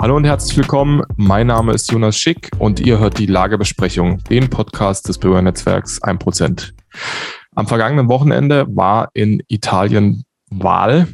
Hallo 0.00 0.16
und 0.16 0.24
herzlich 0.24 0.56
willkommen. 0.56 1.02
Mein 1.16 1.48
Name 1.48 1.74
ist 1.74 1.92
Jonas 1.92 2.16
Schick 2.16 2.48
und 2.58 2.80
ihr 2.80 2.98
hört 2.98 3.18
die 3.18 3.26
Lagebesprechung, 3.26 4.24
den 4.30 4.48
Podcast 4.48 5.06
des 5.06 5.18
Bürgernetzwerks 5.18 6.02
1%. 6.02 6.72
Am 7.54 7.66
vergangenen 7.66 8.08
Wochenende 8.08 8.64
war 8.70 9.10
in 9.12 9.42
Italien 9.48 10.24
Wahl. 10.48 11.06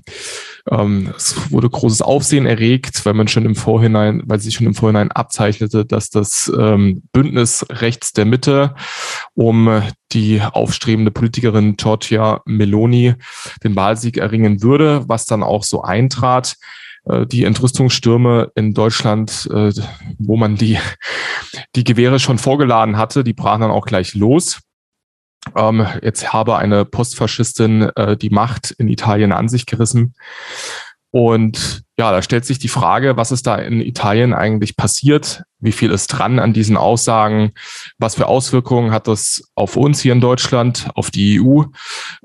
Ähm, 0.70 1.12
es 1.16 1.50
wurde 1.50 1.68
großes 1.68 2.00
Aufsehen 2.00 2.46
erregt, 2.46 3.04
weil 3.04 3.14
man 3.14 3.26
schon 3.26 3.44
im 3.44 3.56
Vorhinein, 3.56 4.22
weil 4.24 4.38
sich 4.38 4.54
schon 4.54 4.68
im 4.68 4.74
Vorhinein 4.74 5.10
abzeichnete, 5.10 5.84
dass 5.84 6.10
das 6.10 6.52
ähm, 6.56 7.02
Bündnis 7.10 7.66
rechts 7.68 8.12
der 8.12 8.24
Mitte 8.24 8.76
um 9.34 9.82
die 10.12 10.40
aufstrebende 10.40 11.10
Politikerin 11.10 11.76
Giorgia 11.76 12.40
Meloni 12.44 13.14
den 13.64 13.74
Wahlsieg 13.74 14.16
erringen 14.16 14.62
würde, 14.62 15.02
was 15.08 15.24
dann 15.24 15.42
auch 15.42 15.64
so 15.64 15.82
eintrat. 15.82 16.54
Äh, 17.06 17.26
die 17.26 17.44
Entrüstungsstürme 17.44 18.50
in 18.54 18.74
Deutschland, 18.74 19.48
äh, 19.52 19.72
wo 20.18 20.36
man 20.36 20.56
die, 20.56 20.78
die 21.74 21.84
Gewehre 21.84 22.18
schon 22.18 22.38
vorgeladen 22.38 22.96
hatte, 22.96 23.24
die 23.24 23.32
brachen 23.32 23.62
dann 23.62 23.70
auch 23.70 23.86
gleich 23.86 24.14
los. 24.14 24.60
Ähm, 25.54 25.86
jetzt 26.02 26.32
habe 26.32 26.56
eine 26.56 26.84
Postfaschistin 26.84 27.82
äh, 27.94 28.16
die 28.16 28.30
Macht 28.30 28.72
in 28.72 28.88
Italien 28.88 29.32
an 29.32 29.48
sich 29.48 29.66
gerissen. 29.66 30.14
Und 31.16 31.82
ja, 31.98 32.12
da 32.12 32.20
stellt 32.20 32.44
sich 32.44 32.58
die 32.58 32.68
Frage, 32.68 33.16
was 33.16 33.32
ist 33.32 33.46
da 33.46 33.56
in 33.56 33.80
Italien 33.80 34.34
eigentlich 34.34 34.76
passiert? 34.76 35.44
Wie 35.60 35.72
viel 35.72 35.90
ist 35.90 36.08
dran 36.08 36.38
an 36.38 36.52
diesen 36.52 36.76
Aussagen? 36.76 37.52
Was 37.96 38.16
für 38.16 38.26
Auswirkungen 38.26 38.90
hat 38.90 39.08
das 39.08 39.50
auf 39.54 39.78
uns 39.78 40.02
hier 40.02 40.12
in 40.12 40.20
Deutschland, 40.20 40.90
auf 40.94 41.10
die 41.10 41.40
EU? 41.40 41.62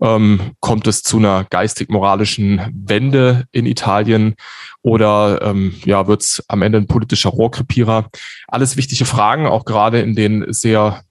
Ähm, 0.01 0.51
kommt 0.59 0.87
es 0.87 1.03
zu 1.03 1.19
einer 1.19 1.45
geistig-moralischen 1.45 2.69
Wende 2.85 3.45
in 3.53 3.65
Italien 3.65 4.35
oder 4.81 5.41
ähm, 5.41 5.73
ja, 5.85 6.07
wird 6.07 6.23
es 6.23 6.43
am 6.49 6.61
Ende 6.61 6.79
ein 6.79 6.87
politischer 6.87 7.29
Rohrkrepierer? 7.29 8.09
Alles 8.49 8.75
wichtige 8.75 9.05
Fragen, 9.05 9.47
auch 9.47 9.63
gerade 9.63 10.01
in 10.01 10.15
den 10.15 10.51
sehr 10.51 11.01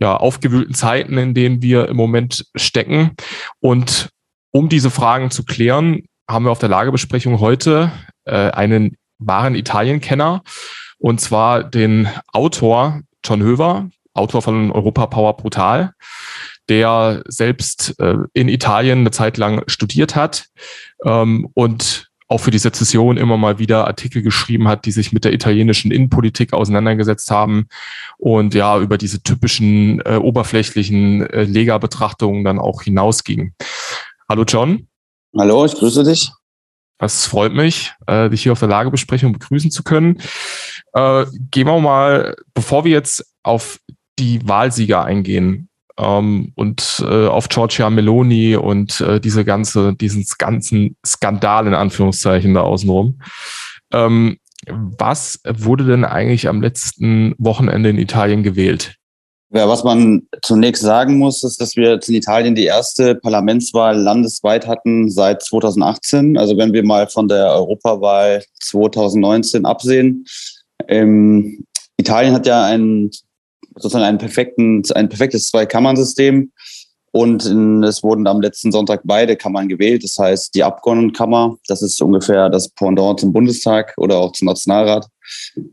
ja, 0.00 0.16
aufgewühlten 0.16 0.74
Zeiten, 0.74 1.16
in 1.16 1.34
denen 1.34 1.62
wir 1.62 1.88
im 1.88 1.96
Moment 1.96 2.46
stecken. 2.56 3.12
Und 3.60 4.08
um 4.50 4.68
diese 4.68 4.90
Fragen 4.90 5.30
zu 5.30 5.44
klären, 5.44 6.02
haben 6.30 6.44
wir 6.44 6.52
auf 6.52 6.58
der 6.58 6.68
Lagebesprechung 6.68 7.40
heute 7.40 7.90
äh, 8.24 8.50
einen 8.50 8.96
wahren 9.18 9.54
Italien-Kenner 9.54 10.42
und 10.98 11.20
zwar 11.20 11.64
den 11.64 12.08
Autor 12.32 13.00
John 13.24 13.42
Höver, 13.42 13.90
Autor 14.14 14.42
von 14.42 14.70
Europa 14.70 15.06
Power 15.06 15.36
Brutal, 15.36 15.92
der 16.68 17.22
selbst 17.26 17.98
äh, 17.98 18.16
in 18.32 18.48
Italien 18.48 19.00
eine 19.00 19.10
Zeit 19.10 19.36
lang 19.38 19.64
studiert 19.66 20.14
hat 20.14 20.46
ähm, 21.04 21.48
und 21.54 22.08
auch 22.28 22.38
für 22.38 22.52
die 22.52 22.58
Sezession 22.58 23.16
immer 23.16 23.36
mal 23.36 23.58
wieder 23.58 23.88
Artikel 23.88 24.22
geschrieben 24.22 24.68
hat, 24.68 24.84
die 24.84 24.92
sich 24.92 25.12
mit 25.12 25.24
der 25.24 25.32
italienischen 25.32 25.90
Innenpolitik 25.90 26.52
auseinandergesetzt 26.52 27.32
haben 27.32 27.66
und 28.18 28.54
ja 28.54 28.78
über 28.78 28.98
diese 28.98 29.20
typischen 29.22 30.00
äh, 30.02 30.14
oberflächlichen 30.14 31.26
äh, 31.26 31.42
Lega-Betrachtungen 31.42 32.44
dann 32.44 32.60
auch 32.60 32.82
hinausgingen. 32.82 33.56
Hallo 34.28 34.44
John. 34.46 34.89
Hallo, 35.38 35.64
ich 35.64 35.74
grüße 35.74 36.02
dich. 36.02 36.32
Das 36.98 37.24
freut 37.26 37.54
mich, 37.54 37.92
äh, 38.06 38.28
dich 38.28 38.42
hier 38.42 38.52
auf 38.52 38.58
der 38.58 38.68
Lagebesprechung 38.68 39.32
begrüßen 39.32 39.70
zu 39.70 39.84
können. 39.84 40.20
Äh, 40.92 41.24
gehen 41.50 41.68
wir 41.68 41.78
mal, 41.78 42.34
bevor 42.52 42.84
wir 42.84 42.90
jetzt 42.90 43.24
auf 43.42 43.78
die 44.18 44.46
Wahlsieger 44.46 45.04
eingehen 45.04 45.68
ähm, 45.96 46.52
und 46.56 47.02
äh, 47.06 47.26
auf 47.28 47.48
Giorgia 47.48 47.88
Meloni 47.90 48.56
und 48.56 49.02
diese 49.22 49.44
ganze, 49.44 49.94
diesen 49.94 50.26
ganzen 50.36 50.96
Skandal 51.06 51.68
in 51.68 51.74
Anführungszeichen 51.74 52.52
da 52.52 52.62
außenrum. 52.62 53.22
Ähm, 53.92 54.38
was 54.66 55.40
wurde 55.46 55.84
denn 55.84 56.04
eigentlich 56.04 56.48
am 56.48 56.60
letzten 56.60 57.34
Wochenende 57.38 57.88
in 57.88 57.98
Italien 57.98 58.42
gewählt? 58.42 58.99
Ja, 59.52 59.68
was 59.68 59.82
man 59.82 60.28
zunächst 60.42 60.82
sagen 60.82 61.18
muss, 61.18 61.42
ist, 61.42 61.60
dass 61.60 61.74
wir 61.74 62.00
in 62.06 62.14
Italien 62.14 62.54
die 62.54 62.66
erste 62.66 63.16
Parlamentswahl 63.16 63.98
landesweit 63.98 64.68
hatten 64.68 65.10
seit 65.10 65.42
2018. 65.42 66.38
Also 66.38 66.56
wenn 66.56 66.72
wir 66.72 66.84
mal 66.84 67.08
von 67.08 67.26
der 67.26 67.52
Europawahl 67.52 68.44
2019 68.60 69.66
absehen. 69.66 70.24
Ähm, 70.86 71.66
Italien 71.96 72.32
hat 72.32 72.46
ja 72.46 72.64
ein, 72.64 73.10
sozusagen 73.74 74.04
einen 74.04 74.18
perfekten, 74.18 74.84
ein 74.94 75.08
perfektes 75.08 75.48
Zwei-Kammern-System. 75.48 76.52
Und 77.12 77.44
es 77.44 78.02
wurden 78.04 78.26
am 78.28 78.40
letzten 78.40 78.70
Sonntag 78.70 79.00
beide 79.04 79.36
Kammern 79.36 79.68
gewählt. 79.68 80.04
Das 80.04 80.16
heißt, 80.16 80.54
die 80.54 80.62
Abgeordnetenkammer, 80.62 81.56
das 81.66 81.82
ist 81.82 82.00
ungefähr 82.00 82.48
das 82.48 82.68
Pendant 82.68 83.20
zum 83.20 83.32
Bundestag 83.32 83.94
oder 83.96 84.18
auch 84.18 84.32
zum 84.32 84.46
Nationalrat. 84.46 85.08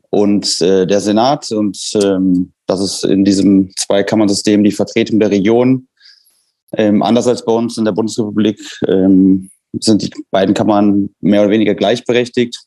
Und 0.10 0.62
äh, 0.62 0.88
der 0.88 1.00
Senat 1.00 1.52
und 1.52 1.78
ähm, 2.04 2.54
das 2.66 2.82
ist 2.82 3.06
in 3.06 3.24
diesem 3.24 3.72
Zweikammersystem 3.78 4.64
die 4.64 4.72
Vertretung 4.72 5.20
der 5.20 5.32
Region. 5.32 5.88
Ähm, 6.74 7.02
anders 7.02 7.28
als 7.28 7.46
bei 7.46 7.54
uns 7.54 7.78
in 7.78 7.86
der 7.86 7.94
Bundesrepublik 7.94 8.60
ähm, 8.88 9.50
sind 9.80 10.02
die 10.02 10.12
beiden 10.32 10.54
Kammern 10.54 11.10
mehr 11.22 11.42
oder 11.42 11.52
weniger 11.52 11.76
gleichberechtigt. 11.76 12.58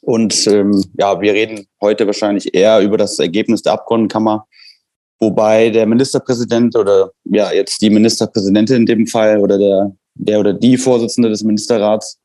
Und 0.00 0.46
ähm, 0.46 0.84
ja, 0.98 1.20
wir 1.20 1.32
reden 1.32 1.66
heute 1.80 2.06
wahrscheinlich 2.06 2.54
eher 2.54 2.80
über 2.80 2.96
das 2.96 3.18
Ergebnis 3.18 3.62
der 3.62 3.74
Abgeordnetenkammer, 3.74 4.46
wobei 5.20 5.70
der 5.70 5.86
Ministerpräsident 5.86 6.76
oder 6.76 7.10
ja 7.24 7.52
jetzt 7.52 7.80
die 7.82 7.90
Ministerpräsidentin 7.90 8.76
in 8.76 8.86
dem 8.86 9.06
Fall 9.06 9.38
oder 9.38 9.58
der, 9.58 9.92
der 10.14 10.40
oder 10.40 10.52
die 10.52 10.76
Vorsitzende 10.76 11.28
des 11.28 11.42
Ministerrats 11.42 12.18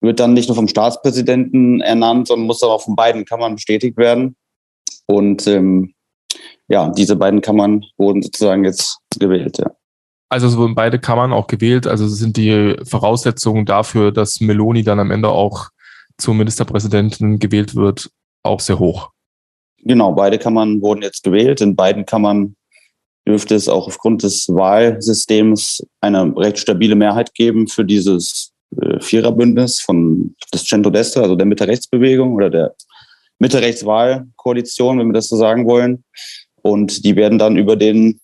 wird 0.00 0.20
dann 0.20 0.34
nicht 0.34 0.48
nur 0.48 0.56
vom 0.56 0.68
Staatspräsidenten 0.68 1.80
ernannt, 1.80 2.28
sondern 2.28 2.46
muss 2.46 2.62
auch 2.62 2.82
von 2.82 2.94
beiden 2.96 3.24
Kammern 3.24 3.54
bestätigt 3.54 3.96
werden. 3.96 4.36
Und 5.06 5.46
ähm, 5.46 5.94
ja, 6.68 6.90
diese 6.90 7.16
beiden 7.16 7.40
Kammern 7.40 7.84
wurden 7.96 8.22
sozusagen 8.22 8.64
jetzt 8.64 8.98
gewählt, 9.18 9.58
ja. 9.58 9.70
Also 10.30 10.48
es 10.48 10.56
wurden 10.56 10.74
beide 10.74 10.98
Kammern 10.98 11.32
auch 11.32 11.46
gewählt. 11.46 11.86
Also 11.86 12.08
sind 12.08 12.36
die 12.36 12.76
Voraussetzungen 12.84 13.66
dafür, 13.66 14.10
dass 14.10 14.40
Meloni 14.40 14.82
dann 14.82 14.98
am 14.98 15.10
Ende 15.10 15.28
auch 15.28 15.68
zur 16.18 16.34
Ministerpräsidentin 16.34 17.38
gewählt 17.38 17.74
wird, 17.76 18.10
auch 18.42 18.60
sehr 18.60 18.78
hoch. 18.78 19.10
Genau, 19.84 20.12
beide 20.12 20.38
Kammern 20.38 20.80
wurden 20.80 21.02
jetzt 21.02 21.22
gewählt. 21.22 21.60
In 21.60 21.76
beiden 21.76 22.06
Kammern 22.06 22.56
dürfte 23.26 23.54
es 23.54 23.68
auch 23.68 23.86
aufgrund 23.86 24.22
des 24.22 24.48
Wahlsystems 24.48 25.86
eine 26.00 26.34
recht 26.36 26.58
stabile 26.58 26.94
Mehrheit 26.94 27.34
geben 27.34 27.68
für 27.68 27.84
dieses 27.84 28.52
äh, 28.80 29.00
Viererbündnis 29.00 29.80
von 29.80 30.34
des 30.52 30.64
Centrodestra, 30.64 31.22
also 31.22 31.36
der 31.36 31.46
Mitte-Rechts-Bewegung 31.46 32.34
oder 32.34 32.50
der 32.50 32.74
Mitte-Rechts-Wahl-Koalition, 33.38 34.98
wenn 34.98 35.08
wir 35.08 35.14
das 35.14 35.28
so 35.28 35.36
sagen 35.36 35.66
wollen. 35.66 36.04
Und 36.62 37.04
die 37.04 37.16
werden 37.16 37.38
dann 37.38 37.56
über 37.56 37.76
den 37.76 38.20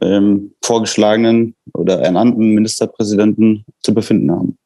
ähm, 0.00 0.54
vorgeschlagenen 0.64 1.54
oder 1.72 2.00
ernannten 2.00 2.50
Ministerpräsidenten 2.54 3.64
zu 3.82 3.94
befinden 3.94 4.30
haben. 4.30 4.58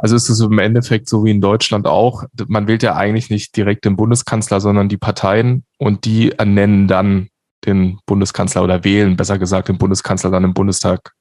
Also 0.00 0.14
ist 0.14 0.28
es 0.28 0.40
im 0.40 0.58
Endeffekt 0.58 1.08
so 1.08 1.24
wie 1.24 1.32
in 1.32 1.40
Deutschland 1.40 1.86
auch. 1.86 2.24
Man 2.46 2.68
wählt 2.68 2.84
ja 2.84 2.94
eigentlich 2.94 3.30
nicht 3.30 3.56
direkt 3.56 3.84
den 3.84 3.96
Bundeskanzler, 3.96 4.60
sondern 4.60 4.88
die 4.88 4.96
Parteien 4.96 5.64
und 5.78 6.04
die 6.04 6.30
ernennen 6.32 6.86
dann 6.86 7.28
den 7.66 7.98
Bundeskanzler 8.06 8.62
oder 8.62 8.84
wählen, 8.84 9.16
besser 9.16 9.38
gesagt, 9.38 9.68
den 9.68 9.78
Bundeskanzler 9.78 10.30
dann 10.30 10.44
im 10.44 10.54
Bundestag. 10.54 11.12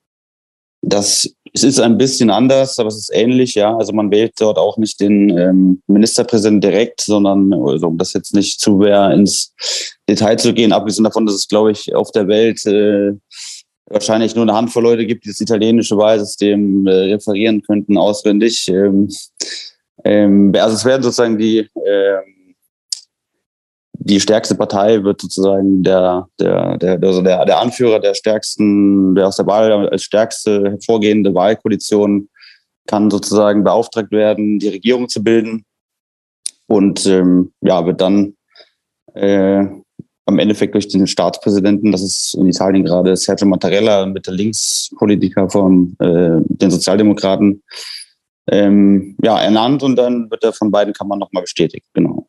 Das 0.84 1.28
es 1.54 1.64
ist 1.64 1.80
ein 1.80 1.98
bisschen 1.98 2.30
anders, 2.30 2.78
aber 2.78 2.90
es 2.90 2.98
ist 2.98 3.12
ähnlich, 3.14 3.56
ja. 3.56 3.76
Also 3.76 3.94
man 3.94 4.12
wählt 4.12 4.34
dort 4.40 4.58
auch 4.58 4.78
nicht 4.78 5.00
den 5.00 5.36
ähm, 5.36 5.82
Ministerpräsidenten 5.88 6.62
direkt, 6.62 7.02
sondern, 7.02 7.52
also 7.54 7.88
um 7.88 7.98
das 7.98 8.14
jetzt 8.14 8.36
nicht 8.36 8.60
zu 8.60 8.80
sehr 8.82 9.12
ins 9.12 9.54
Detail 10.08 10.38
zu 10.38 10.54
gehen, 10.54 10.72
abgesehen 10.72 11.04
davon, 11.04 11.26
dass 11.26 11.36
es, 11.36 11.48
glaube 11.48 11.72
ich, 11.72 11.96
auf 11.96 12.12
der 12.12 12.28
Welt 12.28 12.64
äh, 12.66 13.14
wahrscheinlich 13.88 14.36
nur 14.36 14.44
eine 14.44 14.54
Handvoll 14.54 14.84
Leute 14.84 15.06
gibt, 15.06 15.26
die 15.26 15.30
das 15.30 15.42
italienische 15.42 15.98
Wahlsystem 15.98 16.86
äh, 16.88 16.92
referieren 16.92 17.62
könnten, 17.62 17.98
auswendig. 17.98 18.68
Ähm, 18.70 19.10
ähm, 20.04 20.54
also 20.56 20.76
es 20.76 20.86
werden 20.86 21.04
sozusagen 21.04 21.38
die 21.38 21.60
äh, 21.60 22.22
die 24.08 24.20
stärkste 24.22 24.56
Partei 24.56 25.04
wird 25.04 25.20
sozusagen 25.20 25.84
der, 25.84 26.28
der, 26.40 26.78
der, 26.78 27.00
also 27.04 27.22
der, 27.22 27.44
der 27.46 27.60
Anführer 27.60 28.00
der 28.00 28.14
stärksten, 28.14 29.16
der 29.16 29.28
aus 29.28 29.36
der 29.36 29.48
Wahl 29.48 29.90
als 29.90 30.04
stärkste 30.04 30.64
hervorgehende 30.72 31.34
Wahlkoalition 31.34 32.30
kann 32.88 33.12
sozusagen 33.12 33.66
beauftragt 33.66 34.12
werden, 34.12 34.60
die 34.60 34.70
Regierung 34.70 35.10
zu 35.10 35.22
bilden 35.24 35.66
und 36.68 37.06
ähm, 37.06 37.52
ja, 37.62 37.86
wird 37.86 38.00
dann 38.00 38.36
äh, 39.14 39.66
am 40.28 40.40
Endeffekt 40.40 40.76
durch 40.76 40.88
den 40.90 41.08
Staatspräsidenten, 41.08 41.92
das 41.92 42.04
ist 42.04 42.36
in 42.36 42.48
Italien 42.48 42.84
gerade 42.84 43.16
Sergio 43.16 43.48
Mattarella, 43.48 44.06
mit 44.06 44.28
der 44.28 44.34
Linkspolitiker 44.34 45.50
von 45.50 45.96
äh, 46.00 46.42
den 46.44 46.70
Sozialdemokraten, 46.70 47.64
ähm, 48.52 49.16
ja, 49.24 49.40
ernannt 49.40 49.84
und 49.84 49.96
dann 49.96 50.30
wird 50.30 50.44
er 50.44 50.54
von 50.54 50.70
beiden 50.70 50.94
Kammern 50.94 51.20
nochmal 51.20 51.44
bestätigt, 51.44 51.86
genau. 51.94 52.28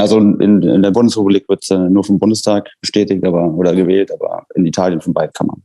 Also 0.00 0.18
in, 0.18 0.62
in 0.62 0.82
der 0.82 0.90
Bundesrepublik 0.90 1.48
wird 1.48 1.68
äh, 1.70 1.76
nur 1.76 2.04
vom 2.04 2.18
Bundestag 2.18 2.68
bestätigt 2.80 3.24
aber, 3.24 3.52
oder 3.54 3.74
gewählt, 3.74 4.12
aber 4.12 4.44
in 4.54 4.66
Italien 4.66 5.00
von 5.00 5.12
beiden 5.12 5.32
Kammern. 5.32 5.62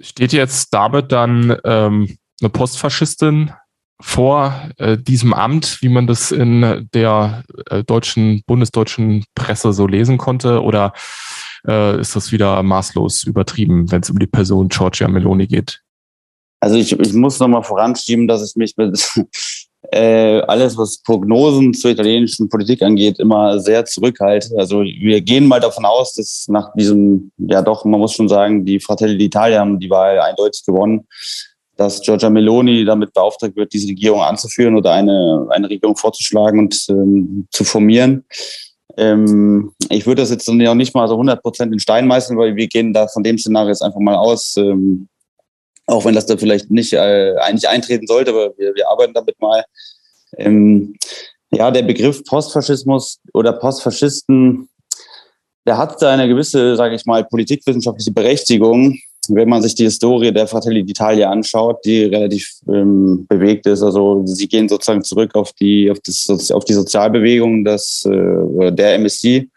Steht 0.00 0.32
jetzt 0.32 0.72
damit 0.74 1.12
dann 1.12 1.56
ähm, 1.64 2.16
eine 2.40 2.50
Postfaschistin 2.50 3.52
vor 4.02 4.68
äh, 4.78 4.98
diesem 4.98 5.32
Amt, 5.32 5.80
wie 5.80 5.88
man 5.88 6.06
das 6.06 6.32
in 6.32 6.88
der 6.92 7.44
äh, 7.70 7.84
deutschen, 7.84 8.42
bundesdeutschen 8.46 9.24
Presse 9.34 9.72
so 9.72 9.86
lesen 9.86 10.18
konnte? 10.18 10.62
Oder 10.62 10.92
äh, 11.66 12.00
ist 12.00 12.16
das 12.16 12.32
wieder 12.32 12.62
maßlos 12.62 13.24
übertrieben, 13.24 13.90
wenn 13.90 14.02
es 14.02 14.10
um 14.10 14.18
die 14.18 14.26
Person 14.26 14.68
Giorgia 14.68 15.08
Meloni 15.08 15.46
geht? 15.46 15.80
Also 16.60 16.76
ich, 16.76 16.92
ich 16.92 17.12
muss 17.12 17.40
nochmal 17.40 17.62
voranschieben, 17.62 18.28
dass 18.28 18.48
ich 18.48 18.56
mich 18.56 18.76
mit 18.76 18.98
äh, 19.92 20.40
alles, 20.42 20.76
was 20.76 21.02
Prognosen 21.02 21.72
zur 21.72 21.92
italienischen 21.92 22.48
Politik 22.48 22.82
angeht, 22.82 23.18
immer 23.18 23.58
sehr 23.60 23.84
zurückhalte. 23.84 24.54
Also 24.58 24.82
wir 24.82 25.20
gehen 25.20 25.46
mal 25.46 25.60
davon 25.60 25.84
aus, 25.84 26.14
dass 26.14 26.46
nach 26.48 26.72
diesem, 26.74 27.30
ja 27.36 27.62
doch, 27.62 27.84
man 27.84 28.00
muss 28.00 28.14
schon 28.14 28.28
sagen, 28.28 28.64
die 28.64 28.80
Fratelli 28.80 29.26
d'Italia 29.26 29.58
haben 29.58 29.78
die 29.78 29.90
Wahl 29.90 30.20
eindeutig 30.20 30.64
gewonnen 30.64 31.06
dass 31.76 32.02
Giorgia 32.02 32.30
Meloni 32.30 32.84
damit 32.84 33.12
beauftragt 33.12 33.56
wird, 33.56 33.72
diese 33.72 33.88
Regierung 33.88 34.20
anzuführen 34.20 34.76
oder 34.76 34.92
eine, 34.92 35.46
eine 35.50 35.70
Regierung 35.70 35.96
vorzuschlagen 35.96 36.58
und 36.58 36.86
ähm, 36.88 37.46
zu 37.50 37.64
formieren. 37.64 38.24
Ähm, 38.96 39.72
ich 39.88 40.06
würde 40.06 40.22
das 40.22 40.30
jetzt 40.30 40.48
noch 40.48 40.74
nicht 40.74 40.94
mal 40.94 41.08
so 41.08 41.14
100 41.14 41.42
Prozent 41.42 41.72
in 41.72 41.78
Stein 41.78 42.06
meißeln, 42.06 42.38
weil 42.38 42.56
wir 42.56 42.66
gehen 42.66 42.92
da 42.92 43.08
von 43.08 43.22
dem 43.22 43.38
Szenario 43.38 43.70
jetzt 43.70 43.82
einfach 43.82 44.00
mal 44.00 44.16
aus, 44.16 44.56
ähm, 44.56 45.08
auch 45.86 46.04
wenn 46.04 46.14
das 46.14 46.26
da 46.26 46.36
vielleicht 46.36 46.70
nicht 46.70 46.92
äh, 46.92 47.34
eigentlich 47.38 47.68
eintreten 47.68 48.06
sollte, 48.06 48.30
aber 48.30 48.52
wir, 48.56 48.74
wir 48.74 48.88
arbeiten 48.90 49.14
damit 49.14 49.40
mal. 49.40 49.64
Ähm, 50.36 50.96
ja, 51.50 51.70
der 51.70 51.82
Begriff 51.82 52.24
Postfaschismus 52.24 53.18
oder 53.34 53.52
Postfaschisten, 53.52 54.68
der 55.66 55.78
hat 55.78 56.00
da 56.00 56.12
eine 56.12 56.28
gewisse, 56.28 56.76
sage 56.76 56.94
ich 56.94 57.06
mal, 57.06 57.24
politikwissenschaftliche 57.24 58.12
Berechtigung 58.12 58.98
wenn 59.28 59.48
man 59.48 59.62
sich 59.62 59.74
die 59.74 59.84
Historie 59.84 60.32
der 60.32 60.46
Fratelli 60.46 60.80
d'Italia 60.82 61.24
anschaut, 61.24 61.84
die 61.84 62.04
relativ 62.04 62.48
ähm, 62.68 63.26
bewegt 63.28 63.66
ist, 63.66 63.82
also 63.82 64.22
sie 64.26 64.48
gehen 64.48 64.68
sozusagen 64.68 65.04
zurück 65.04 65.34
auf 65.34 65.52
die, 65.52 65.90
auf, 65.90 65.98
das, 66.04 66.50
auf 66.50 66.64
die 66.64 66.72
Sozialbewegung 66.72 67.64
des, 67.64 68.04
äh, 68.04 68.72
der 68.72 68.98
MSI, 68.98 69.48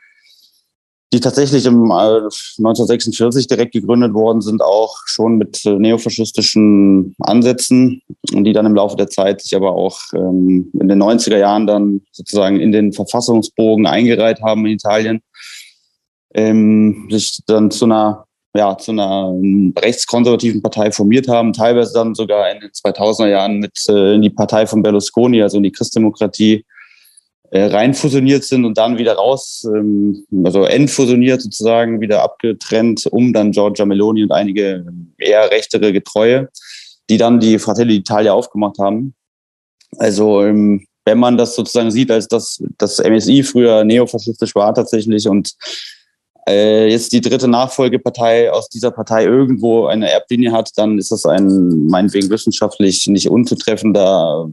die 1.13 1.19
tatsächlich 1.19 1.65
im 1.65 1.91
äh, 1.91 2.27
1946 2.57 3.47
direkt 3.47 3.73
gegründet 3.73 4.13
worden 4.13 4.41
sind, 4.41 4.61
auch 4.61 4.97
schon 5.05 5.37
mit 5.37 5.65
äh, 5.65 5.73
neofaschistischen 5.73 7.15
Ansätzen 7.19 8.01
und 8.33 8.43
die 8.43 8.53
dann 8.53 8.65
im 8.65 8.75
Laufe 8.75 8.97
der 8.97 9.09
Zeit 9.09 9.41
sich 9.41 9.55
aber 9.55 9.71
auch 9.73 9.99
ähm, 10.13 10.71
in 10.79 10.87
den 10.87 11.01
90er 11.01 11.37
Jahren 11.37 11.67
dann 11.67 12.01
sozusagen 12.11 12.59
in 12.59 12.71
den 12.71 12.91
Verfassungsbogen 12.91 13.85
eingereiht 13.85 14.41
haben 14.41 14.65
in 14.65 14.73
Italien, 14.73 15.21
ähm, 16.33 17.07
sich 17.09 17.39
dann 17.47 17.71
zu 17.71 17.85
einer 17.85 18.24
ja, 18.55 18.77
zu 18.77 18.91
einer 18.91 19.33
ähm, 19.33 19.73
rechtskonservativen 19.77 20.61
Partei 20.61 20.91
formiert 20.91 21.27
haben, 21.27 21.53
teilweise 21.53 21.93
dann 21.93 22.15
sogar 22.15 22.49
in 22.51 22.61
den 22.61 22.69
2000er 22.69 23.27
Jahren 23.27 23.59
mit 23.59 23.77
äh, 23.89 24.15
in 24.15 24.21
die 24.21 24.29
Partei 24.29 24.65
von 24.65 24.81
Berlusconi, 24.81 25.41
also 25.41 25.57
in 25.57 25.63
die 25.63 25.71
Christdemokratie, 25.71 26.65
äh, 27.51 27.65
rein 27.65 27.93
fusioniert 27.93 28.43
sind 28.43 28.65
und 28.65 28.77
dann 28.77 28.97
wieder 28.97 29.13
raus, 29.13 29.67
ähm, 29.67 30.25
also 30.43 30.63
entfusioniert 30.63 31.41
sozusagen, 31.41 32.01
wieder 32.01 32.23
abgetrennt, 32.23 33.05
um 33.11 33.33
dann 33.33 33.51
Giorgia 33.51 33.85
Meloni 33.85 34.23
und 34.23 34.31
einige 34.31 34.85
eher 35.17 35.51
rechtere 35.51 35.91
Getreue, 35.91 36.49
die 37.09 37.17
dann 37.17 37.39
die 37.39 37.59
Fratelli 37.59 37.97
d'Italia 37.97 38.31
aufgemacht 38.31 38.79
haben. 38.79 39.15
Also 39.97 40.43
ähm, 40.43 40.85
wenn 41.05 41.19
man 41.19 41.37
das 41.37 41.55
sozusagen 41.55 41.91
sieht, 41.91 42.09
als 42.09 42.27
dass 42.27 42.63
das 42.77 42.99
MSI 42.99 43.43
früher 43.43 43.83
neofaschistisch 43.83 44.55
war 44.55 44.73
tatsächlich 44.73 45.27
und 45.27 45.53
äh, 46.47 46.89
jetzt 46.89 47.11
die 47.11 47.21
dritte 47.21 47.47
Nachfolgepartei 47.47 48.51
aus 48.51 48.69
dieser 48.69 48.91
Partei 48.91 49.25
irgendwo 49.25 49.87
eine 49.87 50.11
Erblinie 50.11 50.51
hat, 50.51 50.71
dann 50.75 50.97
ist 50.99 51.11
das 51.11 51.25
ein 51.25 51.87
meinetwegen 51.87 52.29
wissenschaftlich 52.29 53.07
nicht 53.07 53.29
unzutreffender 53.29 54.49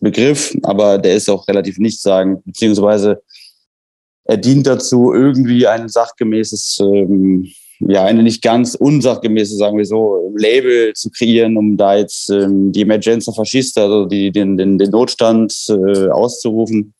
Begriff, 0.00 0.56
aber 0.62 0.98
der 0.98 1.14
ist 1.14 1.28
auch 1.28 1.46
relativ 1.48 1.78
nichtssagend, 1.78 2.44
beziehungsweise 2.44 3.22
er 4.24 4.36
dient 4.36 4.66
dazu, 4.66 5.12
irgendwie 5.12 5.66
ein 5.66 5.88
sachgemäßes, 5.88 6.78
ähm, 6.80 7.48
ja, 7.80 8.04
eine 8.04 8.22
nicht 8.22 8.42
ganz 8.42 8.74
unsachgemäße, 8.74 9.56
sagen 9.56 9.78
wir 9.78 9.84
so, 9.84 10.32
Label 10.36 10.92
zu 10.92 11.10
kreieren, 11.10 11.56
um 11.56 11.76
da 11.76 11.96
jetzt 11.96 12.30
ähm, 12.30 12.70
die 12.72 12.82
Emergenza 12.82 13.32
Fascista, 13.32 13.84
also 13.84 14.04
die, 14.06 14.30
den, 14.30 14.56
den, 14.56 14.78
den 14.78 14.90
Notstand 14.90 15.54
äh, 15.68 16.08
auszurufen. 16.08 16.94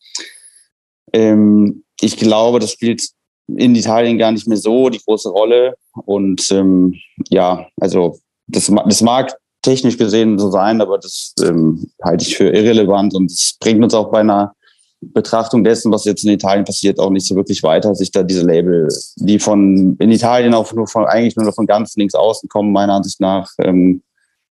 Ähm, 1.13 1.83
ich 2.01 2.17
glaube, 2.17 2.59
das 2.59 2.71
spielt 2.71 3.01
in 3.47 3.75
Italien 3.75 4.17
gar 4.17 4.31
nicht 4.31 4.47
mehr 4.47 4.57
so 4.57 4.89
die 4.89 5.01
große 5.05 5.29
Rolle. 5.29 5.75
Und 6.05 6.49
ähm, 6.51 6.95
ja, 7.29 7.67
also 7.79 8.19
das, 8.47 8.71
das 8.85 9.01
mag 9.01 9.35
technisch 9.61 9.97
gesehen 9.97 10.39
so 10.39 10.49
sein, 10.49 10.81
aber 10.81 10.97
das 10.97 11.33
ähm, 11.41 11.87
halte 12.03 12.25
ich 12.25 12.35
für 12.35 12.49
irrelevant 12.49 13.13
und 13.13 13.31
es 13.31 13.55
bringt 13.59 13.83
uns 13.83 13.93
auch 13.93 14.11
bei 14.11 14.21
einer 14.21 14.53
Betrachtung 15.01 15.63
dessen, 15.63 15.91
was 15.91 16.05
jetzt 16.05 16.23
in 16.23 16.31
Italien 16.31 16.63
passiert, 16.63 16.99
auch 16.99 17.09
nicht 17.09 17.25
so 17.25 17.35
wirklich 17.35 17.63
weiter, 17.63 17.95
sich 17.95 18.11
da 18.11 18.21
diese 18.21 18.45
Label, 18.45 18.87
die 19.15 19.39
von 19.39 19.95
in 19.97 20.11
Italien 20.11 20.53
auch 20.53 20.71
nur 20.73 20.87
von 20.87 21.05
eigentlich 21.05 21.35
nur 21.35 21.51
von 21.53 21.65
ganz 21.65 21.95
links 21.95 22.13
außen 22.13 22.47
kommen, 22.49 22.71
meiner 22.71 22.93
Ansicht 22.93 23.19
nach, 23.19 23.49
ähm, 23.59 24.03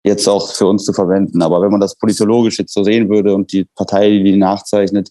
jetzt 0.05 0.27
auch 0.27 0.53
für 0.53 0.67
uns 0.67 0.85
zu 0.85 0.93
verwenden. 0.95 1.43
Aber 1.43 1.61
wenn 1.61 1.71
man 1.71 1.81
das 1.81 1.97
politologisch 1.97 2.59
jetzt 2.59 2.73
so 2.73 2.83
sehen 2.83 3.11
würde 3.11 3.35
und 3.35 3.53
die 3.53 3.65
Partei, 3.77 4.11
die 4.11 4.25
die 4.25 4.37
nachzeichnet, 4.37 5.11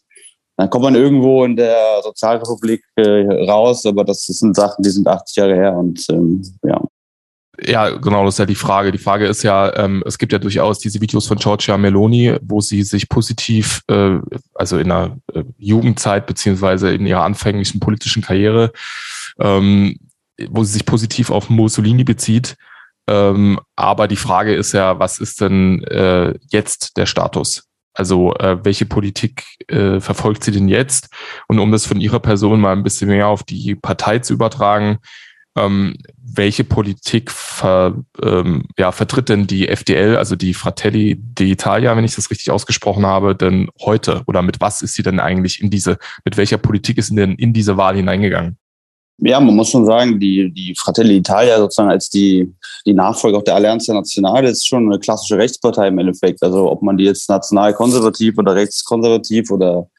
dann 0.57 0.69
kommt 0.71 0.83
man 0.83 0.95
irgendwo 0.95 1.45
in 1.45 1.55
der 1.55 2.01
Sozialrepublik 2.03 2.83
äh, 2.95 3.45
raus, 3.45 3.85
aber 3.85 4.03
das 4.03 4.25
sind 4.25 4.55
Sachen, 4.55 4.83
die 4.83 4.89
sind 4.89 5.07
80 5.07 5.35
Jahre 5.37 5.55
her 5.55 5.77
und 5.77 6.03
ähm, 6.09 6.41
ja. 6.63 6.81
Ja, 7.59 7.89
genau, 7.89 8.23
das 8.23 8.35
ist 8.35 8.39
ja 8.39 8.45
die 8.45 8.55
Frage. 8.55 8.91
Die 8.91 8.99
Frage 8.99 9.25
ist 9.25 9.41
ja, 9.41 9.75
ähm, 9.75 10.03
es 10.05 10.17
gibt 10.19 10.31
ja 10.31 10.37
durchaus 10.37 10.77
diese 10.77 11.01
Videos 11.01 11.25
von 11.25 11.37
Giorgia 11.37 11.77
Meloni, 11.77 12.35
wo 12.41 12.61
sie 12.61 12.83
sich 12.83 13.09
positiv, 13.09 13.81
äh, 13.87 14.19
also 14.53 14.77
in 14.77 14.89
der 14.89 15.17
äh, 15.33 15.43
Jugendzeit 15.57 16.27
beziehungsweise 16.27 16.93
in 16.93 17.07
ihrer 17.07 17.23
anfänglichen 17.23 17.79
politischen 17.79 18.21
Karriere, 18.21 18.71
ähm, 19.39 19.97
wo 20.49 20.63
sie 20.63 20.73
sich 20.73 20.85
positiv 20.85 21.31
auf 21.31 21.49
Mussolini 21.49 22.03
bezieht. 22.03 22.57
Ähm, 23.07 23.59
aber 23.75 24.07
die 24.07 24.17
Frage 24.17 24.53
ist 24.53 24.73
ja, 24.73 24.99
was 24.99 25.19
ist 25.19 25.41
denn 25.41 25.83
äh, 25.85 26.35
jetzt 26.51 26.97
der 26.97 27.07
Status? 27.07 27.66
Also 27.97 28.31
äh, 28.35 28.63
welche 28.63 28.85
Politik 28.85 29.43
äh, 29.67 29.99
verfolgt 29.99 30.43
sie 30.43 30.51
denn 30.51 30.69
jetzt? 30.69 31.09
Und 31.47 31.57
um 31.57 31.71
das 31.71 31.87
von 31.87 31.99
ihrer 31.99 32.19
Person 32.19 32.61
mal 32.61 32.73
ein 32.73 32.83
bisschen 32.83 33.09
mehr 33.09 33.27
auf 33.27 33.41
die 33.41 33.73
Partei 33.73 34.19
zu 34.19 34.33
übertragen, 34.33 34.99
ähm, 35.57 35.95
welche 36.15 36.63
Politik 36.63 37.31
ver, 37.31 37.95
ähm, 38.21 38.65
ja, 38.77 38.91
vertritt 38.91 39.29
denn 39.29 39.47
die 39.47 39.67
FDL, 39.67 40.15
also 40.15 40.35
die 40.35 40.53
Fratelli 40.53 41.19
d'Italia, 41.33 41.97
wenn 41.97 42.05
ich 42.05 42.13
das 42.13 42.29
richtig 42.29 42.51
ausgesprochen 42.51 43.07
habe, 43.07 43.35
denn 43.35 43.69
heute? 43.81 44.21
Oder 44.27 44.43
mit 44.43 44.61
was 44.61 44.83
ist 44.83 44.93
sie 44.93 45.01
denn 45.01 45.19
eigentlich 45.19 45.59
in 45.59 45.71
diese, 45.71 45.97
mit 46.23 46.37
welcher 46.37 46.59
Politik 46.59 46.99
ist 46.99 47.07
sie 47.07 47.15
denn 47.15 47.33
in 47.33 47.51
diese 47.51 47.77
Wahl 47.77 47.95
hineingegangen? 47.95 48.59
Ja, 49.19 49.39
man 49.39 49.55
muss 49.55 49.69
schon 49.69 49.85
sagen, 49.85 50.19
die, 50.19 50.51
die 50.53 50.75
Fratelli 50.75 51.17
Italia 51.17 51.57
sozusagen 51.57 51.89
als 51.89 52.09
die, 52.09 52.53
die 52.85 52.93
Nachfolger 52.93 53.39
auch 53.39 53.43
der 53.43 53.55
Allianz 53.55 53.87
Nazionale 53.87 54.49
ist 54.49 54.67
schon 54.67 54.85
eine 54.85 54.99
klassische 54.99 55.37
Rechtspartei 55.37 55.87
im 55.87 55.97
Endeffekt. 55.97 56.43
Also 56.43 56.69
ob 56.69 56.83
man 56.83 56.97
die 56.97 57.05
jetzt 57.05 57.27
national-konservativ 57.27 58.37
oder 58.37 58.53
rechtskonservativ 58.53 59.49
oder 59.49 59.89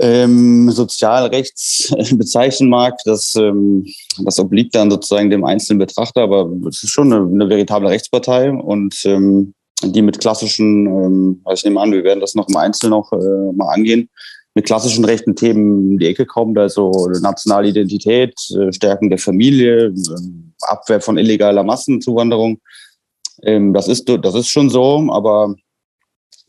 ähm, 0.00 0.70
sozialrechts 0.70 1.94
bezeichnen 2.12 2.70
mag, 2.70 2.98
das, 3.04 3.34
ähm, 3.34 3.84
das 4.18 4.38
obliegt 4.38 4.74
dann 4.74 4.90
sozusagen 4.90 5.28
dem 5.28 5.44
einzelnen 5.44 5.80
Betrachter, 5.80 6.22
aber 6.22 6.50
es 6.68 6.82
ist 6.82 6.90
schon 6.90 7.12
eine, 7.12 7.26
eine 7.26 7.48
veritable 7.50 7.90
Rechtspartei 7.90 8.50
und 8.50 8.94
ähm, 9.04 9.54
die 9.82 10.02
mit 10.02 10.20
klassischen, 10.20 10.86
ähm, 10.86 11.40
also 11.44 11.60
ich 11.60 11.64
nehme 11.64 11.80
an, 11.80 11.92
wir 11.92 12.04
werden 12.04 12.20
das 12.20 12.34
noch 12.34 12.48
im 12.48 12.56
Einzelnen 12.56 12.90
noch 12.90 13.12
äh, 13.12 13.52
mal 13.52 13.72
angehen, 13.72 14.08
mit 14.58 14.66
klassischen 14.66 15.04
rechten 15.04 15.36
Themen 15.36 15.92
in 15.92 15.98
die 15.98 16.08
Ecke 16.08 16.26
kommt, 16.26 16.58
also 16.58 17.08
nationale 17.22 17.68
Identität, 17.68 18.34
äh, 18.58 18.72
Stärken 18.72 19.08
der 19.08 19.18
Familie, 19.20 19.94
ähm, 19.94 20.52
Abwehr 20.62 21.00
von 21.00 21.16
illegaler 21.16 21.62
Massenzuwanderung. 21.62 22.58
Ähm, 23.44 23.72
das 23.72 23.86
ist, 23.86 24.08
das 24.08 24.34
ist 24.34 24.48
schon 24.48 24.68
so, 24.68 25.06
aber 25.12 25.54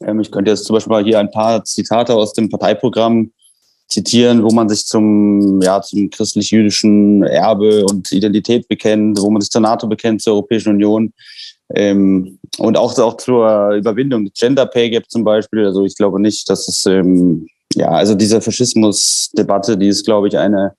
ähm, 0.01 0.21
ich 0.21 0.31
könnte 0.31 0.49
jetzt 0.49 0.65
zum 0.65 0.73
Beispiel 0.73 0.89
mal 0.89 1.03
hier 1.03 1.19
ein 1.19 1.29
paar 1.29 1.63
Zitate 1.65 2.15
aus 2.15 2.33
dem 2.33 2.49
Parteiprogramm 2.49 3.31
zitieren, 3.89 4.43
wo 4.43 4.49
man 4.49 4.69
sich 4.69 4.87
zum, 4.87 5.61
ja, 5.61 5.79
zum 5.79 6.09
christlich-jüdischen 6.09 7.21
Erbe 7.21 7.85
und 7.85 8.11
Identität 8.11 8.67
bekennt, 8.67 9.21
wo 9.21 9.29
man 9.29 9.41
sich 9.41 9.51
zur 9.51 9.61
NATO 9.61 9.85
bekennt, 9.85 10.23
zur 10.23 10.33
Europäischen 10.33 10.69
Union. 10.69 11.13
Ähm, 11.75 12.39
und 12.57 12.75
auch, 12.75 12.97
auch 12.97 13.17
zur 13.17 13.75
Überwindung 13.75 14.25
des 14.25 14.33
Gender 14.33 14.65
Pay 14.65 14.89
Gap 14.89 15.07
zum 15.11 15.23
Beispiel. 15.23 15.63
Also 15.67 15.85
ich 15.85 15.95
glaube 15.95 16.19
nicht, 16.19 16.49
dass 16.49 16.67
es 16.67 16.87
ähm, 16.87 17.47
ja, 17.75 17.89
also 17.89 18.15
diese 18.15 18.41
Faschismusdebatte, 18.41 19.77
die 19.77 19.87
ist, 19.87 20.05
glaube 20.05 20.27
ich, 20.27 20.37
eine 20.37 20.73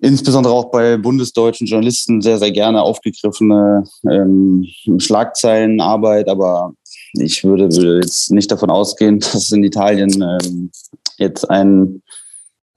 insbesondere 0.00 0.52
auch 0.52 0.70
bei 0.70 0.96
bundesdeutschen 0.96 1.66
Journalisten 1.66 2.20
sehr, 2.20 2.38
sehr 2.38 2.50
gerne 2.50 2.82
aufgegriffene 2.82 3.84
ähm, 4.08 4.66
Schlagzeilenarbeit. 4.98 6.28
Aber 6.28 6.72
ich 7.14 7.44
würde, 7.44 7.70
würde, 7.74 7.96
jetzt 7.96 8.30
nicht 8.30 8.50
davon 8.50 8.70
ausgehen, 8.70 9.18
dass 9.32 9.50
in 9.50 9.64
Italien 9.64 10.10
ähm, 10.22 10.70
jetzt 11.18 11.48
ein 11.50 12.02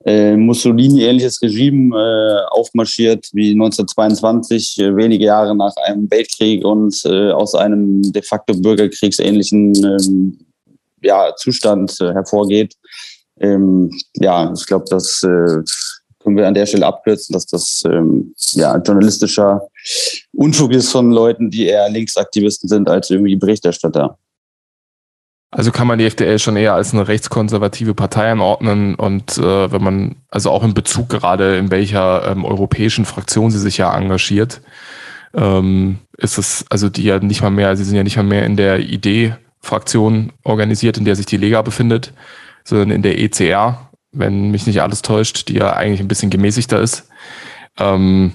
äh, 0.04 0.36
Mussolini-ähnliches 0.36 1.40
Regime 1.42 1.96
äh, 1.96 2.46
aufmarschiert 2.50 3.28
wie 3.32 3.52
1922, 3.52 4.78
äh, 4.78 4.96
wenige 4.96 5.26
Jahre 5.26 5.54
nach 5.54 5.76
einem 5.76 6.10
Weltkrieg 6.10 6.64
und 6.64 7.00
äh, 7.04 7.30
aus 7.30 7.54
einem 7.54 8.02
de 8.10 8.22
facto 8.22 8.54
bürgerkriegsähnlichen 8.54 9.76
ähm, 9.76 10.38
ja, 11.02 11.34
Zustand 11.36 12.00
äh, 12.00 12.12
hervorgeht. 12.12 12.74
Ähm, 13.40 13.90
ja, 14.14 14.52
ich 14.52 14.66
glaube, 14.66 14.84
das 14.88 15.22
äh, 15.22 15.62
können 16.22 16.36
wir 16.36 16.46
an 16.46 16.54
der 16.54 16.66
Stelle 16.66 16.86
abkürzen, 16.86 17.32
dass 17.32 17.46
das 17.46 17.82
ähm, 17.86 18.34
ja, 18.52 18.76
journalistischer 18.78 19.62
Unfug 20.32 20.72
ist 20.72 20.90
von 20.90 21.10
Leuten, 21.10 21.50
die 21.50 21.66
eher 21.66 21.88
Linksaktivisten 21.88 22.68
sind 22.68 22.88
als 22.88 23.10
irgendwie 23.10 23.36
Berichterstatter. 23.36 24.18
Also 25.50 25.70
kann 25.70 25.86
man 25.86 25.98
die 25.98 26.06
FDL 26.06 26.38
schon 26.38 26.56
eher 26.56 26.72
als 26.72 26.94
eine 26.94 27.08
rechtskonservative 27.08 27.92
Partei 27.92 28.30
anordnen 28.30 28.94
und 28.94 29.36
äh, 29.36 29.70
wenn 29.70 29.82
man, 29.82 30.16
also 30.30 30.50
auch 30.50 30.64
in 30.64 30.72
Bezug 30.72 31.10
gerade, 31.10 31.58
in 31.58 31.70
welcher 31.70 32.26
ähm, 32.26 32.46
europäischen 32.46 33.04
Fraktion 33.04 33.50
sie 33.50 33.58
sich 33.58 33.76
ja 33.76 33.94
engagiert, 33.94 34.62
ähm, 35.34 35.98
ist 36.16 36.38
es, 36.38 36.64
also 36.70 36.88
die 36.88 37.04
ja 37.04 37.18
nicht 37.18 37.42
mal 37.42 37.50
mehr, 37.50 37.76
sie 37.76 37.84
sind 37.84 37.96
ja 37.96 38.02
nicht 38.02 38.16
mal 38.16 38.22
mehr 38.22 38.46
in 38.46 38.56
der 38.56 38.80
ID-Fraktion 39.62 40.32
organisiert, 40.44 40.98
in 40.98 41.04
der 41.04 41.16
sich 41.16 41.26
die 41.26 41.36
Lega 41.36 41.62
befindet, 41.62 42.12
sondern 42.64 42.90
in 42.90 43.02
der 43.02 43.18
ECR, 43.18 43.90
wenn 44.12 44.50
mich 44.50 44.66
nicht 44.66 44.82
alles 44.82 45.02
täuscht, 45.02 45.48
die 45.48 45.54
ja 45.54 45.72
eigentlich 45.72 46.00
ein 46.00 46.08
bisschen 46.08 46.30
gemäßigter 46.30 46.80
ist. 46.80 47.08
Ähm, 47.78 48.34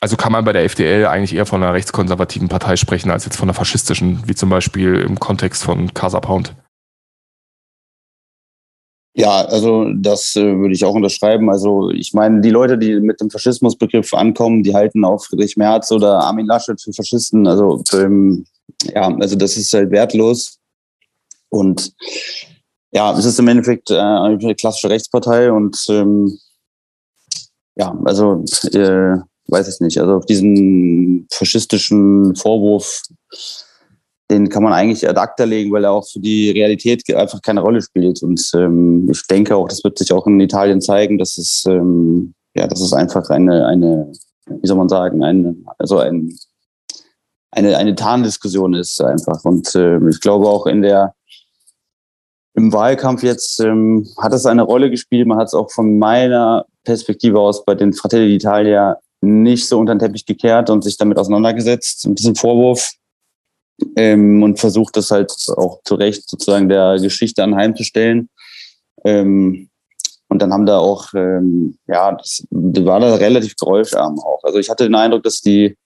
also 0.00 0.16
kann 0.16 0.32
man 0.32 0.44
bei 0.44 0.52
der 0.52 0.64
FDL 0.64 1.06
eigentlich 1.06 1.34
eher 1.34 1.46
von 1.46 1.62
einer 1.62 1.74
rechtskonservativen 1.74 2.48
Partei 2.48 2.76
sprechen, 2.76 3.10
als 3.10 3.24
jetzt 3.24 3.36
von 3.36 3.48
einer 3.48 3.54
faschistischen, 3.54 4.22
wie 4.26 4.34
zum 4.34 4.50
Beispiel 4.50 4.96
im 4.96 5.20
Kontext 5.20 5.62
von 5.62 5.94
Casa 5.94 6.18
Pound. 6.18 6.54
Ja, 9.14 9.44
also 9.44 9.92
das 9.92 10.34
äh, 10.36 10.58
würde 10.58 10.74
ich 10.74 10.84
auch 10.86 10.94
unterschreiben. 10.94 11.50
Also 11.50 11.90
ich 11.90 12.14
meine, 12.14 12.40
die 12.40 12.50
Leute, 12.50 12.78
die 12.78 12.98
mit 12.98 13.20
dem 13.20 13.30
Faschismusbegriff 13.30 14.14
ankommen, 14.14 14.62
die 14.62 14.74
halten 14.74 15.04
auch 15.04 15.22
Friedrich 15.22 15.58
Merz 15.58 15.92
oder 15.92 16.20
Armin 16.20 16.46
Laschet 16.46 16.80
für 16.80 16.94
Faschisten. 16.94 17.46
Also 17.46 17.84
ähm, 17.92 18.46
ja, 18.84 19.14
also 19.18 19.36
das 19.36 19.58
ist 19.58 19.72
halt 19.74 19.90
wertlos. 19.90 20.61
Und 21.52 21.92
ja, 22.92 23.16
es 23.16 23.24
ist 23.24 23.38
im 23.38 23.48
Endeffekt 23.48 23.90
äh, 23.90 23.98
eine 23.98 24.54
klassische 24.54 24.90
Rechtspartei 24.90 25.52
und 25.52 25.76
ähm, 25.88 26.38
ja, 27.76 27.96
also 28.04 28.44
äh, 28.72 29.16
weiß 29.48 29.68
ich 29.68 29.80
nicht. 29.80 29.98
Also 29.98 30.14
auf 30.14 30.26
diesen 30.26 31.26
faschistischen 31.30 32.34
Vorwurf, 32.36 33.02
den 34.30 34.48
kann 34.48 34.62
man 34.62 34.72
eigentlich 34.72 35.06
ad 35.06 35.18
acta 35.18 35.44
legen, 35.44 35.72
weil 35.72 35.84
er 35.84 35.92
auch 35.92 36.08
für 36.08 36.20
die 36.20 36.50
Realität 36.50 37.02
einfach 37.14 37.42
keine 37.42 37.60
Rolle 37.60 37.82
spielt. 37.82 38.22
Und 38.22 38.50
ähm, 38.54 39.08
ich 39.10 39.26
denke 39.26 39.54
auch, 39.56 39.68
das 39.68 39.84
wird 39.84 39.98
sich 39.98 40.12
auch 40.12 40.26
in 40.26 40.40
Italien 40.40 40.80
zeigen, 40.80 41.18
dass 41.18 41.36
es, 41.36 41.64
ähm, 41.66 42.34
ja, 42.54 42.66
dass 42.66 42.80
es 42.80 42.92
einfach 42.94 43.28
eine, 43.28 43.66
eine, 43.66 44.12
wie 44.46 44.66
soll 44.66 44.78
man 44.78 44.88
sagen, 44.88 45.22
eine, 45.22 45.54
also 45.78 45.98
ein, 45.98 46.34
eine, 47.50 47.76
eine 47.76 47.94
Tarndiskussion 47.94 48.72
ist 48.74 49.02
einfach. 49.02 49.44
Und 49.44 49.74
äh, 49.74 49.98
ich 50.08 50.20
glaube 50.20 50.48
auch 50.48 50.66
in 50.66 50.80
der, 50.80 51.14
im 52.54 52.72
Wahlkampf 52.72 53.22
jetzt 53.22 53.60
ähm, 53.60 54.06
hat 54.18 54.32
es 54.32 54.46
eine 54.46 54.62
Rolle 54.62 54.90
gespielt. 54.90 55.26
Man 55.26 55.38
hat 55.38 55.48
es 55.48 55.54
auch 55.54 55.70
von 55.70 55.98
meiner 55.98 56.66
Perspektive 56.84 57.40
aus 57.40 57.64
bei 57.64 57.74
den 57.74 57.92
Fratelli 57.92 58.36
d'Italia 58.36 58.96
nicht 59.20 59.68
so 59.68 59.78
unter 59.78 59.94
den 59.94 60.00
Teppich 60.00 60.26
gekehrt 60.26 60.68
und 60.68 60.82
sich 60.82 60.96
damit 60.96 61.18
auseinandergesetzt 61.18 62.06
mit 62.08 62.18
diesem 62.18 62.34
Vorwurf 62.34 62.92
ähm, 63.96 64.42
und 64.42 64.58
versucht 64.58 64.96
das 64.96 65.10
halt 65.10 65.32
auch 65.56 65.80
zu 65.84 65.94
Recht 65.94 66.28
sozusagen 66.28 66.68
der 66.68 66.98
Geschichte 67.00 67.42
anheimzustellen. 67.42 68.28
Ähm, 69.04 69.68
und 70.28 70.40
dann 70.40 70.52
haben 70.52 70.66
da 70.66 70.78
auch, 70.78 71.12
ähm, 71.14 71.78
ja, 71.86 72.12
das, 72.12 72.46
das 72.50 72.84
war 72.84 73.00
da 73.00 73.14
relativ 73.14 73.54
geräuscharm 73.56 74.18
auch. 74.18 74.42
Also 74.42 74.58
ich 74.58 74.70
hatte 74.70 74.84
den 74.84 74.94
Eindruck, 74.94 75.22
dass 75.22 75.40
die, 75.40 75.76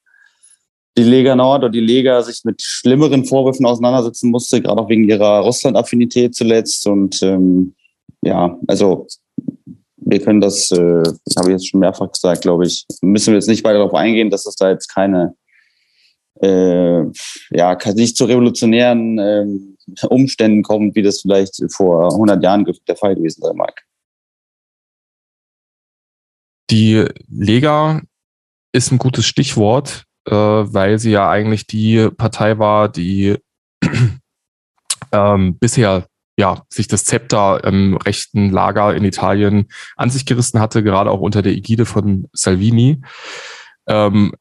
die 0.97 1.03
Lega 1.03 1.37
Nord 1.37 1.63
oder 1.63 1.71
die 1.71 1.81
Lega 1.81 2.23
sich 2.23 2.43
mit 2.45 2.63
schlimmeren 2.63 3.25
Vorwürfen 3.25 3.67
auseinandersetzen 3.67 4.31
musste, 4.31 4.63
gerade 4.63 4.81
auch 4.81 4.89
wegen 4.89 5.09
ihrer 5.09 5.41
Russland-Affinität 5.41 6.35
zuletzt. 6.35 6.87
Und 6.87 7.23
ähm, 7.23 7.75
ja, 8.23 8.59
also 8.67 9.07
wir 9.97 10.23
können 10.23 10.41
das, 10.41 10.71
äh, 10.71 10.77
habe 11.37 11.49
ich 11.49 11.49
jetzt 11.49 11.69
schon 11.69 11.81
mehrfach 11.81 12.11
gesagt, 12.11 12.43
glaube 12.43 12.67
ich, 12.67 12.87
müssen 13.03 13.33
wir 13.33 13.35
jetzt 13.35 13.49
nicht 13.49 13.65
weiter 13.65 13.79
darauf 13.79 13.95
eingehen, 13.95 14.31
dass 14.31 14.47
es 14.47 14.55
da 14.55 14.71
jetzt 14.71 14.89
keine, 14.89 15.35
äh, 16.41 17.03
ja, 17.51 17.77
nicht 17.95 18.17
zu 18.17 18.25
revolutionären 18.25 19.19
äh, 19.19 20.07
Umständen 20.07 20.63
kommt, 20.63 20.95
wie 20.95 21.03
das 21.03 21.21
vielleicht 21.21 21.61
vor 21.73 22.13
100 22.13 22.43
Jahren 22.43 22.67
der 22.89 22.97
Fall 22.97 23.17
gewesen 23.17 23.43
sein 23.43 23.57
mag. 23.57 23.83
Die 26.71 27.05
Lega 27.29 28.03
ist 28.73 28.91
ein 28.91 28.99
gutes 28.99 29.27
Stichwort, 29.27 30.06
äh, 30.27 30.33
weil 30.33 30.99
sie 30.99 31.13
ja 31.13 31.29
eigentlich 31.29 31.67
die 31.67 32.09
Partei 32.11 32.59
war, 32.59 32.89
die 32.89 33.37
ähm, 35.13 35.59
bisher 35.59 36.07
ja, 36.39 36.63
sich 36.69 36.87
das 36.87 37.05
Zepter 37.05 37.65
im 37.65 37.97
rechten 37.97 38.51
Lager 38.51 38.95
in 38.95 39.05
Italien 39.05 39.69
an 39.97 40.11
sich 40.11 40.27
gerissen 40.27 40.61
hatte, 40.61 40.83
gerade 40.83 41.11
auch 41.11 41.21
unter 41.21 41.41
der 41.41 41.53
Ägide 41.53 41.87
von 41.87 42.29
Salvini. 42.33 43.01
Ähm, 43.89 44.35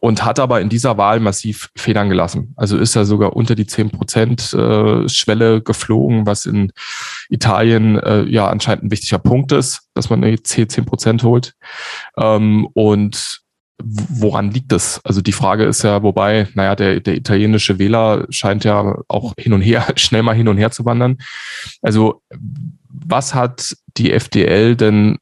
und 0.00 0.24
hat 0.24 0.38
aber 0.38 0.60
in 0.60 0.68
dieser 0.68 0.96
Wahl 0.98 1.20
massiv 1.20 1.70
Federn 1.76 2.08
gelassen. 2.08 2.54
Also 2.56 2.78
ist 2.78 2.94
er 2.96 3.04
sogar 3.04 3.34
unter 3.34 3.54
die 3.54 3.64
10% 3.64 4.56
äh, 4.56 5.60
geflogen, 5.60 6.26
was 6.26 6.46
in 6.46 6.72
Italien 7.28 7.98
äh, 7.98 8.22
ja 8.22 8.48
anscheinend 8.48 8.84
ein 8.84 8.90
wichtiger 8.90 9.18
Punkt 9.18 9.52
ist, 9.52 9.88
dass 9.94 10.08
man 10.08 10.22
die 10.22 10.40
10 10.42 10.86
Prozent 10.86 11.22
holt. 11.22 11.54
Ähm, 12.16 12.68
und 12.74 13.40
woran 13.84 14.50
liegt 14.50 14.72
das? 14.72 15.00
Also 15.04 15.20
die 15.20 15.32
Frage 15.32 15.64
ist 15.64 15.82
ja, 15.82 16.02
wobei, 16.02 16.48
naja, 16.54 16.74
der, 16.76 17.00
der 17.00 17.14
italienische 17.14 17.78
Wähler 17.78 18.26
scheint 18.30 18.64
ja 18.64 18.98
auch 19.08 19.34
hin 19.38 19.52
und 19.52 19.62
her, 19.62 19.86
schnell 19.96 20.22
mal 20.22 20.34
hin 20.34 20.48
und 20.48 20.58
her 20.58 20.70
zu 20.70 20.84
wandern. 20.84 21.18
Also 21.82 22.22
was 22.88 23.34
hat 23.34 23.76
die 23.96 24.12
FDL 24.12 24.76
denn 24.76 25.18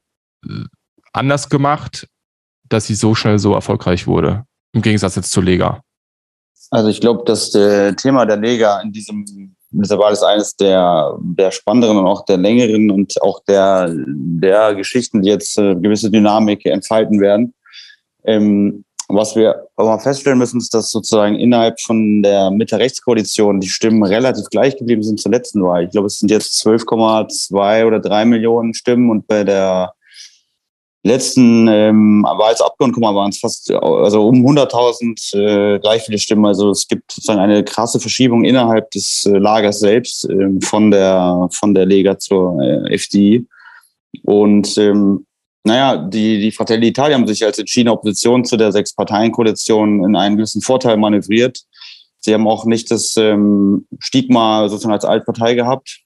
äh, 0.46 0.64
anders 1.12 1.48
gemacht, 1.48 2.08
dass 2.68 2.86
sie 2.86 2.94
so 2.94 3.14
schnell 3.14 3.38
so 3.38 3.54
erfolgreich 3.54 4.06
wurde? 4.06 4.44
Im 4.72 4.82
Gegensatz 4.82 5.16
jetzt 5.16 5.30
zur 5.30 5.44
Lega. 5.44 5.82
Also 6.70 6.90
ich 6.90 7.00
glaube, 7.00 7.22
das 7.24 7.50
Thema 7.50 8.26
der 8.26 8.36
Lega 8.36 8.80
in 8.80 8.92
diesem 8.92 9.24
Wahl 9.70 10.12
ist 10.12 10.22
eines 10.22 10.56
der, 10.56 11.16
der 11.20 11.50
spannenderen 11.50 11.98
und 11.98 12.06
auch 12.06 12.24
der 12.24 12.38
längeren 12.38 12.90
und 12.90 13.20
auch 13.22 13.42
der, 13.44 13.92
der 13.94 14.74
Geschichten, 14.74 15.22
die 15.22 15.28
jetzt 15.28 15.58
äh, 15.58 15.74
gewisse 15.74 16.10
Dynamik 16.10 16.64
entfalten 16.66 17.20
werden. 17.20 17.54
Ähm, 18.28 18.84
was 19.10 19.34
wir 19.34 19.66
aber 19.76 19.98
feststellen 19.98 20.38
müssen, 20.38 20.58
ist, 20.58 20.74
dass 20.74 20.90
sozusagen 20.90 21.34
innerhalb 21.34 21.80
von 21.80 22.22
der 22.22 22.50
Mitte-Rechts-Koalition 22.50 23.58
die 23.58 23.68
Stimmen 23.68 24.04
relativ 24.04 24.46
gleich 24.50 24.76
geblieben 24.76 25.02
sind 25.02 25.18
zur 25.18 25.32
letzten 25.32 25.62
Wahl. 25.62 25.84
Ich 25.84 25.90
glaube, 25.90 26.08
es 26.08 26.18
sind 26.18 26.30
jetzt 26.30 26.62
12,2 26.66 27.86
oder 27.86 28.00
3 28.00 28.26
Millionen 28.26 28.74
Stimmen 28.74 29.08
und 29.10 29.26
bei 29.26 29.44
der 29.44 29.94
letzten 31.04 31.68
ähm, 31.68 32.22
Wahl 32.24 32.50
als 32.50 32.60
Abgeordnetenkammer 32.60 33.16
waren 33.16 33.30
es 33.30 33.38
fast 33.38 33.70
also 33.70 34.28
um 34.28 34.44
100.000 34.44 35.36
äh, 35.36 35.78
gleich 35.78 36.02
viele 36.02 36.18
Stimmen. 36.18 36.44
Also 36.44 36.70
es 36.70 36.86
gibt 36.86 37.10
sozusagen 37.10 37.40
eine 37.40 37.64
krasse 37.64 38.00
Verschiebung 38.00 38.44
innerhalb 38.44 38.90
des 38.90 39.24
äh, 39.24 39.38
Lagers 39.38 39.80
selbst 39.80 40.28
äh, 40.28 40.50
von 40.62 40.90
der 40.90 41.48
von 41.52 41.72
der 41.72 41.86
Lega 41.86 42.18
zur 42.18 42.60
äh, 42.60 42.94
FDI. 42.94 43.46
Und 44.24 44.76
ähm, 44.76 45.24
naja, 45.64 45.96
die, 45.96 46.40
die 46.40 46.52
Fratelli 46.52 46.88
Italia 46.88 47.16
haben 47.16 47.26
sich 47.26 47.44
als 47.44 47.58
entschiedene 47.58 47.92
Opposition 47.92 48.44
zu 48.44 48.56
der 48.56 48.72
Sechs-Parteien-Koalition 48.72 50.04
in 50.04 50.16
einen 50.16 50.36
gewissen 50.36 50.62
Vorteil 50.62 50.96
manövriert. 50.96 51.60
Sie 52.20 52.32
haben 52.32 52.48
auch 52.48 52.64
nicht 52.64 52.90
das 52.90 53.16
ähm, 53.16 53.86
Stigma 53.98 54.68
sozusagen 54.68 54.92
als 54.92 55.04
Altpartei 55.04 55.54
gehabt. 55.54 56.00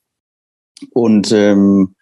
Und 0.93 1.31
ähm, 1.33 1.95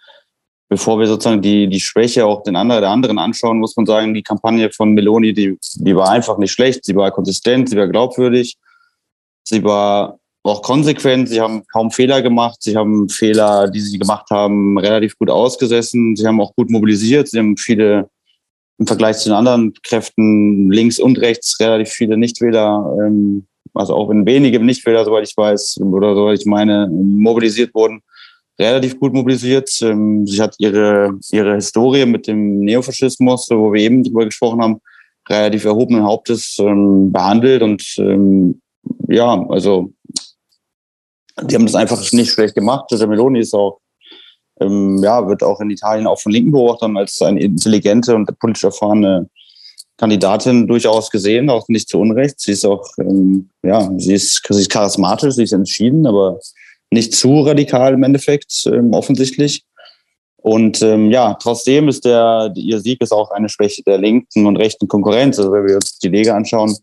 bevor 0.68 0.98
wir 0.98 1.06
sozusagen 1.06 1.42
die, 1.42 1.68
die 1.68 1.80
Schwäche 1.80 2.24
auch 2.24 2.42
den 2.42 2.56
anderen, 2.56 2.82
der 2.82 2.90
anderen 2.90 3.18
anschauen, 3.18 3.58
muss 3.58 3.76
man 3.76 3.86
sagen, 3.86 4.14
die 4.14 4.22
Kampagne 4.22 4.70
von 4.70 4.92
Meloni, 4.92 5.34
die, 5.34 5.58
die 5.74 5.96
war 5.96 6.08
einfach 6.08 6.38
nicht 6.38 6.52
schlecht. 6.52 6.84
Sie 6.84 6.94
war 6.94 7.10
konsistent, 7.10 7.68
sie 7.68 7.76
war 7.76 7.88
glaubwürdig. 7.88 8.56
Sie 9.42 9.64
war 9.64 10.19
auch 10.42 10.62
konsequent. 10.62 11.28
Sie 11.28 11.40
haben 11.40 11.64
kaum 11.72 11.90
Fehler 11.90 12.22
gemacht. 12.22 12.58
Sie 12.60 12.76
haben 12.76 13.08
Fehler, 13.08 13.68
die 13.68 13.80
sie 13.80 13.98
gemacht 13.98 14.30
haben, 14.30 14.78
relativ 14.78 15.18
gut 15.18 15.30
ausgesessen. 15.30 16.16
Sie 16.16 16.26
haben 16.26 16.40
auch 16.40 16.54
gut 16.54 16.70
mobilisiert. 16.70 17.28
Sie 17.28 17.38
haben 17.38 17.56
viele 17.56 18.08
im 18.80 18.86
Vergleich 18.86 19.18
zu 19.18 19.28
den 19.28 19.36
anderen 19.36 19.74
Kräften 19.82 20.70
links 20.70 20.98
und 20.98 21.20
rechts 21.20 21.60
relativ 21.60 21.90
viele 21.90 22.16
Nichtwähler, 22.16 22.96
ähm, 23.04 23.46
also 23.74 23.94
auch 23.94 24.08
wenn 24.08 24.24
wenige 24.24 24.58
Nichtwähler, 24.58 25.04
soweit 25.04 25.28
ich 25.28 25.36
weiß, 25.36 25.80
oder 25.82 26.14
soweit 26.14 26.40
ich 26.40 26.46
meine, 26.46 26.88
mobilisiert 26.90 27.74
wurden, 27.74 28.00
relativ 28.58 28.98
gut 28.98 29.12
mobilisiert. 29.12 29.70
Ähm, 29.82 30.26
sie 30.26 30.40
hat 30.40 30.54
ihre, 30.58 31.18
ihre 31.30 31.56
Historie 31.56 32.06
mit 32.06 32.26
dem 32.26 32.60
Neofaschismus, 32.60 33.48
wo 33.50 33.70
wir 33.72 33.82
eben 33.82 34.02
drüber 34.02 34.24
gesprochen 34.24 34.62
haben, 34.62 34.80
relativ 35.28 35.66
erhobenen 35.66 36.02
Hauptes 36.02 36.56
ähm, 36.58 37.12
behandelt 37.12 37.62
und 37.62 37.84
ähm, 37.98 38.62
ja, 39.08 39.44
also 39.50 39.92
die 41.42 41.54
haben 41.54 41.66
das 41.66 41.74
einfach 41.74 42.00
nicht 42.12 42.30
schlecht 42.30 42.54
gemacht. 42.54 42.86
Der 42.90 43.06
Meloni 43.06 43.40
ist 43.40 43.54
auch 43.54 43.80
ähm, 44.60 44.98
ja, 45.02 45.26
wird 45.26 45.42
auch 45.42 45.60
in 45.60 45.70
Italien 45.70 46.06
auch 46.06 46.20
von 46.20 46.32
linken 46.32 46.52
Beobachtern 46.52 46.96
als 46.96 47.20
eine 47.22 47.40
intelligente 47.40 48.14
und 48.14 48.38
politisch 48.38 48.64
erfahrene 48.64 49.28
Kandidatin 49.96 50.66
durchaus 50.66 51.10
gesehen, 51.10 51.50
auch 51.50 51.68
nicht 51.68 51.88
zu 51.88 51.98
Unrecht. 51.98 52.40
Sie 52.40 52.52
ist 52.52 52.64
auch, 52.64 52.86
ähm, 52.98 53.50
ja, 53.62 53.90
sie 53.98 54.14
ist, 54.14 54.42
sie 54.48 54.60
ist 54.60 54.70
charismatisch, 54.70 55.34
sie 55.34 55.44
ist 55.44 55.52
entschieden, 55.52 56.06
aber 56.06 56.38
nicht 56.90 57.14
zu 57.14 57.40
radikal 57.40 57.94
im 57.94 58.02
Endeffekt, 58.02 58.66
ähm, 58.66 58.92
offensichtlich. 58.92 59.64
Und 60.42 60.80
ähm, 60.80 61.10
ja, 61.10 61.34
trotzdem 61.34 61.88
ist 61.88 62.06
der, 62.06 62.50
ihr 62.54 62.80
Sieg 62.80 63.02
ist 63.02 63.12
auch 63.12 63.30
eine 63.30 63.50
Schwäche 63.50 63.82
der 63.82 63.98
linken 63.98 64.46
und 64.46 64.56
rechten 64.56 64.88
Konkurrenz. 64.88 65.38
Also 65.38 65.52
wenn 65.52 65.66
wir 65.66 65.74
uns 65.74 65.98
die 65.98 66.08
Lega 66.08 66.34
anschauen, 66.34 66.74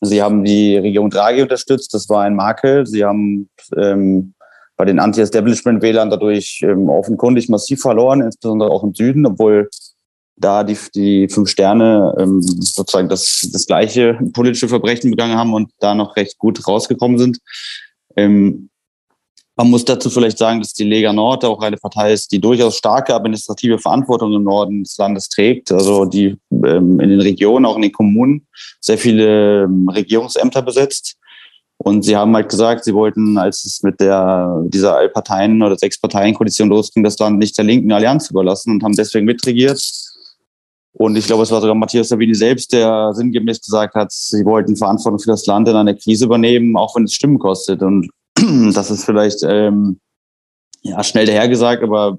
sie 0.00 0.22
haben 0.22 0.44
die 0.44 0.76
Regierung 0.76 1.10
Draghi 1.10 1.42
unterstützt, 1.42 1.92
das 1.94 2.08
war 2.08 2.22
ein 2.22 2.36
Makel. 2.36 2.86
Sie 2.86 3.04
haben 3.04 3.48
ähm, 3.76 4.34
bei 4.76 4.84
den 4.84 4.98
Anti-Establishment-Wählern 4.98 6.10
dadurch 6.10 6.60
ähm, 6.62 6.88
offenkundig 6.88 7.48
massiv 7.48 7.80
verloren, 7.80 8.20
insbesondere 8.20 8.70
auch 8.70 8.84
im 8.84 8.94
Süden, 8.94 9.26
obwohl 9.26 9.68
da 10.36 10.62
die, 10.62 10.78
die 10.94 11.28
fünf 11.28 11.48
Sterne 11.48 12.14
ähm, 12.18 12.40
sozusagen 12.40 13.08
das, 13.08 13.48
das 13.52 13.66
gleiche 13.66 14.18
politische 14.32 14.68
Verbrechen 14.68 15.10
begangen 15.10 15.36
haben 15.36 15.52
und 15.52 15.72
da 15.80 15.94
noch 15.94 16.16
recht 16.16 16.38
gut 16.38 16.66
rausgekommen 16.66 17.18
sind. 17.18 17.38
Ähm, 18.16 18.70
man 19.58 19.70
muss 19.70 19.84
dazu 19.84 20.08
vielleicht 20.08 20.38
sagen, 20.38 20.60
dass 20.60 20.72
die 20.72 20.84
Lega 20.84 21.12
Nord 21.12 21.44
auch 21.44 21.60
eine 21.60 21.76
Partei 21.76 22.12
ist, 22.12 22.30
die 22.30 22.40
durchaus 22.40 22.76
starke 22.76 23.12
administrative 23.12 23.80
Verantwortung 23.80 24.32
im 24.32 24.44
Norden 24.44 24.84
des 24.84 24.96
Landes 24.98 25.28
trägt. 25.28 25.72
Also 25.72 26.04
die 26.04 26.36
ähm, 26.52 27.00
in 27.00 27.10
den 27.10 27.20
Regionen, 27.20 27.66
auch 27.66 27.74
in 27.74 27.82
den 27.82 27.90
Kommunen, 27.90 28.46
sehr 28.80 28.96
viele 28.96 29.64
ähm, 29.64 29.88
Regierungsämter 29.88 30.62
besetzt. 30.62 31.16
Und 31.76 32.04
sie 32.04 32.16
haben 32.16 32.34
halt 32.36 32.48
gesagt, 32.48 32.84
sie 32.84 32.94
wollten, 32.94 33.36
als 33.36 33.64
es 33.64 33.82
mit 33.82 34.00
der, 34.00 34.62
dieser 34.66 34.96
Allparteien- 34.96 35.62
oder 35.62 35.76
Sechs-Parteien-Koalition 35.76 36.68
losging, 36.68 37.02
das 37.02 37.18
Land 37.18 37.38
nicht 37.38 37.58
der 37.58 37.64
linken 37.64 37.90
Allianz 37.90 38.30
überlassen 38.30 38.74
und 38.74 38.84
haben 38.84 38.94
deswegen 38.94 39.26
mitregiert. 39.26 39.82
Und 40.92 41.16
ich 41.16 41.26
glaube, 41.26 41.42
es 41.42 41.50
war 41.50 41.60
sogar 41.60 41.74
Matthias 41.74 42.08
Savini 42.08 42.34
selbst, 42.34 42.72
der 42.72 43.12
sinngemäß 43.12 43.60
gesagt 43.60 43.96
hat, 43.96 44.12
sie 44.12 44.44
wollten 44.44 44.76
Verantwortung 44.76 45.18
für 45.18 45.30
das 45.30 45.46
Land 45.46 45.68
in 45.68 45.74
einer 45.74 45.94
Krise 45.94 46.26
übernehmen, 46.26 46.76
auch 46.76 46.94
wenn 46.94 47.04
es 47.04 47.14
Stimmen 47.14 47.40
kostet. 47.40 47.82
Und 47.82 48.08
das 48.74 48.90
ist 48.90 49.04
vielleicht 49.04 49.42
ähm, 49.42 50.00
ja, 50.82 51.02
schnell 51.02 51.26
dahergesagt, 51.26 51.82
aber 51.82 52.18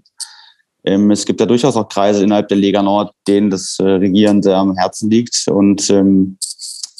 ähm, 0.83 1.11
es 1.11 1.25
gibt 1.25 1.39
ja 1.39 1.45
durchaus 1.45 1.75
auch 1.75 1.89
Kreise 1.89 2.23
innerhalb 2.23 2.47
der 2.47 2.57
Lega 2.57 2.81
Nord, 2.81 3.13
denen 3.27 3.49
das 3.49 3.77
äh, 3.79 3.83
Regieren 3.83 4.41
sehr 4.41 4.57
am 4.57 4.75
Herzen 4.75 5.09
liegt. 5.09 5.45
Und 5.47 5.89
ähm, 5.89 6.38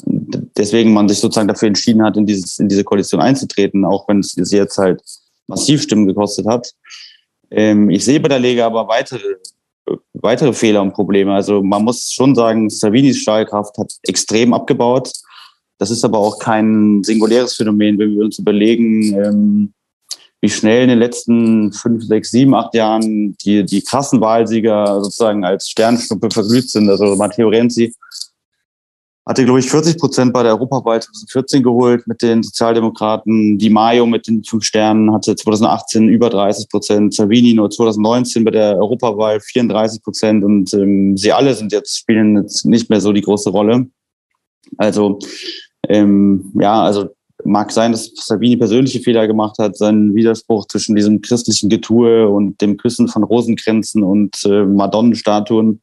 deswegen 0.06 0.94
man 0.94 1.08
sich 1.08 1.20
sozusagen 1.20 1.48
dafür 1.48 1.68
entschieden 1.68 2.04
hat, 2.04 2.18
in, 2.18 2.26
dieses, 2.26 2.60
in 2.60 2.70
diese 2.70 2.84
Koalition 2.84 3.22
einzutreten, 3.22 3.86
auch 3.86 4.08
wenn 4.08 4.20
es 4.20 4.52
jetzt 4.52 4.78
halt 4.78 5.02
massiv 5.48 5.82
Stimmen 5.82 6.08
gekostet 6.08 6.46
hat. 6.46 6.74
Ähm, 7.52 7.90
ich 7.90 8.06
sehe 8.06 8.20
bei 8.20 8.30
der 8.30 8.40
Lega 8.40 8.66
aber 8.66 8.88
weitere 8.88 9.38
weitere 10.14 10.54
Fehler 10.54 10.82
und 10.82 10.94
Probleme. 10.94 11.34
Also 11.34 11.62
man 11.62 11.84
muss 11.84 12.12
schon 12.12 12.36
sagen, 12.36 12.70
Savinis 12.70 13.18
Stahlkraft 13.18 13.78
hat 13.78 13.92
extrem 14.04 14.54
abgebaut. 14.54 15.12
Das 15.80 15.90
ist 15.90 16.04
aber 16.04 16.20
auch 16.20 16.38
kein 16.40 17.04
singuläres 17.04 17.56
Phänomen, 17.56 17.98
wenn 17.98 18.16
wir 18.16 18.26
uns 18.26 18.38
überlegen, 18.38 19.14
ähm, 19.16 19.74
wie 20.42 20.50
schnell 20.50 20.84
in 20.84 20.90
den 20.90 21.00
letzten 21.00 21.72
fünf, 21.72 22.04
sechs, 22.04 22.32
sieben, 22.32 22.54
acht 22.54 22.74
Jahren 22.76 23.36
die, 23.44 23.66
die 23.66 23.82
krassen 23.82 24.22
Wahlsieger 24.22 25.02
sozusagen 25.02 25.44
als 25.44 25.70
Sternschnuppe 25.70 26.30
verglüht 26.32 26.70
sind. 26.70 26.90
Also 26.90 27.16
Matteo 27.16 27.50
Renzi 27.50 27.94
hatte, 29.30 29.46
glaube 29.46 29.60
ich, 29.60 29.70
40 29.70 29.98
Prozent 29.98 30.34
bei 30.34 30.44
der 30.44 30.54
Europawahl 30.54 31.02
2014 31.02 31.62
geholt 31.62 32.08
mit 32.08 32.22
den 32.22 32.42
Sozialdemokraten. 32.42 33.58
Di 33.58 33.70
Maio 33.70 34.06
mit 34.06 34.28
den 34.28 34.44
fünf 34.44 34.64
Sternen 34.64 35.14
hatte 35.14 35.36
2018 35.36 36.10
über 36.10 36.30
30 36.30 36.68
Prozent. 36.68 37.14
Salvini 37.14 37.54
nur 37.54 37.70
2019 37.70 38.44
bei 38.44 38.52
der 38.52 38.78
Europawahl 38.78 39.40
34 39.40 40.02
Prozent. 40.02 40.44
Und 40.44 40.74
ähm, 40.74 41.16
sie 41.16 41.32
alle 41.32 41.54
sind 41.54 41.72
jetzt, 41.72 42.00
spielen 42.00 42.38
jetzt 42.38 42.66
nicht 42.66 42.90
mehr 42.90 43.02
so 43.02 43.14
die 43.14 43.22
große 43.22 43.52
Rolle. 43.52 43.88
Also, 44.78 45.20
ähm, 45.90 46.52
ja, 46.56 46.84
also 46.84 47.10
mag 47.44 47.72
sein, 47.72 47.92
dass 47.92 48.12
Salvini 48.16 48.58
persönliche 48.58 49.00
Fehler 49.00 49.28
gemacht 49.28 49.58
hat, 49.60 49.78
seinen 49.78 50.14
Widerspruch 50.14 50.68
zwischen 50.68 50.96
diesem 50.96 51.22
christlichen 51.22 51.70
Getue 51.70 52.28
und 52.28 52.62
dem 52.62 52.78
Küssen 52.78 53.08
von 53.08 53.24
Rosenkränzen 53.24 54.04
und 54.04 54.46
äh, 54.46 54.66
Madonnenstatuen 54.66 55.82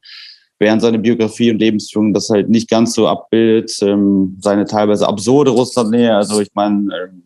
während 0.59 0.81
seine 0.81 0.99
Biografie 0.99 1.51
und 1.51 1.59
Lebensführung 1.59 2.13
das 2.13 2.29
halt 2.29 2.49
nicht 2.49 2.69
ganz 2.69 2.93
so 2.93 3.07
abbildet. 3.07 3.77
Ähm, 3.81 4.37
seine 4.41 4.65
teilweise 4.65 5.07
absurde 5.07 5.51
Russlandnähe, 5.51 6.15
also 6.15 6.41
ich 6.41 6.49
meine, 6.53 6.89
ähm, 6.95 7.23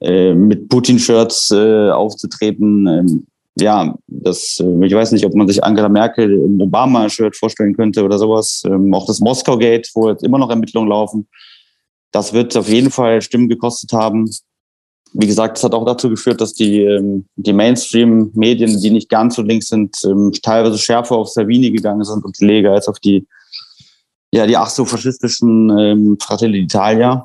äh, 0.00 0.34
mit 0.34 0.68
Putin-Shirts 0.68 1.50
äh, 1.50 1.90
aufzutreten, 1.90 2.86
ähm, 2.86 3.26
ja, 3.58 3.94
das, 4.06 4.60
äh, 4.60 4.86
ich 4.86 4.94
weiß 4.94 5.12
nicht, 5.12 5.24
ob 5.26 5.34
man 5.34 5.46
sich 5.46 5.62
Angela 5.62 5.88
Merkel 5.88 6.32
im 6.32 6.60
Obama-Shirt 6.60 7.36
vorstellen 7.36 7.76
könnte 7.76 8.04
oder 8.04 8.18
sowas. 8.18 8.62
Ähm, 8.66 8.94
auch 8.94 9.06
das 9.06 9.20
Moskau-Gate, 9.20 9.90
wo 9.94 10.08
jetzt 10.08 10.24
immer 10.24 10.38
noch 10.38 10.50
Ermittlungen 10.50 10.88
laufen. 10.88 11.28
Das 12.12 12.32
wird 12.32 12.56
auf 12.56 12.68
jeden 12.68 12.90
Fall 12.90 13.22
Stimmen 13.22 13.48
gekostet 13.48 13.92
haben 13.92 14.30
wie 15.12 15.26
gesagt, 15.26 15.58
es 15.58 15.64
hat 15.64 15.74
auch 15.74 15.84
dazu 15.84 16.08
geführt, 16.08 16.40
dass 16.40 16.54
die, 16.54 16.82
ähm, 16.82 17.26
die 17.36 17.52
Mainstream-Medien, 17.52 18.80
die 18.80 18.90
nicht 18.90 19.08
ganz 19.08 19.36
so 19.36 19.42
links 19.42 19.68
sind, 19.68 19.96
ähm, 20.04 20.32
teilweise 20.42 20.78
schärfer 20.78 21.16
auf 21.16 21.28
Savini 21.28 21.70
gegangen 21.70 22.04
sind 22.04 22.24
und 22.24 22.38
Lega 22.40 22.72
als 22.72 22.86
auf 22.86 23.00
die, 23.00 23.26
ja, 24.32 24.46
die 24.46 24.56
ach 24.56 24.70
so 24.70 24.84
faschistischen 24.84 25.76
ähm, 25.76 26.16
Fratelli 26.20 26.64
d'Italia. 26.64 27.24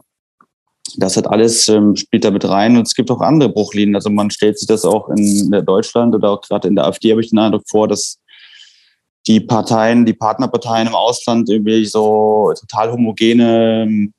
Das 0.97 1.17
hat 1.17 1.27
alles, 1.27 1.67
ähm, 1.67 1.95
spielt 1.95 2.23
da 2.23 2.31
mit 2.31 2.47
rein 2.47 2.77
und 2.77 2.87
es 2.87 2.95
gibt 2.95 3.11
auch 3.11 3.21
andere 3.21 3.49
Bruchlinien. 3.49 3.95
Also 3.95 4.09
man 4.09 4.31
stellt 4.31 4.57
sich 4.57 4.67
das 4.67 4.85
auch 4.85 5.09
in 5.09 5.51
Deutschland 5.65 6.15
oder 6.15 6.31
auch 6.31 6.41
gerade 6.41 6.67
in 6.67 6.75
der 6.75 6.85
AfD 6.85 7.11
habe 7.11 7.21
ich 7.21 7.29
den 7.29 7.39
Eindruck 7.39 7.63
vor, 7.67 7.87
dass 7.87 8.19
die 9.27 9.39
Parteien, 9.39 10.05
die 10.05 10.13
Partnerparteien 10.13 10.87
im 10.87 10.95
Ausland 10.95 11.49
irgendwie 11.49 11.85
so 11.85 12.53
total 12.59 12.91
homogene 12.91 14.11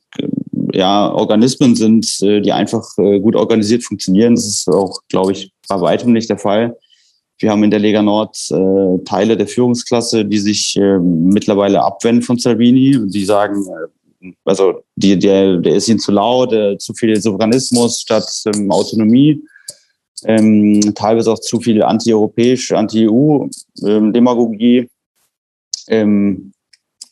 ja, 0.76 1.10
Organismen 1.10 1.74
sind, 1.74 2.20
äh, 2.22 2.40
die 2.40 2.52
einfach 2.52 2.86
äh, 2.98 3.18
gut 3.20 3.34
organisiert 3.34 3.82
funktionieren. 3.82 4.34
Das 4.34 4.46
ist 4.46 4.68
auch, 4.68 5.00
glaube 5.08 5.32
ich, 5.32 5.50
bei 5.68 5.80
weitem 5.80 6.12
nicht 6.12 6.28
der 6.28 6.38
Fall. 6.38 6.76
Wir 7.38 7.50
haben 7.50 7.64
in 7.64 7.70
der 7.70 7.80
Lega 7.80 8.02
Nord 8.02 8.36
äh, 8.50 8.98
Teile 9.04 9.36
der 9.36 9.46
Führungsklasse, 9.46 10.24
die 10.24 10.38
sich 10.38 10.76
äh, 10.76 10.98
mittlerweile 10.98 11.82
abwenden 11.82 12.22
von 12.22 12.38
Salvini. 12.38 12.98
Die 13.08 13.24
sagen, 13.24 13.66
äh, 13.66 14.32
also 14.44 14.82
die, 14.96 15.18
der, 15.18 15.58
der 15.58 15.76
ist 15.76 15.88
ihnen 15.88 15.98
zu 15.98 16.12
laut, 16.12 16.52
äh, 16.52 16.76
zu 16.78 16.94
viel 16.94 17.20
Souveränismus 17.20 18.00
statt 18.00 18.28
ähm, 18.46 18.70
Autonomie. 18.70 19.42
Ähm, 20.24 20.94
teilweise 20.94 21.32
auch 21.32 21.38
zu 21.38 21.60
viel 21.60 21.82
anti-europäisch, 21.82 22.72
anti-EU-Demagogie. 22.72 24.88
Ähm, 25.88 26.52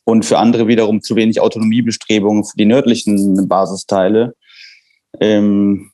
und 0.04 0.24
für 0.24 0.38
andere 0.38 0.68
wiederum 0.68 1.02
zu 1.02 1.16
wenig 1.16 1.40
Autonomiebestrebungen 1.40 2.44
für 2.44 2.56
die 2.56 2.66
nördlichen 2.66 3.48
Basisteile. 3.48 4.34
Ähm, 5.20 5.90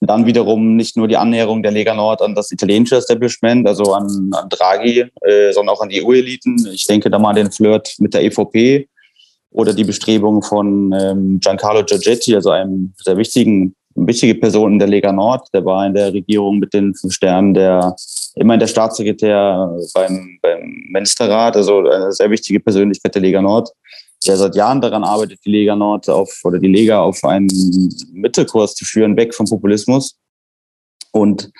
dann 0.00 0.26
wiederum 0.26 0.76
nicht 0.76 0.96
nur 0.96 1.08
die 1.08 1.16
Annäherung 1.16 1.62
der 1.62 1.72
Lega 1.72 1.94
Nord 1.94 2.22
an 2.22 2.34
das 2.34 2.50
italienische 2.52 2.96
Establishment, 2.96 3.66
also 3.66 3.94
an, 3.94 4.30
an 4.32 4.48
Draghi, 4.48 5.06
äh, 5.22 5.52
sondern 5.52 5.74
auch 5.74 5.80
an 5.80 5.88
die 5.88 6.04
EU-Eliten. 6.04 6.68
Ich 6.72 6.86
denke 6.86 7.10
da 7.10 7.18
mal 7.18 7.32
den 7.32 7.50
Flirt 7.50 7.94
mit 7.98 8.14
der 8.14 8.22
EVP 8.22 8.88
oder 9.50 9.72
die 9.72 9.84
Bestrebungen 9.84 10.42
von 10.42 10.92
ähm, 10.92 11.40
Giancarlo 11.40 11.82
Giorgetti, 11.84 12.34
also 12.34 12.50
einem 12.50 12.92
sehr 13.02 13.16
wichtigen 13.16 13.74
wichtige 13.96 14.34
Person 14.34 14.74
in 14.74 14.78
der 14.78 14.88
Lega 14.88 15.12
Nord. 15.12 15.48
Der 15.52 15.64
war 15.64 15.86
in 15.86 15.94
der 15.94 16.12
Regierung 16.12 16.58
mit 16.58 16.72
den 16.74 16.94
fünf 16.94 17.12
Sternen, 17.12 17.54
der 17.54 17.96
immerhin 18.34 18.60
der 18.60 18.66
Staatssekretär 18.66 19.76
beim, 19.94 20.38
beim 20.42 20.60
Ministerrat, 20.90 21.56
also 21.56 21.78
eine 21.80 22.12
sehr 22.12 22.30
wichtige 22.30 22.60
Persönlichkeit 22.60 23.14
der 23.14 23.22
Lega 23.22 23.42
Nord, 23.42 23.70
der 24.26 24.36
seit 24.36 24.54
Jahren 24.54 24.80
daran 24.80 25.04
arbeitet, 25.04 25.40
die 25.44 25.50
Lega 25.50 25.76
Nord 25.76 26.08
auf 26.08 26.40
oder 26.44 26.58
die 26.58 26.68
Lega 26.68 27.00
auf 27.00 27.24
einen 27.24 27.48
Mittelkurs 28.12 28.74
zu 28.74 28.84
führen, 28.84 29.16
weg 29.16 29.34
vom 29.34 29.46
Populismus. 29.46 30.16
Und 31.12 31.50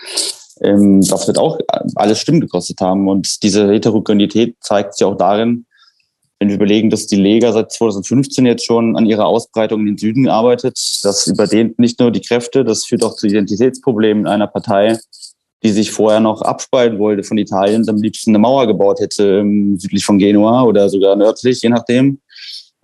ähm, 0.62 1.01
das 1.03 1.27
wird 1.27 1.38
auch 1.38 1.59
alles 1.94 2.20
Stimmen 2.20 2.40
gekostet 2.40 2.81
haben. 2.81 3.09
Und 3.09 3.42
diese 3.42 3.70
Heterogenität 3.70 4.57
zeigt 4.61 4.94
sich 4.94 5.05
auch 5.05 5.16
darin, 5.16 5.65
wenn 6.38 6.49
wir 6.49 6.57
überlegen, 6.57 6.90
dass 6.90 7.07
die 7.07 7.16
Lega 7.16 7.53
seit 7.53 7.72
2015 7.72 8.44
jetzt 8.44 8.66
schon 8.66 8.96
an 8.96 9.07
ihrer 9.07 9.27
Ausbreitung 9.27 9.81
in 9.81 9.87
den 9.87 9.99
Süden 9.99 10.29
arbeitet, 10.29 10.79
das 11.03 11.27
überdehnt 11.27 11.79
nicht 11.79 11.99
nur 11.99 12.11
die 12.11 12.20
Kräfte, 12.20 12.64
das 12.64 12.85
führt 12.85 13.05
auch 13.05 13.16
zu 13.16 13.27
Identitätsproblemen 13.27 14.25
in 14.25 14.29
einer 14.29 14.46
Partei, 14.46 14.99
die 15.62 15.70
sich 15.70 15.90
vorher 15.90 16.20
noch 16.20 16.42
abspalten 16.42 16.99
wollte 16.99 17.22
von 17.22 17.38
Italien 17.38 17.83
und 17.83 17.88
am 17.88 18.03
liebsten 18.03 18.31
eine 18.31 18.38
Mauer 18.38 18.66
gebaut 18.66 19.01
hätte, 19.01 19.38
ähm, 19.38 19.79
südlich 19.79 20.05
von 20.05 20.18
Genua 20.18 20.64
oder 20.64 20.88
sogar 20.90 21.16
nördlich, 21.16 21.62
je 21.62 21.70
nachdem. 21.70 22.20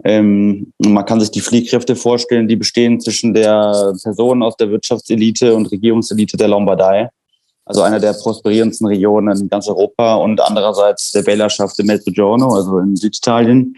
Ähm, 0.05 0.73
man 0.79 1.05
kann 1.05 1.21
sich 1.21 1.31
die 1.31 1.43
Fliehkräfte 1.43 1.95
vorstellen, 1.95 2.49
die 2.49 2.57
bestehen 2.57 3.01
zwischen 3.01 3.35
der 3.35 3.93
Person 4.03 4.43
aus 4.43 4.57
der 4.57 4.71
Wirtschaftselite 4.71 5.55
und 5.55 5.71
Regierungselite 5.71 6.39
der 6.39 6.49
Lombardei 6.49 7.11
also 7.73 7.83
einer 7.83 8.01
der 8.01 8.13
prosperierendsten 8.13 8.87
Regionen 8.87 9.35
in 9.35 9.49
ganz 9.49 9.67
Europa 9.67 10.17
und 10.17 10.43
andererseits 10.43 11.11
der 11.13 11.27
Wählerschaft 11.27 11.79
in 11.79 11.87
Mezzogiorno, 11.87 12.55
also 12.55 12.79
in 12.79 12.97
Süditalien. 12.97 13.77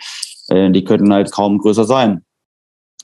Äh, 0.49 0.71
die 0.73 0.83
könnten 0.83 1.13
halt 1.13 1.31
kaum 1.31 1.59
größer 1.59 1.85
sein. 1.85 2.25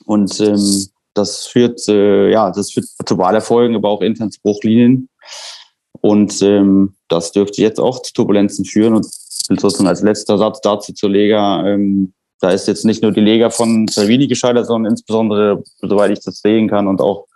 Und 0.05 0.37
ähm, 0.41 0.87
das 1.13 1.47
führt, 1.47 1.87
äh, 1.87 2.29
ja, 2.29 2.51
das 2.51 2.71
führt 2.71 2.87
zu 3.05 3.17
Wahlerfolgen, 3.17 3.77
aber 3.77 3.87
auch 3.87 4.01
intern 4.01 4.31
zu 4.31 4.41
Bruchlinien. 4.41 5.07
Und 6.01 6.41
ähm, 6.41 6.95
das 7.07 7.31
dürfte 7.31 7.61
jetzt 7.61 7.79
auch 7.79 8.01
zu 8.01 8.11
Turbulenzen 8.11 8.65
führen. 8.65 8.95
Und 8.95 9.07
sozusagen 9.47 9.87
als 9.87 10.01
letzter 10.01 10.37
Satz 10.37 10.59
dazu 10.59 10.91
zur 10.91 11.09
Lega, 11.09 11.65
ähm, 11.65 12.13
da 12.41 12.49
ist 12.49 12.67
jetzt 12.67 12.83
nicht 12.83 13.01
nur 13.01 13.13
die 13.13 13.21
Lega 13.21 13.49
von 13.49 13.87
Salvini 13.87 14.27
gescheitert, 14.27 14.65
sondern 14.65 14.91
insbesondere, 14.91 15.63
soweit 15.81 16.11
ich 16.11 16.19
das 16.19 16.41
sehen 16.41 16.69
kann 16.69 16.87
und 16.87 16.99
auch 16.99 17.27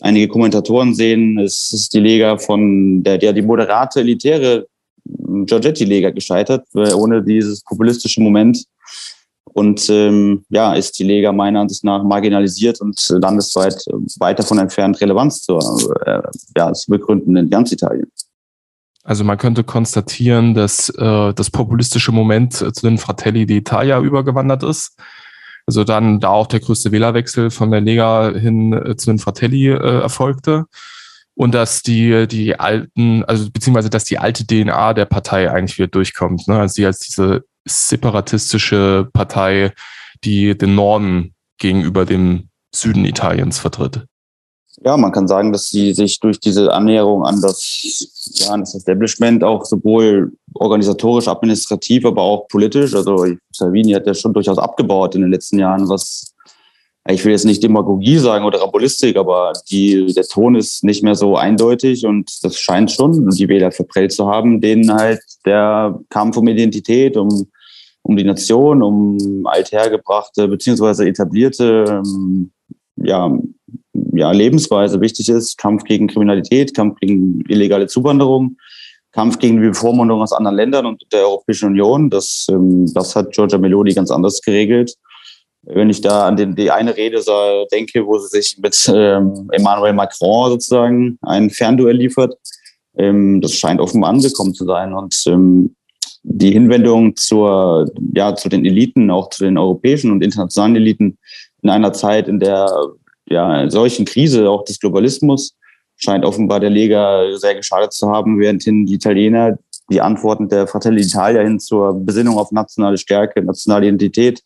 einige 0.00 0.28
Kommentatoren 0.28 0.94
sehen, 0.94 1.38
es 1.38 1.72
ist 1.72 1.94
die 1.94 2.00
Lega 2.00 2.38
von 2.38 3.02
der, 3.02 3.18
der 3.18 3.32
die 3.32 3.42
moderate, 3.42 4.00
elitäre 4.00 4.66
Giorgetti-Lega 5.04 6.10
gescheitert, 6.10 6.66
ohne 6.74 7.22
dieses 7.22 7.62
populistische 7.62 8.20
Moment. 8.20 8.64
Und 9.44 9.88
ähm, 9.90 10.44
ja, 10.50 10.74
ist 10.74 10.98
die 10.98 11.04
Lega 11.04 11.32
meiner 11.32 11.60
Ansicht 11.60 11.82
nach 11.82 12.04
marginalisiert 12.04 12.80
und 12.80 12.96
landesweit 13.08 13.82
weit 14.20 14.38
davon 14.38 14.58
entfernt, 14.58 15.00
Relevanz 15.00 15.42
zu, 15.42 15.58
äh, 16.04 16.20
ja, 16.56 16.72
zu 16.72 16.90
begründen 16.90 17.36
in 17.36 17.50
ganz 17.50 17.72
Italien. 17.72 18.10
Also 19.02 19.24
man 19.24 19.38
könnte 19.38 19.64
konstatieren, 19.64 20.54
dass 20.54 20.90
äh, 20.90 21.32
das 21.32 21.50
populistische 21.50 22.12
Moment 22.12 22.52
zu 22.54 22.82
den 22.82 22.98
Fratelli 22.98 23.44
d'Italia 23.44 24.02
übergewandert 24.02 24.62
ist. 24.62 24.96
Also 25.68 25.84
dann 25.84 26.18
da 26.18 26.30
auch 26.30 26.46
der 26.46 26.60
größte 26.60 26.92
Wählerwechsel 26.92 27.50
von 27.50 27.70
der 27.70 27.82
Lega 27.82 28.32
hin 28.32 28.72
äh, 28.72 28.96
zu 28.96 29.10
den 29.10 29.18
Fratelli 29.18 29.68
äh, 29.68 30.00
erfolgte 30.00 30.64
und 31.34 31.52
dass 31.52 31.82
die, 31.82 32.26
die 32.26 32.58
alten, 32.58 33.22
also 33.24 33.50
beziehungsweise 33.50 33.90
dass 33.90 34.04
die 34.04 34.18
alte 34.18 34.46
DNA 34.46 34.94
der 34.94 35.04
Partei 35.04 35.50
eigentlich 35.50 35.76
wieder 35.76 35.88
durchkommt. 35.88 36.48
Ne? 36.48 36.58
Also 36.58 36.72
sie 36.72 36.86
als 36.86 37.00
diese 37.00 37.44
separatistische 37.66 39.10
Partei, 39.12 39.74
die 40.24 40.56
den 40.56 40.74
Norden 40.74 41.34
gegenüber 41.58 42.06
dem 42.06 42.48
Süden 42.74 43.04
Italiens 43.04 43.58
vertritt. 43.58 44.06
Ja, 44.82 44.96
man 44.96 45.12
kann 45.12 45.28
sagen, 45.28 45.52
dass 45.52 45.68
sie 45.68 45.92
sich 45.92 46.18
durch 46.18 46.40
diese 46.40 46.72
Annäherung 46.72 47.26
an 47.26 47.42
das, 47.42 48.32
ja, 48.36 48.52
an 48.52 48.60
das 48.60 48.74
Establishment 48.74 49.44
auch 49.44 49.66
sowohl 49.66 50.32
organisatorisch, 50.54 51.28
administrativ, 51.28 52.04
aber 52.04 52.22
auch 52.22 52.48
politisch, 52.48 52.94
also 52.94 53.26
Salvini 53.52 53.92
hat 53.92 54.06
ja 54.06 54.14
schon 54.14 54.32
durchaus 54.32 54.58
abgebaut 54.58 55.14
in 55.14 55.22
den 55.22 55.30
letzten 55.30 55.58
Jahren, 55.58 55.88
was 55.88 56.34
ich 57.10 57.24
will 57.24 57.32
jetzt 57.32 57.46
nicht 57.46 57.62
Demagogie 57.62 58.18
sagen 58.18 58.44
oder 58.44 58.60
Rabulistik, 58.60 59.16
aber 59.16 59.54
die, 59.70 60.12
der 60.12 60.24
Ton 60.24 60.54
ist 60.54 60.84
nicht 60.84 61.02
mehr 61.02 61.14
so 61.14 61.36
eindeutig 61.36 62.04
und 62.04 62.30
das 62.42 62.58
scheint 62.58 62.90
schon, 62.90 63.30
die 63.30 63.48
Wähler 63.48 63.72
verprellt 63.72 64.12
zu 64.12 64.26
haben, 64.26 64.60
denen 64.60 64.92
halt 64.92 65.20
der 65.46 65.98
Kampf 66.10 66.36
um 66.36 66.46
Identität, 66.48 67.16
um, 67.16 67.46
um 68.02 68.16
die 68.16 68.24
Nation, 68.24 68.82
um 68.82 69.46
althergebrachte 69.46 70.48
beziehungsweise 70.48 71.08
etablierte 71.08 72.02
ähm, 72.04 72.50
ja, 72.96 73.38
ja, 74.12 74.30
Lebensweise 74.32 75.00
wichtig 75.00 75.28
ist. 75.28 75.56
Kampf 75.56 75.84
gegen 75.84 76.08
Kriminalität, 76.08 76.74
Kampf 76.74 76.98
gegen 77.00 77.42
illegale 77.48 77.86
Zuwanderung, 77.86 78.56
Kampf 79.18 79.38
gegen 79.38 79.60
die 79.60 79.68
Bevormundung 79.68 80.22
aus 80.22 80.32
anderen 80.32 80.56
Ländern 80.56 80.86
und 80.86 81.04
der 81.12 81.22
Europäischen 81.22 81.70
Union. 81.70 82.08
Das, 82.08 82.46
ähm, 82.50 82.92
das 82.94 83.16
hat 83.16 83.32
Giorgia 83.32 83.58
Meloni 83.58 83.92
ganz 83.92 84.10
anders 84.10 84.40
geregelt 84.40 84.94
wenn 85.62 85.90
ich 85.90 86.00
da 86.00 86.26
an 86.26 86.36
den, 86.36 86.54
die 86.54 86.70
eine 86.70 86.96
Rede 86.96 87.20
so 87.20 87.66
denke, 87.72 88.06
wo 88.06 88.18
sie 88.18 88.28
sich 88.28 88.58
mit 88.58 88.90
ähm, 88.94 89.48
Emmanuel 89.52 89.92
Macron 89.92 90.50
sozusagen 90.50 91.18
ein 91.22 91.50
Fernduell 91.50 91.96
liefert, 91.96 92.34
ähm, 92.96 93.40
das 93.40 93.54
scheint 93.54 93.80
offenbar 93.80 94.10
angekommen 94.10 94.54
zu 94.54 94.64
sein. 94.64 94.94
Und 94.94 95.14
ähm, 95.26 95.74
die 96.22 96.52
Hinwendung 96.52 97.16
zur, 97.16 97.90
ja, 98.14 98.34
zu 98.34 98.48
den 98.48 98.64
Eliten, 98.64 99.10
auch 99.10 99.30
zu 99.30 99.44
den 99.44 99.58
europäischen 99.58 100.10
und 100.10 100.22
internationalen 100.22 100.76
Eliten 100.76 101.18
in 101.62 101.70
einer 101.70 101.92
Zeit, 101.92 102.28
in 102.28 102.40
der 102.40 102.70
ja, 103.28 103.68
solchen 103.70 104.04
Krise, 104.04 104.48
auch 104.48 104.64
des 104.64 104.80
Globalismus, 104.80 105.54
scheint 105.98 106.24
offenbar 106.24 106.60
der 106.60 106.70
Lega 106.70 107.36
sehr 107.36 107.54
geschadet 107.54 107.92
zu 107.92 108.10
haben, 108.10 108.38
währendhin 108.40 108.86
die 108.86 108.94
Italiener 108.94 109.58
die 109.90 110.00
Antworten 110.00 110.48
der 110.48 110.66
Fratelli 110.66 111.02
d'Italia 111.02 111.42
hin 111.42 111.58
zur 111.60 111.94
Besinnung 111.94 112.38
auf 112.38 112.52
nationale 112.52 112.98
Stärke, 112.98 113.42
nationale 113.42 113.86
Identität 113.86 114.42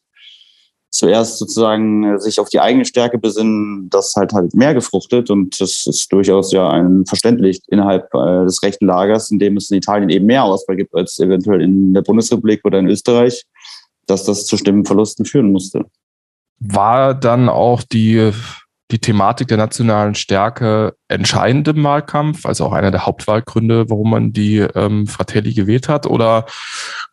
zuerst 0.93 1.39
sozusagen 1.39 2.05
äh, 2.05 2.21
sich 2.21 2.39
auf 2.39 2.51
die 2.51 2.61
eigene 2.61 2.85
Stärke 2.85 3.19
besinnen, 3.19 3.89
das 3.91 4.15
halt 4.15 4.33
halt 4.33 4.55
mehr 4.55 4.75
gefruchtet 4.75 5.31
und 5.31 5.59
das 5.61 5.87
ist 5.87 6.13
durchaus 6.13 6.53
ja 6.53 6.69
ein 6.69 7.07
verständlich 7.07 7.61
innerhalb 7.69 8.13
äh, 8.15 8.45
des 8.45 8.63
rechten 8.63 8.87
Lagers, 8.87 9.31
in 9.31 9.39
dem 9.39 9.57
es 9.57 9.71
in 9.71 9.79
Italien 9.79 10.11
eben 10.11 10.27
mehr 10.27 10.45
Auswahl 10.45 10.77
gibt 10.77 10.95
als 10.95 11.19
eventuell 11.19 11.63
in 11.63 11.95
der 11.95 12.03
Bundesrepublik 12.03 12.61
oder 12.65 12.79
in 12.79 12.89
Österreich, 12.89 13.45
dass 14.07 14.25
das 14.25 14.45
zu 14.45 14.57
Stimmenverlusten 14.59 15.25
führen 15.25 15.51
musste. 15.51 15.87
War 16.59 17.15
dann 17.15 17.49
auch 17.49 17.83
die 17.83 18.33
die 18.93 18.99
Thematik 18.99 19.49
der 19.49 19.57
nationalen 19.57 20.15
Stärke 20.15 20.95
entscheidend 21.09 21.67
im 21.69 21.83
Wahlkampf, 21.83 22.45
also 22.45 22.67
auch 22.67 22.73
einer 22.73 22.91
der 22.91 23.07
Hauptwahlgründe, 23.07 23.89
warum 23.89 24.11
man 24.11 24.33
die 24.33 24.59
ähm, 24.59 25.07
Fratelli 25.07 25.55
gewählt 25.55 25.89
hat? 25.89 26.07
Oder 26.07 26.45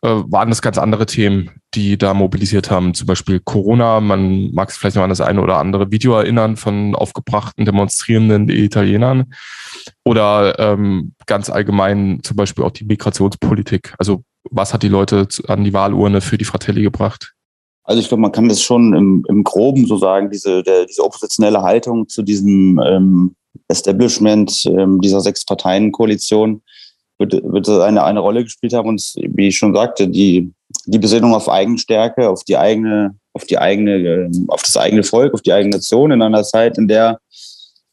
äh, 0.02 0.08
waren 0.08 0.50
das 0.50 0.62
ganz 0.62 0.76
andere 0.76 1.06
Themen, 1.06 1.50
die 1.74 1.96
da 1.96 2.12
mobilisiert 2.12 2.70
haben? 2.70 2.92
Zum 2.92 3.06
Beispiel 3.06 3.40
Corona, 3.40 4.00
man 4.00 4.52
mag 4.52 4.68
es 4.68 4.76
vielleicht 4.76 4.96
noch 4.96 5.02
an 5.02 5.10
das 5.10 5.22
eine 5.22 5.40
oder 5.40 5.56
andere 5.56 5.90
Video 5.90 6.14
erinnern 6.14 6.56
von 6.56 6.94
aufgebrachten 6.94 7.64
demonstrierenden 7.64 8.50
Italienern. 8.50 9.32
Oder 10.04 10.58
ähm, 10.58 11.14
ganz 11.26 11.48
allgemein 11.48 12.20
zum 12.22 12.36
Beispiel 12.36 12.64
auch 12.64 12.72
die 12.72 12.84
Migrationspolitik. 12.84 13.94
Also 13.98 14.22
was 14.50 14.74
hat 14.74 14.82
die 14.82 14.88
Leute 14.88 15.26
an 15.48 15.64
die 15.64 15.72
Wahlurne 15.72 16.20
für 16.20 16.36
die 16.36 16.44
Fratelli 16.44 16.82
gebracht? 16.82 17.32
Also 17.84 18.00
ich 18.00 18.08
glaube, 18.08 18.20
man 18.20 18.32
kann 18.32 18.48
das 18.48 18.62
schon 18.62 18.94
im, 18.94 19.24
im 19.28 19.42
Groben 19.42 19.86
so 19.86 19.96
sagen, 19.96 20.30
diese, 20.30 20.62
der, 20.62 20.86
diese 20.86 21.02
oppositionelle 21.02 21.62
Haltung 21.62 22.08
zu 22.08 22.22
diesem 22.22 22.80
ähm, 22.84 23.34
Establishment 23.68 24.64
ähm, 24.66 25.00
dieser 25.00 25.20
sechs 25.20 25.44
Parteien-Koalition 25.44 26.62
wird, 27.18 27.32
wird 27.44 27.68
eine, 27.68 28.04
eine 28.04 28.20
Rolle 28.20 28.44
gespielt 28.44 28.72
haben. 28.72 28.88
Und 28.88 29.14
wie 29.16 29.48
ich 29.48 29.58
schon 29.58 29.74
sagte, 29.74 30.08
die, 30.08 30.52
die 30.86 30.98
Besinnung 30.98 31.34
auf 31.34 31.48
Eigenstärke, 31.48 32.28
auf 32.28 32.44
die 32.44 32.56
eigene, 32.56 33.16
auf 33.32 33.44
die 33.44 33.58
eigene, 33.58 33.96
ähm, 33.96 34.46
auf 34.48 34.62
das 34.62 34.76
eigene 34.76 35.02
Volk, 35.02 35.34
auf 35.34 35.42
die 35.42 35.52
eigene 35.52 35.76
Nation 35.76 36.12
in 36.12 36.22
einer 36.22 36.42
Zeit, 36.42 36.78
in 36.78 36.88
der 36.88 37.18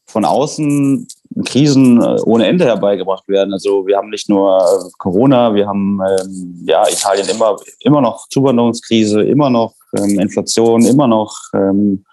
von 0.06 0.24
außen 0.24 1.06
Krisen 1.44 2.00
äh, 2.00 2.16
ohne 2.24 2.46
Ende 2.46 2.64
herbeigebracht 2.64 3.28
werden. 3.28 3.52
Also 3.52 3.86
wir 3.86 3.96
haben 3.96 4.08
nicht 4.08 4.28
nur 4.28 4.58
äh, 4.58 4.90
Corona, 4.96 5.54
wir 5.54 5.66
haben 5.66 6.00
ähm, 6.00 6.62
ja 6.64 6.82
Italien 6.88 7.28
immer 7.28 7.56
immer 7.80 8.00
noch 8.00 8.26
Zuwanderungskrise, 8.28 9.22
immer 9.22 9.50
noch 9.50 9.74
ähm, 9.96 10.18
Inflation, 10.18 10.84
immer 10.84 11.06
noch 11.06 11.34
ähm, 11.54 12.04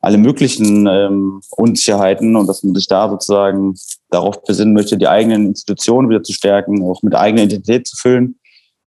alle 0.00 0.18
möglichen 0.18 0.86
ähm, 0.86 1.40
Unsicherheiten 1.50 2.36
und 2.36 2.46
dass 2.46 2.62
man 2.62 2.74
sich 2.74 2.86
da 2.86 3.08
sozusagen 3.08 3.74
darauf 4.10 4.42
besinnen 4.44 4.74
möchte, 4.74 4.98
die 4.98 5.08
eigenen 5.08 5.46
Institutionen 5.46 6.10
wieder 6.10 6.22
zu 6.22 6.32
stärken, 6.32 6.82
auch 6.82 7.02
mit 7.02 7.14
eigener 7.14 7.44
Identität 7.44 7.86
zu 7.86 7.96
füllen. 7.96 8.38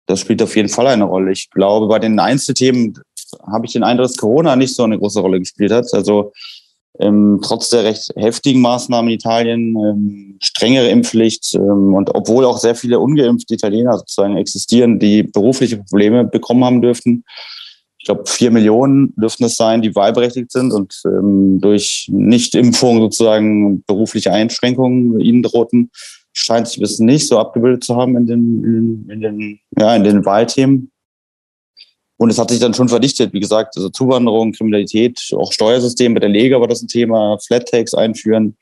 Das 0.06 0.20
spielt 0.20 0.42
auf 0.42 0.56
jeden 0.56 0.68
Fall 0.68 0.86
eine 0.86 1.04
Rolle. 1.04 1.32
Ich 1.32 1.50
glaube, 1.50 1.88
bei 1.88 1.98
den 1.98 2.18
Einzelthemen 2.18 2.94
habe 3.46 3.66
ich 3.66 3.72
den 3.72 3.82
Eindruck, 3.82 4.06
dass 4.06 4.16
Corona 4.16 4.56
nicht 4.56 4.74
so 4.74 4.84
eine 4.84 4.98
große 4.98 5.20
Rolle 5.20 5.40
gespielt 5.40 5.72
hat. 5.72 5.92
Also 5.92 6.32
ähm, 7.00 7.40
trotz 7.42 7.68
der 7.70 7.84
recht 7.84 8.12
heftigen 8.16 8.60
Maßnahmen 8.60 9.10
in 9.10 9.16
Italien, 9.16 9.76
ähm, 9.76 10.38
strengere 10.40 10.88
Impfpflicht 10.88 11.54
ähm, 11.54 11.94
und 11.94 12.14
obwohl 12.14 12.44
auch 12.44 12.58
sehr 12.58 12.74
viele 12.74 12.98
ungeimpfte 12.98 13.54
Italiener 13.54 13.98
sozusagen 13.98 14.36
existieren, 14.36 14.98
die 14.98 15.22
berufliche 15.22 15.78
Probleme 15.78 16.24
bekommen 16.24 16.64
haben 16.64 16.80
dürften. 16.80 17.24
Ich 18.08 18.14
glaube, 18.14 18.24
vier 18.26 18.50
Millionen 18.50 19.12
dürften 19.16 19.44
es 19.44 19.56
sein, 19.56 19.82
die 19.82 19.94
wahlberechtigt 19.94 20.50
sind 20.50 20.72
und 20.72 20.98
ähm, 21.04 21.60
durch 21.60 22.08
Nichtimpfung 22.10 23.00
sozusagen 23.00 23.82
berufliche 23.82 24.32
Einschränkungen 24.32 25.20
ihnen 25.20 25.42
drohten, 25.42 25.90
scheint 26.32 26.68
sich 26.68 26.80
das 26.80 27.00
nicht 27.00 27.28
so 27.28 27.38
abgebildet 27.38 27.84
zu 27.84 27.96
haben 27.96 28.16
in 28.16 28.26
den, 28.26 28.64
in, 28.64 29.10
in 29.10 29.20
den, 29.20 29.60
ja, 29.78 29.94
in 29.94 30.04
den 30.04 30.24
Wahlthemen. 30.24 30.90
Und 32.16 32.30
es 32.30 32.38
hat 32.38 32.48
sich 32.48 32.60
dann 32.60 32.72
schon 32.72 32.88
verdichtet, 32.88 33.34
wie 33.34 33.40
gesagt, 33.40 33.76
also 33.76 33.90
Zuwanderung, 33.90 34.52
Kriminalität, 34.52 35.20
auch 35.36 35.52
Steuersystem 35.52 36.14
bei 36.14 36.20
der 36.20 36.30
Lega 36.30 36.58
war 36.58 36.66
das 36.66 36.80
ein 36.80 36.88
Thema, 36.88 37.36
Flat 37.46 37.68
Tax 37.68 37.92
einführen, 37.92 38.56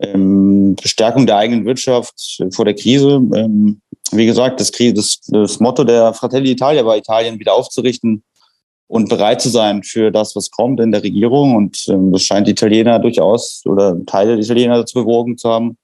ähm, 0.00 0.74
Bestärkung 0.80 1.26
der 1.26 1.36
eigenen 1.36 1.66
Wirtschaft 1.66 2.42
vor 2.54 2.64
der 2.64 2.76
Krise. 2.76 3.20
Ähm, 3.34 3.82
wie 4.12 4.24
gesagt, 4.24 4.58
das, 4.58 4.70
das, 4.70 5.20
das 5.26 5.60
Motto 5.60 5.84
der 5.84 6.14
Fratelli 6.14 6.52
Italia 6.52 6.86
war, 6.86 6.96
Italien 6.96 7.38
wieder 7.38 7.52
aufzurichten 7.52 8.24
und 8.90 9.08
bereit 9.08 9.40
zu 9.40 9.50
sein 9.50 9.84
für 9.84 10.10
das, 10.10 10.34
was 10.34 10.50
kommt 10.50 10.80
in 10.80 10.90
der 10.90 11.04
Regierung. 11.04 11.54
Und 11.54 11.86
ähm, 11.88 12.10
das 12.10 12.22
scheint 12.22 12.48
die 12.48 12.52
Italiener 12.52 12.98
durchaus 12.98 13.62
oder 13.64 13.96
Teile 14.04 14.32
der 14.32 14.44
Italiener 14.44 14.78
dazu 14.78 15.04
bewogen 15.04 15.38
zu 15.38 15.48
haben, 15.48 15.78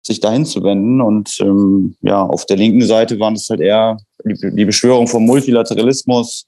sich 0.00 0.20
dahin 0.20 0.46
zu 0.46 0.62
wenden. 0.62 1.02
Und 1.02 1.38
ähm, 1.40 1.96
ja, 2.00 2.22
auf 2.22 2.46
der 2.46 2.56
linken 2.56 2.80
Seite 2.80 3.20
waren 3.20 3.34
es 3.34 3.50
halt 3.50 3.60
eher 3.60 3.98
die, 4.24 4.56
die 4.56 4.64
Beschwörung 4.64 5.06
vom 5.06 5.26
Multilateralismus, 5.26 6.46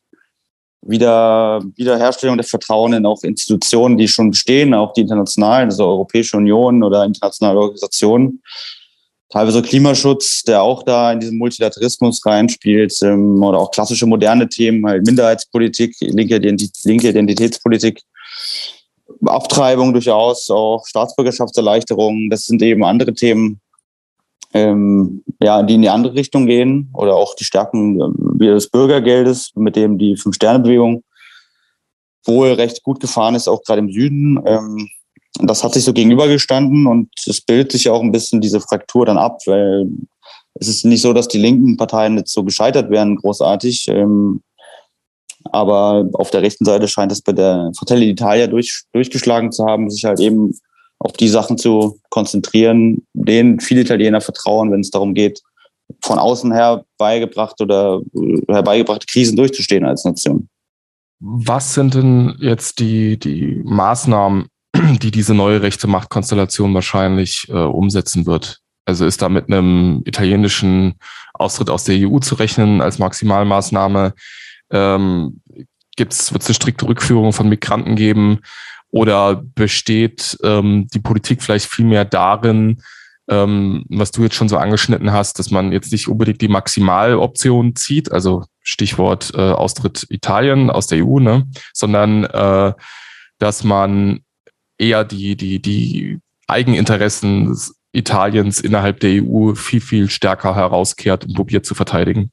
wieder 0.80 1.62
Wiederherstellung 1.76 2.38
der 2.38 2.46
Vertrauen 2.46 2.94
in 2.94 3.04
auch 3.04 3.22
Institutionen, 3.22 3.98
die 3.98 4.08
schon 4.08 4.30
bestehen, 4.30 4.72
auch 4.72 4.94
die 4.94 5.02
internationalen, 5.02 5.68
also 5.68 5.84
Europäische 5.84 6.38
Union 6.38 6.82
oder 6.82 7.04
internationale 7.04 7.58
Organisationen. 7.58 8.40
Teilweise 9.28 9.60
Klimaschutz, 9.60 10.42
der 10.44 10.62
auch 10.62 10.84
da 10.84 11.12
in 11.12 11.18
diesen 11.18 11.38
Multilateralismus 11.38 12.24
reinspielt, 12.24 12.96
ähm, 13.02 13.42
oder 13.42 13.58
auch 13.58 13.70
klassische 13.72 14.06
moderne 14.06 14.48
Themen, 14.48 14.86
halt 14.86 15.04
Minderheitspolitik, 15.04 15.96
linke, 16.00 16.36
Identität, 16.36 16.84
linke 16.84 17.08
Identitätspolitik. 17.08 18.02
Abtreibung 19.24 19.92
durchaus, 19.92 20.50
auch 20.50 20.86
Staatsbürgerschaftserleichterung, 20.86 22.30
das 22.30 22.44
sind 22.44 22.62
eben 22.62 22.84
andere 22.84 23.14
Themen, 23.14 23.60
ähm, 24.52 25.24
ja, 25.40 25.62
die 25.62 25.74
in 25.74 25.82
die 25.82 25.88
andere 25.88 26.14
Richtung 26.14 26.46
gehen 26.46 26.90
oder 26.94 27.14
auch 27.14 27.34
die 27.34 27.44
Stärken 27.44 28.00
äh, 28.40 28.46
des 28.46 28.68
Bürgergeldes, 28.68 29.52
mit 29.54 29.76
dem 29.76 29.98
die 29.98 30.16
Fünf-Sterne-Bewegung 30.16 31.02
wohl 32.24 32.52
recht 32.52 32.82
gut 32.82 33.00
gefahren 33.00 33.34
ist, 33.34 33.48
auch 33.48 33.62
gerade 33.62 33.80
im 33.80 33.90
Süden. 33.90 34.40
Ähm, 34.44 34.88
das 35.42 35.64
hat 35.64 35.74
sich 35.74 35.84
so 35.84 35.92
gegenübergestanden 35.92 36.86
und 36.86 37.10
es 37.26 37.40
bildet 37.40 37.72
sich 37.72 37.84
ja 37.84 37.92
auch 37.92 38.02
ein 38.02 38.12
bisschen 38.12 38.40
diese 38.40 38.60
Fraktur 38.60 39.06
dann 39.06 39.18
ab, 39.18 39.38
weil 39.46 39.88
es 40.54 40.68
ist 40.68 40.84
nicht 40.84 41.02
so, 41.02 41.12
dass 41.12 41.28
die 41.28 41.38
linken 41.38 41.76
Parteien 41.76 42.16
jetzt 42.16 42.32
so 42.32 42.44
gescheitert 42.44 42.90
wären, 42.90 43.16
großartig. 43.16 43.88
Ähm, 43.88 44.42
aber 45.52 46.08
auf 46.14 46.30
der 46.30 46.42
rechten 46.42 46.64
Seite 46.64 46.88
scheint 46.88 47.12
es 47.12 47.22
bei 47.22 47.32
der 47.32 47.70
Fratelli 47.76 48.12
d'Italia 48.12 48.46
durch, 48.46 48.84
durchgeschlagen 48.92 49.52
zu 49.52 49.64
haben, 49.64 49.90
sich 49.90 50.04
halt 50.04 50.20
eben 50.20 50.52
auf 50.98 51.12
die 51.12 51.28
Sachen 51.28 51.58
zu 51.58 52.00
konzentrieren, 52.08 53.06
denen 53.12 53.60
viele 53.60 53.82
Italiener 53.82 54.20
vertrauen, 54.20 54.72
wenn 54.72 54.80
es 54.80 54.90
darum 54.90 55.14
geht, 55.14 55.42
von 56.02 56.18
außen 56.18 56.52
her 56.52 56.84
beigebracht 56.98 57.60
oder 57.60 58.00
herbeigebrachte 58.48 59.06
Krisen 59.06 59.36
durchzustehen 59.36 59.84
als 59.84 60.04
Nation. 60.04 60.48
Was 61.20 61.74
sind 61.74 61.94
denn 61.94 62.36
jetzt 62.40 62.78
die, 62.78 63.18
die 63.18 63.62
Maßnahmen, 63.64 64.48
die 64.94 65.10
diese 65.10 65.34
neue 65.34 65.62
rechte 65.62 65.86
Machtkonstellation 65.86 66.74
wahrscheinlich 66.74 67.46
äh, 67.48 67.52
umsetzen 67.52 68.26
wird? 68.26 68.60
Also 68.84 69.04
ist 69.04 69.20
da 69.20 69.28
mit 69.28 69.48
einem 69.48 70.02
italienischen 70.04 70.94
Austritt 71.34 71.70
aus 71.70 71.84
der 71.84 71.96
EU 72.08 72.18
zu 72.20 72.36
rechnen 72.36 72.80
als 72.80 72.98
Maximalmaßnahme? 72.98 74.14
Ähm, 74.70 75.40
gibt's, 75.96 76.32
wird 76.32 76.42
es 76.42 76.48
eine 76.48 76.54
strikte 76.54 76.86
Rückführung 76.86 77.32
von 77.32 77.48
Migranten 77.48 77.96
geben? 77.96 78.40
Oder 78.90 79.34
besteht 79.34 80.38
ähm, 80.42 80.86
die 80.94 81.00
Politik 81.00 81.42
vielleicht 81.42 81.66
vielmehr 81.66 82.04
darin, 82.04 82.80
ähm, 83.28 83.84
was 83.88 84.12
du 84.12 84.22
jetzt 84.22 84.36
schon 84.36 84.48
so 84.48 84.56
angeschnitten 84.56 85.12
hast, 85.12 85.38
dass 85.38 85.50
man 85.50 85.72
jetzt 85.72 85.90
nicht 85.90 86.08
unbedingt 86.08 86.40
die 86.40 86.48
Maximaloption 86.48 87.74
zieht, 87.74 88.12
also 88.12 88.44
Stichwort 88.62 89.32
äh, 89.34 89.40
Austritt 89.40 90.06
Italien 90.10 90.70
aus 90.70 90.86
der 90.86 91.04
EU, 91.04 91.18
ne? 91.18 91.46
sondern 91.72 92.24
äh, 92.24 92.72
dass 93.38 93.64
man 93.64 94.20
eher 94.78 95.04
die, 95.04 95.36
die, 95.36 95.60
die 95.60 96.18
Eigeninteressen 96.46 97.56
Italiens 97.92 98.60
innerhalb 98.60 99.00
der 99.00 99.22
EU 99.22 99.54
viel, 99.54 99.80
viel 99.80 100.10
stärker 100.10 100.54
herauskehrt 100.54 101.24
und 101.24 101.34
probiert 101.34 101.64
zu 101.64 101.74
verteidigen. 101.74 102.30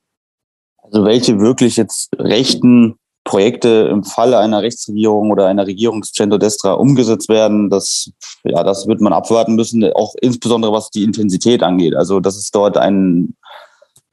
Also 0.82 1.06
welche 1.06 1.40
wirklich 1.40 1.78
jetzt 1.78 2.10
rechten 2.20 2.96
Projekte 3.24 3.88
im 3.90 4.04
Falle 4.04 4.38
einer 4.38 4.62
Rechtsregierung 4.62 5.32
oder 5.32 5.48
einer 5.48 5.66
Regierungscentro-destra 5.66 6.74
umgesetzt 6.74 7.30
werden, 7.30 7.70
das, 7.70 8.12
ja, 8.44 8.64
das 8.64 8.86
wird 8.86 9.00
man 9.00 9.14
abwarten 9.14 9.56
müssen, 9.56 9.84
auch 9.94 10.14
insbesondere 10.22 10.74
was 10.74 10.90
die 10.90 11.04
Intensität 11.04 11.64
angeht. 11.64 11.96
Also, 11.96 12.20
dass 12.20 12.36
es 12.36 12.52
dort 12.52 12.78
einen 12.78 13.38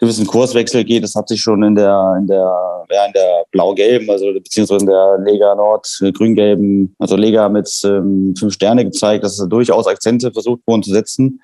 gewissen 0.01 0.27
Kurswechsel 0.27 0.83
geht, 0.85 1.05
das 1.05 1.15
hat 1.15 1.29
sich 1.29 1.41
schon 1.41 1.63
in 1.63 1.75
der, 1.75 2.17
in 2.19 2.27
der, 2.27 2.87
ja, 2.91 3.07
in 3.07 3.13
der 3.13 3.45
blau-gelben, 3.53 4.11
also 4.11 4.33
beziehungsweise 4.33 4.81
in 4.81 4.91
der 4.91 5.19
Lega 5.19 5.55
Nord 5.55 5.87
grün-gelben, 6.15 6.97
also 6.99 7.17
Lega 7.17 7.49
mit 7.49 7.71
ähm, 7.85 8.35
fünf 8.37 8.55
Sterne 8.55 8.85
gezeigt, 8.85 9.23
dass 9.25 9.37
da 9.37 9.47
durchaus 9.47 9.87
Akzente 9.87 10.33
versucht 10.33 10.63
wurden 10.67 10.83
zu 10.83 10.91
setzen. 10.91 11.41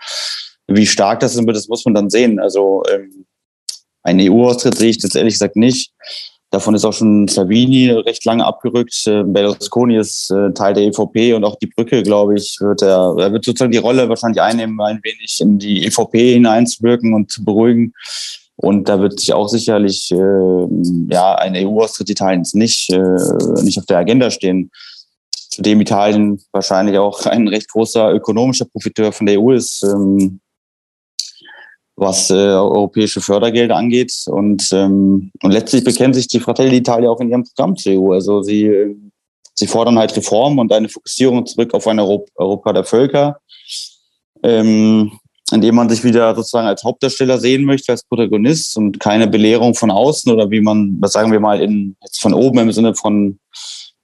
Wie 0.66 0.86
stark 0.86 1.20
das 1.20 1.34
sind, 1.34 1.46
das 1.46 1.68
muss 1.68 1.84
man 1.84 1.94
dann 1.94 2.10
sehen. 2.10 2.40
Also 2.40 2.82
ähm, 2.92 3.26
ein 4.02 4.20
EU-Austritt 4.20 4.76
sehe 4.76 4.90
ich 4.90 5.02
jetzt 5.02 5.16
ehrlich 5.16 5.34
gesagt 5.34 5.56
nicht. 5.56 5.92
Davon 6.50 6.74
ist 6.74 6.84
auch 6.84 6.92
schon 6.92 7.28
Salvini 7.28 7.90
recht 7.90 8.24
lange 8.24 8.44
abgerückt. 8.44 9.06
Äh, 9.06 9.24
Berlusconi 9.24 9.98
ist 9.98 10.30
äh, 10.30 10.52
Teil 10.52 10.74
der 10.74 10.84
EVP 10.84 11.34
und 11.34 11.44
auch 11.44 11.56
die 11.56 11.66
Brücke, 11.66 12.02
glaube 12.02 12.36
ich, 12.36 12.56
wird 12.60 12.82
er, 12.82 13.14
er 13.18 13.32
wird 13.32 13.44
sozusagen 13.44 13.72
die 13.72 13.78
Rolle 13.78 14.08
wahrscheinlich 14.08 14.40
einnehmen, 14.40 14.80
ein 14.80 15.00
wenig 15.02 15.38
in 15.40 15.58
die 15.58 15.84
EVP 15.84 16.34
hineinzuwirken 16.34 17.12
und 17.14 17.30
zu 17.30 17.44
beruhigen. 17.44 17.92
Und 18.56 18.88
da 18.88 19.00
wird 19.00 19.20
sich 19.20 19.32
auch 19.34 19.48
sicherlich 19.48 20.10
äh, 20.10 20.66
ja 21.10 21.34
ein 21.34 21.54
EU-Austritt 21.54 22.10
Italiens 22.10 22.54
nicht, 22.54 22.90
äh, 22.90 23.62
nicht 23.62 23.78
auf 23.78 23.86
der 23.86 23.98
Agenda 23.98 24.30
stehen. 24.30 24.70
Zudem 25.30 25.80
Italien 25.80 26.40
wahrscheinlich 26.52 26.98
auch 26.98 27.26
ein 27.26 27.48
recht 27.48 27.70
großer 27.70 28.12
ökonomischer 28.12 28.64
Profiteur 28.64 29.12
von 29.12 29.26
der 29.26 29.40
EU 29.40 29.52
ist. 29.52 29.82
Ähm, 29.82 30.40
was 31.96 32.28
äh, 32.30 32.34
europäische 32.34 33.20
Fördergelder 33.20 33.76
angeht. 33.76 34.12
Und, 34.26 34.70
ähm, 34.72 35.30
und 35.42 35.50
letztlich 35.50 35.82
bekennen 35.82 36.14
sich 36.14 36.28
die 36.28 36.40
Fratelli 36.40 36.78
d'Italia 36.78 37.08
auch 37.08 37.20
in 37.20 37.30
ihrem 37.30 37.44
Programm 37.44 37.76
zur 37.76 37.92
EU. 37.92 38.12
Also 38.12 38.42
sie, 38.42 38.94
sie 39.54 39.66
fordern 39.66 39.98
halt 39.98 40.14
Reformen 40.14 40.58
und 40.58 40.72
eine 40.72 40.88
Fokussierung 40.88 41.46
zurück 41.46 41.72
auf 41.72 41.86
ein 41.86 41.98
Europa, 41.98 42.30
Europa 42.36 42.72
der 42.74 42.84
Völker, 42.84 43.40
ähm, 44.42 45.18
indem 45.52 45.76
man 45.76 45.88
sich 45.88 46.02
wieder 46.02 46.34
sozusagen 46.34 46.66
als 46.66 46.82
Hauptdarsteller 46.82 47.38
sehen 47.38 47.64
möchte, 47.64 47.92
als 47.92 48.04
Protagonist 48.04 48.76
und 48.76 48.98
keine 48.98 49.28
Belehrung 49.28 49.74
von 49.74 49.90
außen 49.90 50.32
oder 50.32 50.50
wie 50.50 50.60
man, 50.60 50.96
was 51.00 51.12
sagen 51.12 51.32
wir 51.32 51.40
mal, 51.40 51.60
in, 51.60 51.96
jetzt 52.02 52.20
von 52.20 52.34
oben 52.34 52.58
im 52.58 52.72
Sinne 52.72 52.94
von 52.94 53.38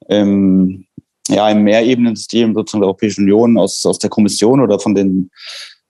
ähm, 0.08 0.86
ja, 1.28 1.48
im 1.50 1.62
Mehrebenensystem 1.62 2.54
sozusagen 2.54 2.82
der 2.82 2.88
Europäischen 2.88 3.22
Union 3.22 3.58
aus, 3.58 3.84
aus 3.86 3.98
der 3.98 4.10
Kommission 4.10 4.60
oder 4.60 4.78
von 4.78 4.94
den 4.94 5.30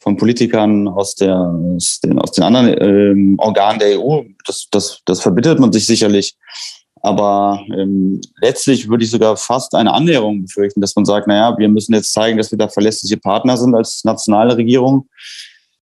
von 0.02 0.16
Politikern 0.16 0.88
aus, 0.88 1.14
der, 1.14 1.36
aus, 1.36 2.00
den, 2.00 2.18
aus 2.18 2.32
den 2.32 2.42
anderen 2.42 2.76
ähm, 2.80 3.34
Organen 3.38 3.78
der 3.78 4.00
EU. 4.00 4.22
Das, 4.44 4.66
das, 4.70 5.00
das 5.04 5.20
verbittet 5.20 5.60
man 5.60 5.72
sich 5.72 5.86
sicherlich. 5.86 6.34
Aber 7.02 7.60
ähm, 7.76 8.20
letztlich 8.40 8.88
würde 8.88 9.04
ich 9.04 9.10
sogar 9.10 9.36
fast 9.36 9.74
eine 9.74 9.92
Annäherung 9.92 10.42
befürchten, 10.42 10.80
dass 10.80 10.94
man 10.94 11.04
sagt, 11.04 11.26
naja, 11.26 11.56
wir 11.58 11.68
müssen 11.68 11.94
jetzt 11.94 12.12
zeigen, 12.12 12.38
dass 12.38 12.50
wir 12.52 12.58
da 12.58 12.68
verlässliche 12.68 13.16
Partner 13.16 13.56
sind 13.56 13.74
als 13.74 14.04
nationale 14.04 14.56
Regierung. 14.56 15.08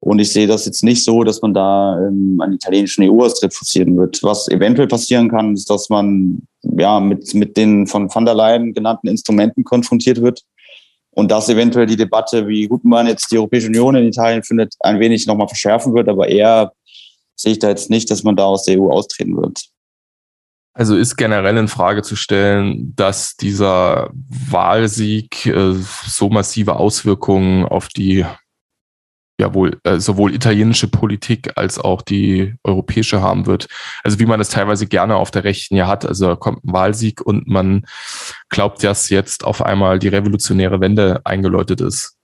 Und 0.01 0.19
ich 0.19 0.31
sehe 0.31 0.47
das 0.47 0.65
jetzt 0.65 0.83
nicht 0.83 1.03
so, 1.03 1.23
dass 1.23 1.41
man 1.41 1.53
da 1.53 1.97
ähm, 1.97 2.39
einen 2.41 2.53
italienischen 2.53 3.03
EU-Austritt 3.09 3.53
forcieren 3.53 3.97
wird. 3.97 4.21
Was 4.21 4.47
eventuell 4.47 4.87
passieren 4.87 5.29
kann, 5.29 5.55
ist, 5.55 5.69
dass 5.69 5.89
man 5.89 6.43
ja 6.61 6.99
mit, 6.99 7.33
mit 7.33 7.57
den 7.57 7.87
von 7.87 8.13
van 8.13 8.25
der 8.25 8.35
Leyen 8.35 8.73
genannten 8.73 9.07
Instrumenten 9.07 9.63
konfrontiert 9.63 10.21
wird, 10.21 10.43
und 11.11 11.31
dass 11.31 11.49
eventuell 11.49 11.85
die 11.85 11.97
Debatte, 11.97 12.47
wie 12.47 12.67
gut 12.67 12.85
man 12.85 13.07
jetzt 13.07 13.31
die 13.31 13.37
Europäische 13.37 13.67
Union 13.67 13.95
in 13.95 14.07
Italien 14.07 14.43
findet, 14.43 14.75
ein 14.79 14.99
wenig 14.99 15.25
nochmal 15.25 15.47
verschärfen 15.47 15.93
wird. 15.93 16.07
Aber 16.07 16.27
eher 16.27 16.71
sehe 17.35 17.53
ich 17.53 17.59
da 17.59 17.69
jetzt 17.69 17.89
nicht, 17.89 18.09
dass 18.11 18.23
man 18.23 18.35
da 18.35 18.45
aus 18.45 18.63
der 18.63 18.79
EU 18.79 18.89
austreten 18.89 19.35
wird. 19.35 19.59
Also 20.79 20.95
ist 20.95 21.17
generell 21.17 21.57
in 21.57 21.67
Frage 21.67 22.03
zu 22.03 22.15
stellen, 22.15 22.95
dass 22.95 23.35
dieser 23.35 24.11
Wahlsieg 24.13 25.45
äh, 25.45 25.73
so 25.73 26.29
massive 26.29 26.77
Auswirkungen 26.77 27.65
auf 27.65 27.89
die 27.89 28.25
ja 29.37 29.53
wohl 29.53 29.77
äh, 29.83 29.99
sowohl 29.99 30.33
italienische 30.33 30.87
Politik 30.87 31.57
als 31.57 31.79
auch 31.79 32.01
die 32.01 32.55
europäische 32.63 33.21
haben 33.21 33.45
wird. 33.45 33.67
Also 34.05 34.19
wie 34.19 34.25
man 34.25 34.39
das 34.39 34.51
teilweise 34.51 34.87
gerne 34.87 35.17
auf 35.17 35.31
der 35.31 35.43
Rechten 35.43 35.75
ja 35.75 35.85
hat. 35.85 36.05
Also 36.05 36.37
kommt 36.37 36.63
ein 36.63 36.71
Wahlsieg 36.71 37.19
und 37.19 37.45
man 37.49 37.85
glaubt, 38.47 38.81
dass 38.81 39.09
jetzt 39.09 39.43
auf 39.43 39.61
einmal 39.61 39.99
die 39.99 40.07
revolutionäre 40.07 40.79
Wende 40.79 41.19
eingeläutet 41.25 41.81
ist. 41.81 42.18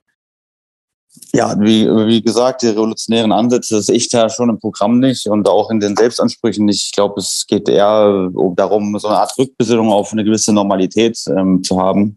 Ja, 1.36 1.54
wie, 1.60 1.86
wie 1.86 2.22
gesagt, 2.22 2.62
die 2.62 2.68
revolutionären 2.68 3.30
Ansätze 3.30 3.82
sehe 3.82 3.96
ich 3.96 4.08
da 4.08 4.30
schon 4.30 4.48
im 4.48 4.58
Programm 4.58 5.00
nicht 5.00 5.26
und 5.26 5.46
auch 5.50 5.70
in 5.70 5.80
den 5.80 5.94
Selbstansprüchen 5.94 6.64
nicht. 6.64 6.86
Ich 6.86 6.92
glaube, 6.92 7.20
es 7.20 7.44
geht 7.46 7.68
eher 7.68 8.30
darum, 8.54 8.98
so 8.98 9.08
eine 9.08 9.18
Art 9.18 9.36
Rückbesinnung 9.36 9.92
auf 9.92 10.12
eine 10.12 10.24
gewisse 10.24 10.54
Normalität 10.54 11.22
ähm, 11.28 11.62
zu 11.62 11.78
haben. 11.78 12.16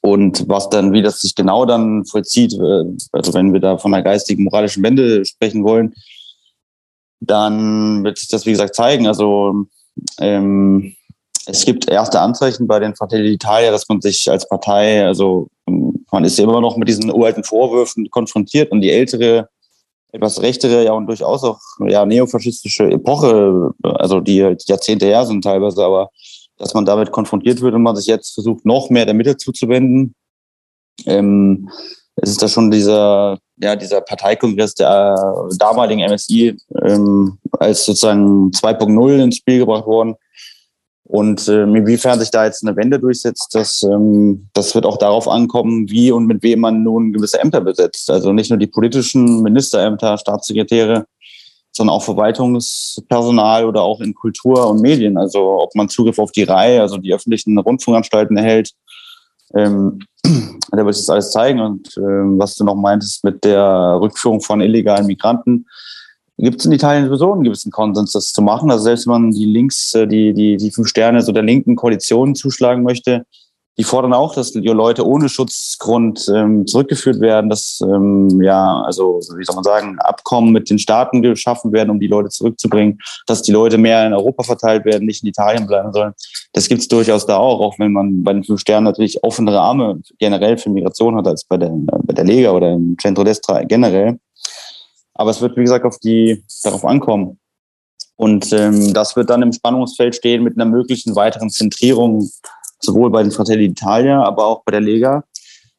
Und 0.00 0.48
was 0.48 0.70
dann, 0.70 0.94
wie 0.94 1.02
das 1.02 1.20
sich 1.20 1.34
genau 1.34 1.66
dann 1.66 2.06
vollzieht, 2.06 2.54
äh, 2.54 2.84
also 3.12 3.34
wenn 3.34 3.52
wir 3.52 3.60
da 3.60 3.76
von 3.76 3.92
einer 3.92 4.02
geistigen, 4.02 4.44
moralischen 4.44 4.82
Wende 4.82 5.26
sprechen 5.26 5.62
wollen, 5.62 5.92
dann 7.20 8.02
wird 8.02 8.16
sich 8.16 8.28
das, 8.28 8.46
wie 8.46 8.52
gesagt, 8.52 8.74
zeigen. 8.74 9.06
Also 9.06 9.66
ähm, 10.20 10.96
es 11.46 11.64
gibt 11.64 11.88
erste 11.88 12.20
Anzeichen 12.20 12.66
bei 12.66 12.78
den 12.78 12.94
Fratelli 12.94 13.36
d'Italia, 13.36 13.70
dass 13.70 13.88
man 13.88 14.00
sich 14.00 14.30
als 14.30 14.48
Partei, 14.48 15.04
also 15.04 15.48
man 15.66 16.24
ist 16.24 16.38
immer 16.38 16.60
noch 16.60 16.76
mit 16.76 16.88
diesen 16.88 17.10
uralten 17.12 17.44
Vorwürfen 17.44 18.10
konfrontiert 18.10 18.70
und 18.70 18.80
die 18.80 18.90
ältere, 18.90 19.48
etwas 20.12 20.42
rechtere, 20.42 20.84
ja 20.84 20.92
und 20.92 21.06
durchaus 21.06 21.42
auch 21.42 21.60
ja 21.86 22.04
neofaschistische 22.04 22.84
Epoche, 22.90 23.70
also 23.82 24.20
die 24.20 24.56
Jahrzehnte 24.66 25.06
her 25.06 25.24
sind 25.26 25.42
teilweise, 25.42 25.82
aber 25.84 26.10
dass 26.58 26.74
man 26.74 26.84
damit 26.84 27.10
konfrontiert 27.10 27.60
wird 27.60 27.74
und 27.74 27.82
man 27.82 27.96
sich 27.96 28.06
jetzt 28.06 28.34
versucht, 28.34 28.64
noch 28.64 28.90
mehr 28.90 29.06
der 29.06 29.14
Mitte 29.14 29.36
zuzuwenden. 29.36 30.14
Ähm, 31.06 31.68
es 32.16 32.30
ist 32.30 32.42
da 32.42 32.48
schon 32.48 32.70
dieser, 32.70 33.38
ja, 33.56 33.74
dieser 33.74 34.02
Parteikongress 34.02 34.74
der 34.74 35.14
äh, 35.16 35.56
damaligen 35.56 36.04
MSI 36.04 36.56
ähm, 36.84 37.38
als 37.58 37.86
sozusagen 37.86 38.50
2.0 38.50 39.24
ins 39.24 39.36
Spiel 39.36 39.60
gebracht 39.60 39.86
worden. 39.86 40.14
Und 41.12 41.46
äh, 41.46 41.64
inwiefern 41.64 42.18
sich 42.18 42.30
da 42.30 42.46
jetzt 42.46 42.66
eine 42.66 42.74
Wende 42.74 42.98
durchsetzt, 42.98 43.54
das, 43.54 43.82
ähm, 43.82 44.48
das 44.54 44.74
wird 44.74 44.86
auch 44.86 44.96
darauf 44.96 45.28
ankommen, 45.28 45.90
wie 45.90 46.10
und 46.10 46.24
mit 46.24 46.42
wem 46.42 46.60
man 46.60 46.82
nun 46.82 47.12
gewisse 47.12 47.38
Ämter 47.38 47.60
besetzt. 47.60 48.08
Also 48.08 48.32
nicht 48.32 48.48
nur 48.48 48.58
die 48.58 48.66
politischen 48.66 49.42
Ministerämter, 49.42 50.16
Staatssekretäre, 50.16 51.04
sondern 51.70 51.96
auch 51.96 52.02
Verwaltungspersonal 52.02 53.66
oder 53.66 53.82
auch 53.82 54.00
in 54.00 54.14
Kultur 54.14 54.70
und 54.70 54.80
Medien. 54.80 55.18
Also 55.18 55.60
ob 55.60 55.74
man 55.74 55.90
Zugriff 55.90 56.18
auf 56.18 56.32
die 56.32 56.44
Reihe, 56.44 56.80
also 56.80 56.96
die 56.96 57.12
öffentlichen 57.12 57.58
Rundfunkanstalten 57.58 58.38
erhält, 58.38 58.70
Ähm, 59.54 59.98
der 60.24 60.86
wird 60.86 60.94
sich 60.94 61.04
das 61.04 61.10
alles 61.10 61.30
zeigen. 61.30 61.60
Und 61.60 61.94
ähm, 61.98 62.38
was 62.38 62.54
du 62.54 62.64
noch 62.64 62.74
meintest 62.74 63.22
mit 63.22 63.44
der 63.44 63.98
Rückführung 64.00 64.40
von 64.40 64.62
illegalen 64.62 65.06
Migranten, 65.06 65.66
gibt 66.38 66.60
es 66.60 66.66
in 66.66 66.72
Italien 66.72 67.06
sowieso 67.06 67.32
einen 67.32 67.44
gewissen 67.44 67.70
Konsens, 67.70 68.12
das 68.12 68.32
zu 68.32 68.42
machen. 68.42 68.70
Also 68.70 68.84
selbst 68.84 69.06
wenn 69.06 69.12
man 69.12 69.30
die 69.30 69.46
Links, 69.46 69.94
äh, 69.94 70.06
die, 70.06 70.32
die, 70.34 70.56
die 70.56 70.70
fünf 70.70 70.88
Sterne 70.88 71.22
so 71.22 71.32
der 71.32 71.42
linken 71.42 71.76
Koalition 71.76 72.34
zuschlagen 72.34 72.82
möchte, 72.82 73.24
die 73.78 73.84
fordern 73.84 74.12
auch, 74.12 74.34
dass 74.34 74.52
die 74.52 74.60
Leute 74.60 75.06
ohne 75.06 75.30
Schutzgrund 75.30 76.30
ähm, 76.34 76.66
zurückgeführt 76.66 77.20
werden, 77.20 77.48
dass 77.48 77.80
ähm, 77.82 78.42
ja, 78.42 78.82
also 78.82 79.20
wie 79.36 79.44
soll 79.44 79.54
man 79.54 79.64
sagen, 79.64 79.98
Abkommen 79.98 80.52
mit 80.52 80.68
den 80.68 80.78
Staaten 80.78 81.22
geschaffen 81.22 81.72
werden, 81.72 81.88
um 81.88 81.98
die 81.98 82.06
Leute 82.06 82.28
zurückzubringen, 82.28 82.98
dass 83.26 83.40
die 83.40 83.52
Leute 83.52 83.78
mehr 83.78 84.06
in 84.06 84.12
Europa 84.12 84.42
verteilt 84.42 84.84
werden, 84.84 85.06
nicht 85.06 85.22
in 85.22 85.30
Italien 85.30 85.66
bleiben 85.66 85.92
sollen. 85.92 86.12
Das 86.52 86.68
gibt 86.68 86.82
es 86.82 86.88
durchaus 86.88 87.24
da 87.24 87.38
auch, 87.38 87.60
auch 87.60 87.78
wenn 87.78 87.92
man 87.92 88.22
bei 88.22 88.34
den 88.34 88.44
fünf 88.44 88.60
Sternen 88.60 88.84
natürlich 88.84 89.24
offenere 89.24 89.60
Arme 89.60 90.00
generell 90.18 90.58
für 90.58 90.68
Migration 90.68 91.16
hat 91.16 91.26
als 91.26 91.44
bei 91.44 91.56
der, 91.56 91.70
bei 91.70 92.12
der 92.12 92.24
Lega 92.24 92.50
oder 92.50 92.72
im 92.72 92.96
Centro 93.00 93.24
Destra 93.24 93.62
generell. 93.62 94.18
Aber 95.14 95.30
es 95.30 95.40
wird, 95.40 95.56
wie 95.56 95.62
gesagt, 95.62 95.84
auf 95.84 95.98
die, 95.98 96.44
darauf 96.62 96.84
ankommen. 96.84 97.38
Und 98.16 98.52
ähm, 98.52 98.92
das 98.92 99.16
wird 99.16 99.30
dann 99.30 99.42
im 99.42 99.52
Spannungsfeld 99.52 100.14
stehen 100.14 100.42
mit 100.42 100.56
einer 100.56 100.70
möglichen 100.70 101.16
weiteren 101.16 101.50
Zentrierung 101.50 102.30
sowohl 102.80 103.10
bei 103.10 103.22
den 103.22 103.32
Fratelli 103.32 103.66
d'Italia, 103.66 104.22
aber 104.22 104.46
auch 104.46 104.62
bei 104.64 104.72
der 104.72 104.80
Lega, 104.80 105.24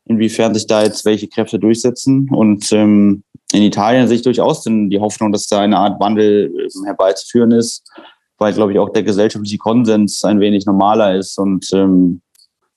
inwiefern 0.05 0.53
sich 0.53 0.67
da 0.67 0.83
jetzt 0.83 1.05
welche 1.05 1.27
Kräfte 1.27 1.59
durchsetzen. 1.59 2.29
Und 2.31 2.71
ähm, 2.71 3.23
in 3.51 3.63
Italien 3.63 4.07
sehe 4.07 4.17
ich 4.17 4.23
durchaus 4.23 4.63
die 4.63 4.99
Hoffnung, 4.99 5.31
dass 5.31 5.47
da 5.47 5.61
eine 5.61 5.77
Art 5.77 5.99
Wandel 5.99 6.51
ähm, 6.57 6.85
herbeizuführen 6.85 7.51
ist, 7.51 7.87
weil, 8.37 8.53
glaube 8.53 8.73
ich, 8.73 8.79
auch 8.79 8.89
der 8.89 9.03
gesellschaftliche 9.03 9.57
Konsens 9.57 10.23
ein 10.23 10.39
wenig 10.39 10.65
normaler 10.65 11.15
ist 11.15 11.37
und 11.37 11.69
ähm, 11.73 12.21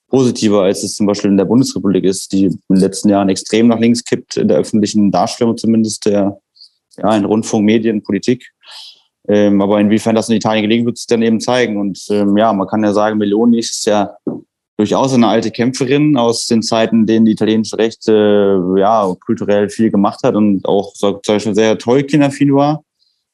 positiver, 0.09 0.63
als 0.63 0.83
es 0.83 0.95
zum 0.95 1.07
Beispiel 1.07 1.31
in 1.31 1.37
der 1.37 1.45
Bundesrepublik 1.45 2.05
ist, 2.05 2.33
die 2.33 2.45
in 2.47 2.61
den 2.69 2.81
letzten 2.81 3.09
Jahren 3.09 3.29
extrem 3.29 3.69
nach 3.69 3.81
links 3.81 4.05
kippt, 4.05 4.37
in 4.37 4.49
der 4.49 4.59
öffentlichen 4.59 5.11
Darstellung 5.11 5.57
zumindest 5.57 6.07
der 6.07 6.39
ja, 6.99 7.17
in 7.17 7.25
Rundfunk, 7.25 7.65
Medien, 7.65 8.03
Politik. 8.03 8.53
Ähm, 9.29 9.61
aber 9.61 9.81
inwiefern 9.81 10.15
das 10.15 10.29
in 10.29 10.37
Italien 10.37 10.63
gelegen 10.63 10.87
wird, 10.87 10.99
sich 10.99 11.07
dann 11.07 11.23
eben 11.23 11.41
zeigen. 11.41 11.79
Und 11.79 12.07
ähm, 12.11 12.37
ja, 12.37 12.53
man 12.53 12.69
kann 12.69 12.85
ja 12.85 12.93
sagen, 12.93 13.19
Meloni 13.19 13.59
ist 13.59 13.85
ja 13.87 14.17
durchaus 14.77 15.15
eine 15.15 15.27
alte 15.27 15.51
Kämpferin 15.51 16.17
aus 16.17 16.47
den 16.47 16.63
Zeiten, 16.63 17.01
in 17.01 17.07
denen 17.07 17.27
die 17.27 17.33
italienische 17.33 17.79
Rechte 17.79 18.63
ja 18.77 19.13
kulturell 19.25 19.69
viel 19.69 19.91
gemacht 19.91 20.21
hat 20.23 20.37
und 20.37 20.67
auch 20.67 20.93
zum 20.93 21.21
Beispiel 21.27 21.55
sehr 21.55 21.79
Tolkien-affin 21.79 22.55
war. 22.55 22.83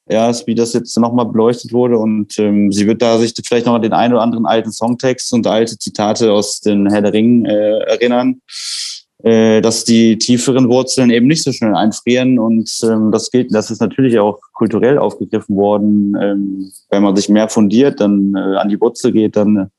Ja, 0.09 0.33
wie 0.47 0.55
das 0.55 0.73
jetzt 0.73 0.99
nochmal 0.99 1.27
beleuchtet 1.27 1.73
wurde. 1.73 1.97
Und 1.97 2.39
ähm, 2.39 2.73
sie 2.73 2.87
wird 2.87 3.03
da 3.03 3.19
sich 3.19 3.35
vielleicht 3.47 3.67
noch 3.67 3.75
an 3.75 3.83
den 3.83 3.93
einen 3.93 4.15
oder 4.15 4.23
anderen 4.23 4.47
alten 4.47 4.73
Songtext 4.73 5.33
und 5.33 5.47
alte 5.47 5.79
Zitate 5.79 6.33
aus 6.33 6.61
den 6.61 6.91
Herr 6.91 7.03
der 7.03 7.13
Ring 7.13 7.45
äh, 7.45 7.79
erinnern 7.85 8.41
äh, 8.41 9.02
dass 9.23 9.85
die 9.85 10.19
tieferen 10.19 10.69
Wurzeln 10.69 11.11
eben 11.11 11.29
nicht 11.29 11.45
so 11.45 11.53
schnell 11.53 11.77
einfrieren. 11.77 12.39
Und 12.41 12.71
ähm, 12.83 13.13
das 13.13 13.31
gilt, 13.31 13.55
das 13.55 13.71
ist 13.71 13.81
natürlich 13.81 14.19
auch 14.19 14.41
kulturell 14.53 14.99
aufgegriffen 14.99 15.57
worden. 15.57 16.17
Ähm, 16.21 16.73
wenn 16.91 17.03
man 17.03 17.15
sich 17.15 17.29
mehr 17.29 17.49
fundiert, 17.49 18.01
dann 18.01 18.35
äh, 18.35 18.57
an 18.57 18.69
die 18.69 18.81
Wurzel 18.81 19.13
geht, 19.13 19.37
dann, 19.37 19.71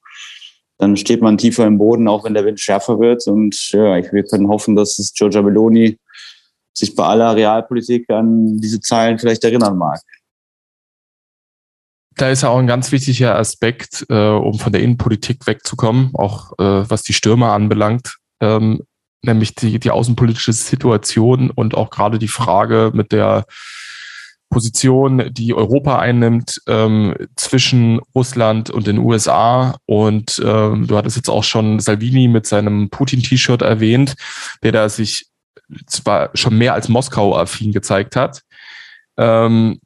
dann 0.78 0.96
steht 0.96 1.22
man 1.22 1.38
tiefer 1.38 1.68
im 1.68 1.78
Boden, 1.78 2.08
auch 2.08 2.24
wenn 2.24 2.34
der 2.34 2.46
Wind 2.46 2.60
schärfer 2.60 3.00
wird. 3.00 3.28
Und 3.28 3.72
ja, 3.72 3.98
ich, 3.98 4.14
wir 4.14 4.24
können 4.24 4.48
hoffen, 4.48 4.78
dass 4.78 4.98
es 4.98 5.14
Giorgia 5.14 5.42
Meloni 5.42 5.98
sich 6.74 6.96
bei 6.96 7.04
aller 7.04 7.36
Realpolitik 7.36 8.10
an 8.10 8.60
diese 8.60 8.80
Zeilen 8.80 9.20
vielleicht 9.20 9.44
erinnern 9.44 9.78
mag. 9.78 10.00
Da 12.16 12.30
ist 12.30 12.44
ja 12.44 12.50
auch 12.50 12.60
ein 12.60 12.68
ganz 12.68 12.92
wichtiger 12.92 13.38
Aspekt, 13.38 14.06
äh, 14.10 14.30
um 14.30 14.60
von 14.60 14.72
der 14.72 14.82
Innenpolitik 14.82 15.48
wegzukommen, 15.48 16.12
auch 16.14 16.54
äh, 16.60 16.90
was 16.90 17.02
die 17.04 17.14
Stürmer 17.14 17.54
anbelangt. 17.54 18.18
Ähm, 18.40 18.84
nämlich 19.24 19.56
die, 19.56 19.80
die 19.80 19.92
außenpolitische 19.92 20.54
Situation 20.54 21.50
und 21.50 21.76
auch 21.76 21.90
gerade 21.90 22.20
die 22.20 22.28
Frage 22.28 22.92
mit 22.94 23.12
der 23.12 23.46
Position, 24.50 25.34
die 25.34 25.56
Europa 25.56 25.98
einnimmt 25.98 26.62
ähm, 26.68 27.16
zwischen 27.36 28.00
Russland 28.14 28.70
und 28.70 28.86
den 28.86 29.00
USA. 29.00 29.78
Und 29.88 30.40
ähm, 30.46 30.86
du 30.86 30.96
hattest 30.96 31.16
jetzt 31.16 31.30
auch 31.30 31.44
schon 31.44 31.80
Salvini 31.80 32.28
mit 32.28 32.46
seinem 32.46 32.90
Putin-T-Shirt 32.90 33.64
erwähnt, 33.64 34.16
der 34.62 34.72
da 34.72 34.90
sich 34.90 35.26
zwar 35.88 36.30
schon 36.36 36.58
mehr 36.58 36.76
als 36.76 36.88
Moskau-affin 36.88 37.72
gezeigt 37.72 38.16
hat. 38.16 38.44
Ähm, 39.18 39.80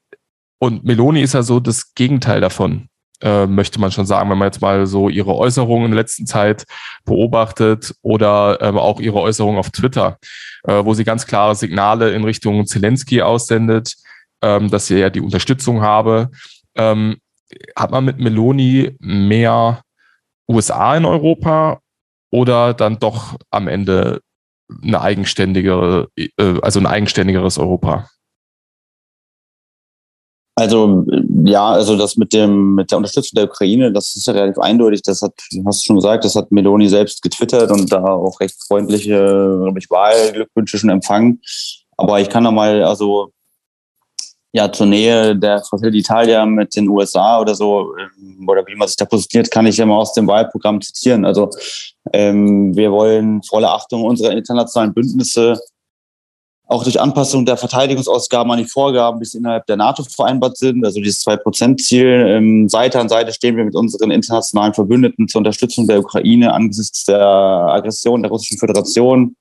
und 0.60 0.84
Meloni 0.84 1.22
ist 1.22 1.34
ja 1.34 1.44
so 1.44 1.62
das 1.62 1.94
Gegenteil 1.94 2.42
davon 2.42 2.90
äh, 3.22 3.48
möchte 3.48 3.80
man 3.80 3.92
schon 3.92 4.06
sagen, 4.06 4.30
wenn 4.30 4.38
man 4.38 4.48
jetzt 4.48 4.62
mal 4.62 4.86
so 4.86 5.10
ihre 5.10 5.36
Äußerungen 5.36 5.86
in 5.86 5.92
der 5.92 6.02
letzten 6.02 6.26
Zeit 6.26 6.66
beobachtet 7.06 7.96
oder 8.02 8.60
ähm, 8.62 8.78
auch 8.78 9.00
ihre 9.00 9.20
Äußerungen 9.20 9.60
auf 9.60 9.72
Twitter, 9.72 10.18
äh, 10.64 10.86
wo 10.86 10.94
sie 10.94 11.04
ganz 11.04 11.26
klare 11.26 11.56
Signale 11.56 12.12
in 12.12 12.24
Richtung 12.24 12.66
Zelensky 12.66 13.22
aussendet, 13.22 13.96
ähm, 14.42 14.70
dass 14.70 14.88
sie 14.88 15.00
ja 15.00 15.10
die 15.10 15.22
Unterstützung 15.22 15.82
habe. 15.82 16.30
Ähm, 16.76 17.18
hat 17.76 17.92
man 17.92 18.06
mit 18.06 18.20
Meloni 18.20 18.96
mehr 19.00 19.82
USA 20.48 20.96
in 20.96 21.06
Europa 21.06 21.80
oder 22.32 22.74
dann 22.74 23.00
doch 23.00 23.38
am 23.50 23.68
Ende 23.68 24.22
eine 24.84 25.02
eigenständigere, 25.02 26.10
äh, 26.16 26.60
also 26.62 26.80
ein 26.80 26.86
eigenständigeres 26.86 27.58
Europa? 27.58 28.10
Also 30.58 31.06
ja, 31.46 31.70
also 31.70 31.96
das 31.96 32.18
mit 32.18 32.34
dem 32.34 32.74
mit 32.74 32.90
der 32.90 32.98
Unterstützung 32.98 33.36
der 33.36 33.44
Ukraine, 33.44 33.92
das 33.92 34.16
ist 34.16 34.26
ja 34.26 34.34
relativ 34.34 34.58
eindeutig. 34.58 35.04
Das 35.04 35.22
hat, 35.22 35.34
hast 35.68 35.82
du 35.82 35.86
schon 35.86 35.98
gesagt, 35.98 36.26
das 36.26 36.36
hat 36.36 36.52
Meloni 36.52 36.90
selbst 36.90 37.22
getwittert 37.22 37.70
und 37.70 37.92
da 37.92 38.04
auch 38.04 38.40
recht 38.40 38.56
freundliche, 38.68 39.72
ich, 39.78 39.92
Wahlglückwünsche 39.92 40.80
schon 40.80 40.90
empfangen. 40.90 41.42
Aber 41.96 42.20
ich 42.20 42.30
kann 42.30 42.42
noch 42.42 42.52
mal, 42.52 42.84
also 42.84 43.30
ja, 44.52 44.72
zur 44.72 44.88
Nähe 44.88 45.36
der 45.36 45.62
Fratelli 45.62 46.00
d'Italia 46.00 46.44
mit 46.48 46.76
den 46.76 46.90
USA 46.90 47.40
oder 47.40 47.54
so, 47.54 47.94
ähm, 47.96 48.50
oder 48.50 48.66
wie 48.66 48.76
man 48.76 48.88
sich 48.88 48.98
da 48.98 49.06
positioniert, 49.06 49.52
kann 49.52 49.68
ich 49.68 49.78
ja 49.78 49.86
mal 49.86 49.98
aus 49.98 50.14
dem 50.14 50.26
Wahlprogramm 50.26 50.82
zitieren. 50.82 51.24
Also 51.24 51.52
ähm, 52.14 52.76
wir 52.76 52.92
wollen 52.92 53.44
volle 53.44 53.70
Achtung 53.70 54.06
unserer 54.06 54.32
internationalen 54.32 54.96
Bündnisse 54.96 55.60
auch 56.68 56.84
durch 56.84 57.00
Anpassung 57.00 57.46
der 57.46 57.56
Verteidigungsausgaben 57.56 58.52
an 58.52 58.60
die 58.60 58.66
Vorgaben, 58.66 59.22
die 59.22 59.38
innerhalb 59.38 59.66
der 59.68 59.78
NATO 59.78 60.04
vereinbart 60.04 60.58
sind, 60.58 60.86
also 60.86 61.00
dieses 61.00 61.22
Zwei-Prozent-Ziel. 61.22 62.26
Ähm, 62.28 62.68
Seite 62.68 63.00
an 63.00 63.08
Seite 63.08 63.32
stehen 63.32 63.56
wir 63.56 63.64
mit 63.64 63.76
unseren 63.76 64.12
internationalen 64.12 64.74
Verbündeten 64.74 65.30
zur 65.30 65.40
Unterstützung 65.40 65.88
der 65.88 66.00
Ukraine 66.00 66.54
angesichts 66.54 67.06
der 67.06 67.22
Aggression 67.22 68.22
der 68.22 68.32
Russischen 68.32 68.58
Föderation, 68.58 69.38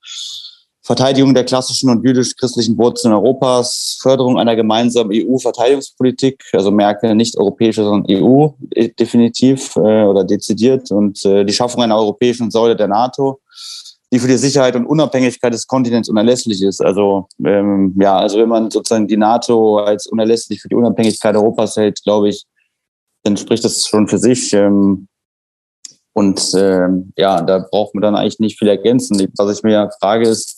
Verteidigung 0.83 1.35
der 1.35 1.43
klassischen 1.43 1.91
und 1.91 2.05
jüdisch-christlichen 2.07 2.79
Wurzeln 2.79 3.13
Europas, 3.13 3.99
Förderung 4.01 4.39
einer 4.39 4.55
gemeinsamen 4.55 5.11
EU-Verteidigungspolitik, 5.13 6.45
also 6.53 6.71
Merkel 6.71 7.17
nicht 7.17 7.37
europäische, 7.37 7.83
sondern 7.83 8.07
EU 8.09 8.51
definitiv 9.01 9.75
äh, 9.75 9.81
oder 9.81 10.23
dezidiert 10.23 10.93
und 10.93 11.25
äh, 11.25 11.45
die 11.45 11.53
Schaffung 11.53 11.83
einer 11.83 11.97
europäischen 11.97 12.53
Säule 12.53 12.77
der 12.77 12.87
NATO 12.87 13.41
die 14.13 14.19
für 14.19 14.29
die 14.29 14.37
Sicherheit 14.37 14.77
und 14.77 14.87
Unabhängigkeit 14.87 15.53
des 15.53 15.67
Kontinents 15.67 16.09
unerlässlich 16.09 16.63
ist. 16.63 16.81
Also 16.81 17.29
ähm, 17.45 17.95
ja, 18.01 18.19
also 18.19 18.39
wenn 18.39 18.49
man 18.49 18.71
sozusagen 18.71 19.09
die 19.09 19.17
NATO 19.17 19.79
als 19.79 20.07
unerlässlich 20.07 20.63
für 20.63 20.69
die 20.69 20.77
Unabhängigkeit 20.77 21.35
Europas 21.35 21.77
hält, 21.77 22.03
glaube 22.05 22.29
ich, 22.29 22.45
dann 23.25 23.37
spricht 23.37 23.65
das 23.65 23.87
schon 23.87 24.07
für 24.07 24.19
sich. 24.19 24.53
Ähm, 24.53 25.09
und 26.13 26.41
ähm, 26.57 27.13
ja, 27.17 27.43
da 27.43 27.67
braucht 27.71 27.95
man 27.95 28.03
dann 28.03 28.17
eigentlich 28.17 28.39
nicht 28.39 28.59
viel 28.59 28.69
ergänzen. 28.69 29.31
Was 29.37 29.59
ich 29.59 29.63
mir 29.63 29.91
frage 30.01 30.29
ist, 30.29 30.57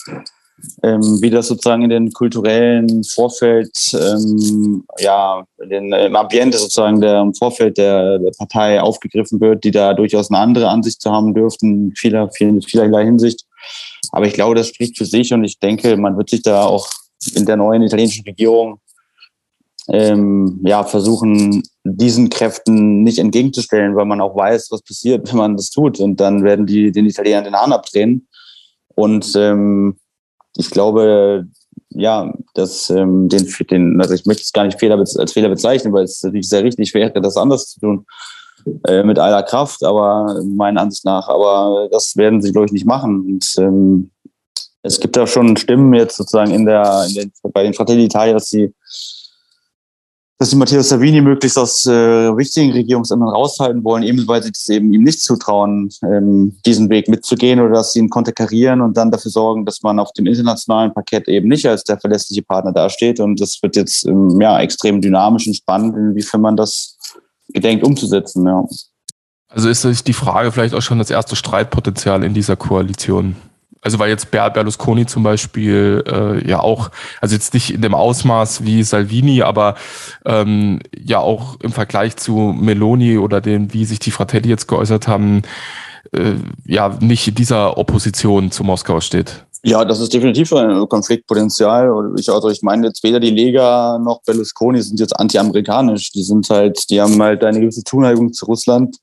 ähm, 0.82 1.20
wie 1.20 1.30
das 1.30 1.48
sozusagen 1.48 1.82
in 1.82 1.90
den 1.90 2.12
kulturellen 2.12 3.04
Vorfeld, 3.04 3.70
ähm, 3.94 4.84
ja, 4.98 5.44
den, 5.58 5.92
im 5.92 6.16
Ambiente 6.16 6.58
sozusagen 6.58 7.00
der 7.00 7.20
im 7.20 7.34
Vorfeld 7.34 7.78
der, 7.78 8.18
der 8.18 8.32
Partei 8.36 8.80
aufgegriffen 8.80 9.40
wird, 9.40 9.64
die 9.64 9.70
da 9.70 9.94
durchaus 9.94 10.30
eine 10.30 10.40
andere 10.40 10.68
Ansicht 10.68 11.00
zu 11.00 11.10
haben 11.10 11.34
dürften, 11.34 11.92
vieler, 11.96 12.30
viel, 12.30 12.60
vielerlei 12.62 13.04
Hinsicht. 13.04 13.44
Aber 14.12 14.26
ich 14.26 14.34
glaube, 14.34 14.54
das 14.54 14.68
spricht 14.68 14.98
für 14.98 15.04
sich 15.04 15.32
und 15.32 15.44
ich 15.44 15.58
denke, 15.58 15.96
man 15.96 16.16
wird 16.16 16.30
sich 16.30 16.42
da 16.42 16.64
auch 16.64 16.88
in 17.34 17.46
der 17.46 17.56
neuen 17.56 17.82
italienischen 17.82 18.24
Regierung 18.24 18.80
ähm, 19.90 20.60
ja, 20.64 20.84
versuchen, 20.84 21.62
diesen 21.84 22.28
Kräften 22.28 23.02
nicht 23.02 23.18
entgegenzustellen, 23.18 23.96
weil 23.96 24.04
man 24.04 24.20
auch 24.20 24.36
weiß, 24.36 24.68
was 24.70 24.82
passiert, 24.82 25.28
wenn 25.28 25.38
man 25.38 25.56
das 25.56 25.70
tut. 25.70 25.98
Und 25.98 26.20
dann 26.20 26.44
werden 26.44 26.66
die 26.66 26.92
den 26.92 27.06
Italienern 27.06 27.44
den 27.44 27.56
Hahn 27.56 27.72
abdrehen. 27.72 28.28
Und 28.94 29.32
ähm, 29.36 29.96
ich 30.56 30.70
glaube, 30.70 31.46
ja, 31.90 32.32
dass 32.54 32.90
ähm, 32.90 33.28
den, 33.28 33.46
den, 33.70 34.00
also 34.00 34.14
ich 34.14 34.26
möchte 34.26 34.42
es 34.42 34.52
gar 34.52 34.64
nicht 34.64 34.78
Fehler, 34.78 34.98
als 34.98 35.32
Fehler 35.32 35.48
bezeichnen, 35.48 35.92
weil 35.92 36.04
es 36.04 36.22
natürlich 36.22 36.48
sehr 36.48 36.64
richtig 36.64 36.92
wäre, 36.94 37.20
das 37.20 37.36
anders 37.36 37.70
zu 37.70 37.80
tun 37.80 38.06
äh, 38.86 39.02
mit 39.02 39.18
aller 39.18 39.42
Kraft, 39.42 39.82
aber 39.84 40.40
meiner 40.44 40.82
Ansicht 40.82 41.04
nach, 41.04 41.28
aber 41.28 41.88
das 41.90 42.16
werden 42.16 42.42
sie, 42.42 42.52
glaube 42.52 42.66
ich, 42.66 42.72
nicht 42.72 42.86
machen. 42.86 43.24
Und 43.26 43.54
ähm, 43.58 44.10
es 44.82 45.00
gibt 45.00 45.16
da 45.16 45.26
schon 45.26 45.56
Stimmen 45.56 45.94
jetzt 45.94 46.16
sozusagen 46.16 46.52
in 46.52 46.66
der, 46.66 47.06
in 47.08 47.14
den, 47.14 47.32
bei 47.52 47.62
den 47.62 47.74
Fratelli 47.74 48.06
d'Italia, 48.06 48.32
dass 48.32 48.48
sie 48.48 48.72
dass 50.38 50.50
die 50.50 50.56
Matteo 50.56 50.80
Savini 50.82 51.20
möglichst 51.20 51.58
aus 51.58 51.84
äh, 51.86 52.36
wichtigen 52.36 52.70
Regierungsämtern 52.70 53.28
raushalten 53.28 53.82
wollen, 53.82 54.04
eben 54.04 54.26
weil 54.28 54.40
sie 54.40 54.52
das 54.52 54.68
eben 54.68 54.92
ihm 54.92 55.02
nicht 55.02 55.20
zutrauen, 55.20 55.90
ähm, 56.04 56.56
diesen 56.64 56.88
Weg 56.90 57.08
mitzugehen 57.08 57.58
oder 57.58 57.74
dass 57.74 57.92
sie 57.92 57.98
ihn 57.98 58.08
konterkarieren 58.08 58.80
und 58.80 58.96
dann 58.96 59.10
dafür 59.10 59.32
sorgen, 59.32 59.64
dass 59.64 59.82
man 59.82 59.98
auf 59.98 60.12
dem 60.12 60.26
internationalen 60.26 60.94
Parkett 60.94 61.26
eben 61.26 61.48
nicht 61.48 61.66
als 61.66 61.82
der 61.82 61.98
verlässliche 61.98 62.42
Partner 62.42 62.72
dasteht. 62.72 63.18
Und 63.18 63.40
das 63.40 63.60
wird 63.62 63.74
jetzt 63.74 64.06
ähm, 64.06 64.40
ja 64.40 64.60
extrem 64.60 65.00
dynamisch 65.00 65.48
und 65.48 65.54
spannend, 65.54 65.96
inwiefern 65.96 66.40
man 66.40 66.56
das 66.56 66.96
gedenkt 67.48 67.84
umzusetzen. 67.84 68.46
Ja. 68.46 68.64
Also 69.48 69.68
ist 69.68 70.06
die 70.06 70.12
Frage 70.12 70.52
vielleicht 70.52 70.74
auch 70.74 70.82
schon 70.82 70.98
das 70.98 71.10
erste 71.10 71.34
Streitpotenzial 71.34 72.22
in 72.22 72.34
dieser 72.34 72.54
Koalition? 72.54 73.34
Also 73.80 73.98
weil 73.98 74.10
jetzt 74.10 74.30
Berlusconi 74.30 75.06
zum 75.06 75.22
Beispiel 75.22 76.02
äh, 76.06 76.48
ja 76.48 76.60
auch, 76.60 76.90
also 77.20 77.34
jetzt 77.34 77.54
nicht 77.54 77.70
in 77.70 77.82
dem 77.82 77.94
Ausmaß 77.94 78.64
wie 78.64 78.82
Salvini, 78.82 79.42
aber 79.42 79.76
ähm, 80.24 80.80
ja 80.96 81.18
auch 81.18 81.56
im 81.60 81.72
Vergleich 81.72 82.16
zu 82.16 82.54
Meloni 82.58 83.18
oder 83.18 83.40
dem, 83.40 83.72
wie 83.72 83.84
sich 83.84 83.98
die 83.98 84.10
Fratelli 84.10 84.48
jetzt 84.48 84.66
geäußert 84.66 85.06
haben, 85.06 85.42
äh, 86.12 86.34
ja 86.64 86.96
nicht 87.00 87.28
in 87.28 87.34
dieser 87.34 87.78
Opposition 87.78 88.50
zu 88.50 88.64
Moskau 88.64 89.00
steht. 89.00 89.44
Ja, 89.64 89.84
das 89.84 90.00
ist 90.00 90.14
definitiv 90.14 90.52
ein 90.52 90.88
Konfliktpotenzial. 90.88 91.90
Ich, 92.16 92.30
also 92.30 92.48
ich 92.48 92.62
meine 92.62 92.86
jetzt 92.86 93.02
weder 93.02 93.18
die 93.18 93.30
Lega 93.30 93.98
noch 93.98 94.22
Berlusconi 94.22 94.80
sind 94.82 95.00
jetzt 95.00 95.18
anti-amerikanisch. 95.18 96.12
Die 96.12 96.22
sind 96.22 96.48
halt, 96.48 96.88
die 96.90 97.00
haben 97.00 97.20
halt 97.20 97.42
eine 97.42 97.60
gewisse 97.60 97.82
Zuneigung 97.82 98.32
zu 98.32 98.46
Russland 98.46 98.96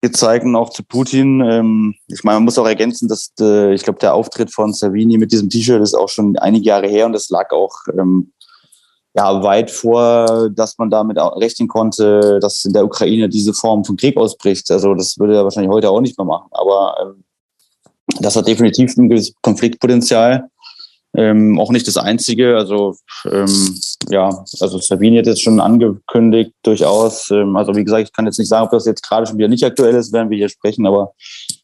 gezeigt 0.00 0.44
und 0.44 0.56
auch 0.56 0.70
zu 0.70 0.82
Putin. 0.84 1.40
Ähm, 1.40 1.94
ich 2.06 2.22
meine, 2.24 2.36
man 2.36 2.44
muss 2.44 2.58
auch 2.58 2.66
ergänzen, 2.66 3.08
dass 3.08 3.32
äh, 3.40 3.74
ich 3.74 3.82
glaube, 3.82 3.98
der 3.98 4.14
Auftritt 4.14 4.52
von 4.52 4.72
Savini 4.72 5.18
mit 5.18 5.32
diesem 5.32 5.50
T-Shirt 5.50 5.82
ist 5.82 5.94
auch 5.94 6.08
schon 6.08 6.36
einige 6.38 6.66
Jahre 6.66 6.88
her 6.88 7.06
und 7.06 7.12
das 7.12 7.30
lag 7.30 7.50
auch 7.50 7.74
ähm, 7.98 8.32
ja 9.14 9.42
weit 9.42 9.70
vor, 9.70 10.50
dass 10.50 10.78
man 10.78 10.90
damit 10.90 11.18
rechnen 11.18 11.68
konnte, 11.68 12.38
dass 12.40 12.64
in 12.64 12.72
der 12.72 12.84
Ukraine 12.84 13.28
diese 13.28 13.52
Form 13.52 13.84
von 13.84 13.96
Krieg 13.96 14.16
ausbricht. 14.16 14.70
Also 14.70 14.94
das 14.94 15.18
würde 15.18 15.36
er 15.36 15.44
wahrscheinlich 15.44 15.72
heute 15.72 15.90
auch 15.90 16.00
nicht 16.00 16.16
mehr 16.16 16.26
machen. 16.26 16.48
Aber 16.52 16.94
ähm, 17.02 17.24
das 18.20 18.36
hat 18.36 18.46
definitiv 18.46 18.96
ein 18.96 19.08
gewisses 19.08 19.34
Konfliktpotenzial. 19.42 20.48
Ähm, 21.16 21.58
auch 21.58 21.70
nicht 21.70 21.88
das 21.88 21.96
einzige. 21.96 22.56
Also 22.56 22.94
ähm, 23.24 23.80
ja, 24.10 24.44
also 24.60 24.78
Sabine 24.78 25.18
hat 25.18 25.26
jetzt 25.26 25.42
schon 25.42 25.58
angekündigt, 25.58 26.52
durchaus. 26.62 27.30
Ähm, 27.30 27.56
also 27.56 27.74
wie 27.74 27.84
gesagt, 27.84 28.04
ich 28.08 28.12
kann 28.12 28.26
jetzt 28.26 28.38
nicht 28.38 28.48
sagen, 28.48 28.66
ob 28.66 28.70
das 28.70 28.86
jetzt 28.86 29.02
gerade 29.02 29.26
schon 29.26 29.38
wieder 29.38 29.48
nicht 29.48 29.64
aktuell 29.64 29.94
ist, 29.94 30.12
werden 30.12 30.30
wir 30.30 30.38
hier 30.38 30.48
sprechen, 30.48 30.86
aber 30.86 31.12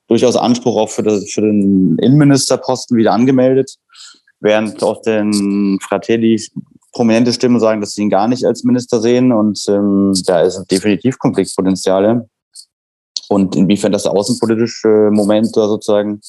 durchaus 0.08 0.36
Anspruch 0.36 0.76
auch 0.76 0.88
für, 0.88 1.02
das, 1.02 1.30
für 1.30 1.42
den 1.42 1.98
Innenministerposten 1.98 2.96
wieder 2.96 3.12
angemeldet, 3.12 3.76
während 4.40 4.82
auch 4.82 5.02
den 5.02 5.78
Fratelli 5.80 6.42
prominente 6.92 7.32
Stimmen 7.32 7.60
sagen, 7.60 7.80
dass 7.80 7.92
sie 7.92 8.02
ihn 8.02 8.10
gar 8.10 8.28
nicht 8.28 8.44
als 8.44 8.64
Minister 8.64 9.00
sehen 9.00 9.32
und 9.32 9.62
ähm, 9.68 10.14
da 10.26 10.40
ist 10.42 10.64
definitiv 10.70 11.18
Konfliktpotenziale. 11.18 12.28
Und 13.28 13.56
inwiefern 13.56 13.92
das 13.92 14.06
außenpolitische 14.06 15.10
Moment 15.10 15.56
da 15.56 15.66
sozusagen 15.66 16.20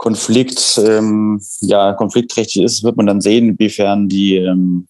Konflikt, 0.00 0.80
ähm, 0.82 1.42
ja, 1.60 1.92
konfliktträchtig 1.92 2.62
ist, 2.62 2.82
wird 2.82 2.96
man 2.96 3.04
dann 3.04 3.20
sehen, 3.20 3.50
inwiefern 3.50 4.08
die, 4.08 4.36
ähm, 4.36 4.88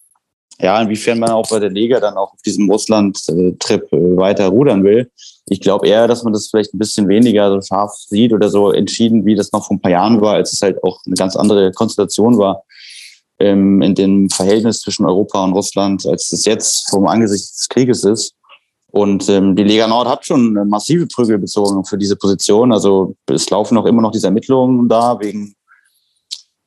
ja, 0.61 0.81
inwiefern 0.81 1.19
man 1.19 1.31
auch 1.31 1.49
bei 1.51 1.59
der 1.59 1.71
Liga 1.71 1.99
dann 1.99 2.17
auch 2.17 2.33
auf 2.33 2.43
diesem 2.43 2.71
Russland-Trip 2.71 3.93
äh, 3.93 4.17
weiter 4.17 4.47
rudern 4.47 4.85
will. 4.85 5.11
Ich 5.47 5.61
glaube 5.61 5.89
eher, 5.89 6.07
dass 6.07 6.23
man 6.23 6.33
das 6.33 6.47
vielleicht 6.47 6.73
ein 6.73 6.79
bisschen 6.79 7.09
weniger 7.09 7.51
so 7.51 7.61
scharf 7.61 7.91
sieht 8.07 8.33
oder 8.33 8.49
so 8.49 8.71
entschieden, 8.71 9.27
wie 9.27 9.35
das 9.35 9.51
noch 9.51 9.67
vor 9.67 9.77
ein 9.77 9.81
paar 9.81 9.91
Jahren 9.91 10.21
war, 10.21 10.35
als 10.35 10.53
es 10.53 10.63
halt 10.63 10.81
auch 10.85 11.01
eine 11.05 11.17
ganz 11.17 11.35
andere 11.35 11.73
Konstellation 11.73 12.39
war 12.39 12.63
ähm, 13.41 13.83
in 13.83 13.97
dem 13.97 14.31
Verhältnis 14.31 14.79
zwischen 14.79 15.07
Europa 15.07 15.43
und 15.43 15.55
Russland, 15.55 16.07
als 16.07 16.31
es 16.31 16.45
jetzt 16.45 16.89
vom 16.89 17.09
Angesicht 17.09 17.51
des 17.51 17.69
Krieges 17.69 18.05
ist. 18.05 18.37
Und 18.93 19.29
ähm, 19.29 19.55
die 19.55 19.63
Lega 19.63 19.87
Nord 19.87 20.09
hat 20.09 20.27
schon 20.27 20.55
massive 20.69 21.07
Prügel 21.07 21.39
bezogen 21.39 21.85
für 21.85 21.97
diese 21.97 22.17
Position. 22.17 22.73
Also 22.73 23.15
es 23.27 23.49
laufen 23.51 23.79
auch 23.79 23.87
immer 23.87 24.03
noch 24.03 24.11
diese 24.11 24.27
Ermittlungen 24.27 24.89
da 24.89 25.19
wegen 25.21 25.55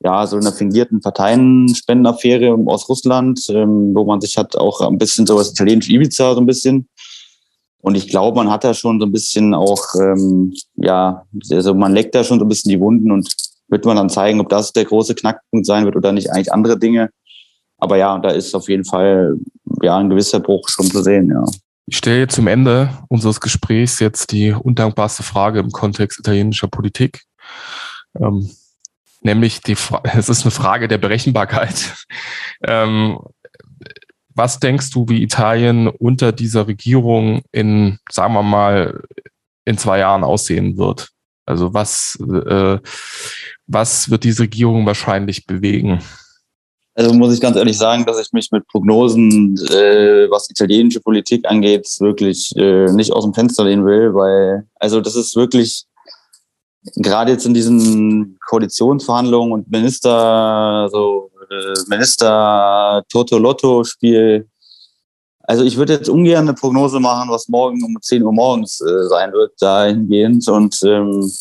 ja 0.03 0.27
so 0.27 0.37
einer 0.37 0.51
fingierten 0.51 0.99
Parteienspendenaffäre 1.01 2.57
aus 2.65 2.87
Russland, 2.89 3.45
ähm, 3.49 3.93
wo 3.95 4.03
man 4.03 4.21
sich 4.21 4.37
hat 4.37 4.55
auch 4.55 4.81
ein 4.81 4.97
bisschen 4.97 5.25
so 5.25 5.37
das 5.37 5.51
italienische 5.51 5.91
Ibiza 5.91 6.33
so 6.33 6.41
ein 6.41 6.45
bisschen. 6.45 6.87
Und 7.81 7.95
ich 7.95 8.07
glaube, 8.07 8.37
man 8.37 8.49
hat 8.49 8.63
da 8.63 8.73
schon 8.73 8.99
so 8.99 9.05
ein 9.05 9.11
bisschen 9.11 9.53
auch, 9.53 9.83
ähm, 9.99 10.53
ja, 10.75 11.25
also 11.51 11.73
man 11.73 11.93
leckt 11.93 12.15
da 12.15 12.23
schon 12.23 12.39
so 12.39 12.45
ein 12.45 12.49
bisschen 12.49 12.69
die 12.69 12.79
Wunden 12.79 13.11
und 13.11 13.33
wird 13.67 13.85
man 13.85 13.97
dann 13.97 14.09
zeigen, 14.09 14.39
ob 14.39 14.49
das 14.49 14.71
der 14.71 14.85
große 14.85 15.15
Knackpunkt 15.15 15.65
sein 15.65 15.83
wird 15.83 15.95
oder 15.95 16.11
nicht 16.11 16.31
eigentlich 16.31 16.53
andere 16.53 16.77
Dinge. 16.79 17.09
Aber 17.77 17.97
ja, 17.97 18.17
da 18.19 18.29
ist 18.29 18.55
auf 18.55 18.69
jeden 18.69 18.85
Fall 18.85 19.37
ja 19.81 19.97
ein 19.97 20.09
gewisser 20.09 20.39
Bruch 20.39 20.69
schon 20.69 20.85
zu 20.85 21.03
sehen, 21.03 21.29
ja. 21.29 21.43
Ich 21.85 21.97
stelle 21.97 22.27
zum 22.27 22.47
Ende 22.47 22.97
unseres 23.09 23.41
Gesprächs 23.41 23.99
jetzt 23.99 24.31
die 24.31 24.51
undankbarste 24.51 25.23
Frage 25.23 25.59
im 25.59 25.71
Kontext 25.71 26.19
italienischer 26.19 26.67
Politik. 26.67 27.23
Ähm, 28.19 28.49
nämlich 29.21 29.61
die, 29.61 29.75
es 30.03 30.29
ist 30.29 30.43
eine 30.43 30.51
Frage 30.51 30.87
der 30.87 30.97
Berechenbarkeit. 30.97 31.93
Ähm, 32.65 33.19
was 34.35 34.61
denkst 34.61 34.91
du, 34.91 35.09
wie 35.09 35.21
Italien 35.21 35.89
unter 35.89 36.31
dieser 36.31 36.65
Regierung 36.65 37.41
in, 37.51 37.99
sagen 38.09 38.33
wir 38.33 38.41
mal, 38.41 39.03
in 39.65 39.77
zwei 39.77 39.99
Jahren 39.99 40.23
aussehen 40.23 40.77
wird? 40.77 41.09
Also 41.45 41.73
was, 41.73 42.17
äh, 42.21 42.79
was 43.67 44.09
wird 44.09 44.23
diese 44.23 44.43
Regierung 44.43 44.85
wahrscheinlich 44.85 45.45
bewegen? 45.45 46.01
Also 46.95 47.11
muss 47.13 47.33
ich 47.33 47.41
ganz 47.41 47.57
ehrlich 47.57 47.77
sagen, 47.77 48.05
dass 48.05 48.19
ich 48.19 48.31
mich 48.33 48.51
mit 48.51 48.67
Prognosen, 48.67 49.57
äh, 49.71 50.29
was 50.29 50.49
italienische 50.49 50.99
Politik 50.99 51.49
angeht, 51.49 51.87
wirklich 51.99 52.55
äh, 52.55 52.91
nicht 52.91 53.11
aus 53.11 53.23
dem 53.23 53.33
Fenster 53.33 53.63
lehnen 53.63 53.85
will, 53.85 54.13
weil 54.13 54.67
also 54.75 55.01
das 55.01 55.15
ist 55.15 55.35
wirklich 55.35 55.85
gerade 56.97 57.31
jetzt 57.31 57.45
in 57.45 57.53
diesen 57.53 58.37
Koalitionsverhandlungen 58.47 59.53
und 59.53 59.71
Minister, 59.71 60.87
so 60.91 61.31
äh, 61.49 61.73
Minister 61.87 63.03
Toto 63.09 63.39
Lotto 63.39 63.83
Spiel. 63.83 64.47
Also 65.45 65.63
ich 65.63 65.77
würde 65.77 65.93
jetzt 65.93 66.09
ungern 66.09 66.47
eine 66.47 66.53
Prognose 66.53 66.99
machen, 66.99 67.29
was 67.29 67.47
morgen 67.47 67.83
um 67.83 67.97
10 67.99 68.23
Uhr 68.23 68.31
morgens 68.31 68.79
äh, 68.81 69.07
sein 69.07 69.33
wird, 69.33 69.53
dahingehend 69.59 70.47
und 70.47 70.79
ähm, 70.83 71.31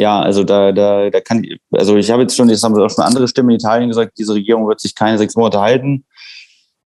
ja, 0.00 0.20
also 0.20 0.44
da, 0.44 0.72
da, 0.72 1.10
da 1.10 1.20
kann, 1.20 1.44
also 1.72 1.96
ich 1.96 2.10
habe 2.10 2.22
jetzt 2.22 2.34
schon, 2.34 2.48
jetzt 2.48 2.64
haben 2.64 2.74
auch 2.80 2.88
schon 2.88 3.04
andere 3.04 3.28
Stimmen 3.28 3.50
in 3.50 3.56
Italien 3.56 3.88
gesagt, 3.88 4.18
diese 4.18 4.34
Regierung 4.34 4.66
wird 4.66 4.80
sich 4.80 4.94
keine 4.94 5.18
sechs 5.18 5.36
Monate 5.36 5.60
halten. 5.60 6.04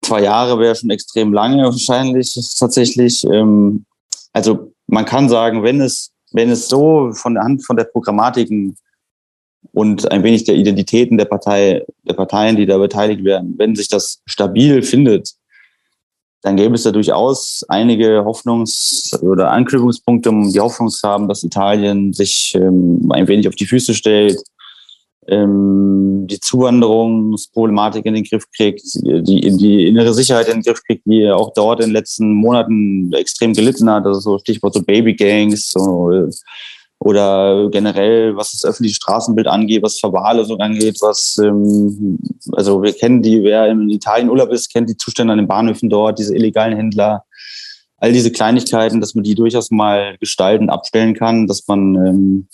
Zwei 0.03 0.21
Jahre 0.21 0.59
wäre 0.59 0.75
schon 0.75 0.91
extrem 0.91 1.33
lange 1.33 1.63
wahrscheinlich 1.63 2.33
tatsächlich. 2.57 3.23
Ähm, 3.25 3.85
also 4.33 4.73
man 4.87 5.05
kann 5.05 5.29
sagen, 5.29 5.63
wenn 5.63 5.81
es, 5.81 6.11
wenn 6.31 6.51
es 6.51 6.69
so 6.69 7.11
von 7.13 7.33
der 7.33 7.43
Hand 7.43 7.65
von 7.65 7.75
der 7.75 7.85
Programmatiken 7.85 8.77
und 9.73 10.11
ein 10.11 10.23
wenig 10.23 10.43
der 10.43 10.55
Identitäten 10.55 11.17
der 11.17 11.25
Partei, 11.25 11.83
der 12.03 12.13
Parteien, 12.13 12.55
die 12.55 12.65
da 12.65 12.77
beteiligt 12.77 13.23
werden, 13.23 13.55
wenn 13.57 13.75
sich 13.75 13.87
das 13.87 14.21
stabil 14.25 14.83
findet, 14.83 15.33
dann 16.41 16.55
gäbe 16.55 16.75
es 16.75 16.83
da 16.83 16.91
durchaus 16.91 17.63
einige 17.67 18.23
Hoffnungs- 18.25 19.15
oder 19.21 19.51
Anknüpfungspunkte, 19.51 20.29
um 20.29 20.51
die 20.51 20.59
Hoffnung 20.59 20.89
zu 20.89 21.07
haben, 21.07 21.27
dass 21.27 21.43
Italien 21.43 22.13
sich 22.13 22.53
ähm, 22.55 23.07
ein 23.11 23.27
wenig 23.27 23.47
auf 23.47 23.55
die 23.55 23.67
Füße 23.67 23.93
stellt, 23.93 24.41
ähm, 25.27 26.25
die 26.27 26.39
Zuwanderungsproblematik 26.39 28.05
in 28.07 28.15
den 28.15 28.23
Griff 28.23 28.45
kriegt, 28.55 28.81
die, 28.95 29.55
die 29.55 29.87
innere 29.87 30.13
Sicherheit 30.13 30.47
in 30.47 30.55
den 30.55 30.63
Griff 30.63 30.81
kriegt, 30.83 31.05
die 31.05 31.29
auch 31.29 31.53
dort 31.53 31.79
in 31.79 31.87
den 31.89 31.93
letzten 31.93 32.33
Monaten 32.33 33.13
extrem 33.13 33.53
gelitten 33.53 33.89
hat. 33.89 34.05
Also 34.05 34.19
so 34.19 34.39
Stichwort 34.39 34.73
so 34.73 34.81
Babygangs, 34.81 35.69
so 35.71 36.27
oder 37.03 37.67
generell, 37.71 38.35
was 38.35 38.51
das 38.51 38.63
öffentliche 38.63 38.97
Straßenbild 38.97 39.47
angeht, 39.47 39.81
was 39.81 39.97
Verwahrlosung 39.97 40.59
angeht, 40.59 40.97
was, 41.01 41.35
ähm, 41.43 42.19
also 42.51 42.83
wir 42.83 42.93
kennen 42.93 43.23
die, 43.23 43.41
wer 43.41 43.69
in 43.69 43.89
Italien 43.89 44.29
Urlaub 44.29 44.51
ist, 44.51 44.71
kennt 44.71 44.87
die 44.87 44.97
Zustände 44.97 45.33
an 45.33 45.39
den 45.39 45.47
Bahnhöfen 45.47 45.89
dort, 45.89 46.19
diese 46.19 46.35
illegalen 46.35 46.75
Händler, 46.75 47.23
all 47.97 48.13
diese 48.13 48.31
Kleinigkeiten, 48.31 49.01
dass 49.01 49.15
man 49.15 49.23
die 49.23 49.33
durchaus 49.33 49.71
mal 49.71 50.15
gestalten, 50.19 50.69
abstellen 50.69 51.15
kann, 51.15 51.47
dass 51.47 51.67
man 51.67 51.95
ähm, 51.95 52.47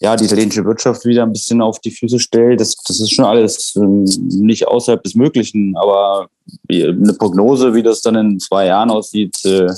ja 0.00 0.16
die 0.16 0.26
italienische 0.26 0.66
Wirtschaft 0.66 1.06
wieder 1.06 1.22
ein 1.22 1.32
bisschen 1.32 1.62
auf 1.62 1.80
die 1.80 1.92
Füße 1.92 2.18
stellt. 2.18 2.60
Das, 2.60 2.76
das 2.86 3.00
ist 3.00 3.14
schon 3.14 3.24
alles 3.24 3.74
ähm, 3.76 4.04
nicht 4.28 4.68
außerhalb 4.68 5.02
des 5.02 5.14
Möglichen, 5.14 5.74
aber 5.78 6.28
eine 6.70 7.14
Prognose, 7.18 7.72
wie 7.72 7.82
das 7.82 8.02
dann 8.02 8.16
in 8.16 8.38
zwei 8.38 8.66
Jahren 8.66 8.90
aussieht, 8.90 9.42
äh, 9.46 9.72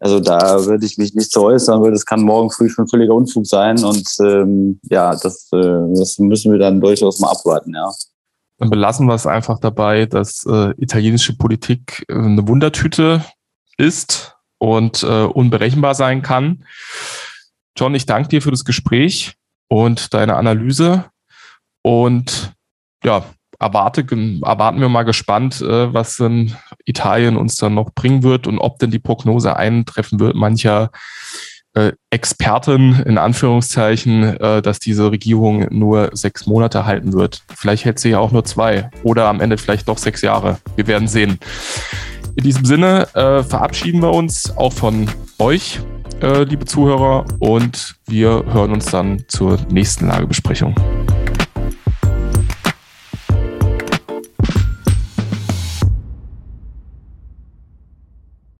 also 0.00 0.18
da 0.18 0.64
würde 0.64 0.86
ich 0.86 0.96
mich 0.96 1.14
nicht 1.14 1.30
zu 1.30 1.42
äußern, 1.42 1.82
weil 1.82 1.92
das 1.92 2.06
kann 2.06 2.22
morgen 2.22 2.50
früh 2.50 2.70
schon 2.70 2.88
völliger 2.88 3.14
Unfug 3.14 3.46
sein. 3.46 3.84
Und 3.84 4.08
ähm, 4.20 4.80
ja, 4.84 5.10
das, 5.10 5.48
äh, 5.52 5.94
das 5.94 6.18
müssen 6.18 6.50
wir 6.50 6.58
dann 6.58 6.80
durchaus 6.80 7.20
mal 7.20 7.30
abwarten, 7.30 7.74
ja. 7.74 7.92
Dann 8.58 8.70
belassen 8.70 9.06
wir 9.06 9.14
es 9.14 9.26
einfach 9.26 9.58
dabei, 9.58 10.06
dass 10.06 10.44
äh, 10.46 10.72
italienische 10.78 11.36
Politik 11.36 12.04
äh, 12.08 12.14
eine 12.14 12.48
Wundertüte 12.48 13.24
ist 13.76 14.36
und 14.58 15.02
äh, 15.02 15.24
unberechenbar 15.24 15.94
sein 15.94 16.22
kann. 16.22 16.64
John, 17.76 17.94
ich 17.94 18.06
danke 18.06 18.30
dir 18.30 18.42
für 18.42 18.50
das 18.50 18.64
Gespräch 18.64 19.34
und 19.68 20.14
deine 20.14 20.36
Analyse. 20.36 21.04
Und 21.82 22.52
ja, 23.04 23.24
erwarte, 23.58 24.00
erwarten 24.00 24.80
wir 24.80 24.88
mal 24.88 25.04
gespannt, 25.04 25.60
äh, 25.60 25.92
was 25.92 26.18
in 26.18 26.54
Italien 26.84 27.36
uns 27.36 27.56
dann 27.56 27.74
noch 27.74 27.90
bringen 27.94 28.22
wird 28.22 28.46
und 28.46 28.58
ob 28.58 28.78
denn 28.78 28.90
die 28.90 28.98
Prognose 28.98 29.56
eintreffen 29.56 30.20
wird 30.20 30.34
mancher 30.34 30.90
äh, 31.74 31.92
Experten 32.10 33.00
in 33.06 33.18
Anführungszeichen, 33.18 34.36
äh, 34.40 34.62
dass 34.62 34.80
diese 34.80 35.10
Regierung 35.10 35.66
nur 35.70 36.10
sechs 36.12 36.46
Monate 36.46 36.84
halten 36.84 37.12
wird. 37.12 37.42
Vielleicht 37.54 37.84
hält 37.84 37.98
sie 37.98 38.10
ja 38.10 38.18
auch 38.18 38.32
nur 38.32 38.44
zwei 38.44 38.90
oder 39.04 39.28
am 39.28 39.40
Ende 39.40 39.56
vielleicht 39.56 39.88
doch 39.88 39.98
sechs 39.98 40.22
Jahre. 40.22 40.58
Wir 40.76 40.86
werden 40.86 41.08
sehen. 41.08 41.38
In 42.36 42.44
diesem 42.44 42.64
Sinne 42.64 43.08
äh, 43.14 43.42
verabschieden 43.42 44.02
wir 44.02 44.12
uns 44.12 44.56
auch 44.56 44.72
von 44.72 45.08
euch, 45.38 45.80
äh, 46.22 46.44
liebe 46.44 46.64
Zuhörer, 46.64 47.24
und 47.38 47.96
wir 48.06 48.44
hören 48.52 48.72
uns 48.72 48.86
dann 48.86 49.24
zur 49.28 49.58
nächsten 49.70 50.06
Lagebesprechung. 50.06 50.74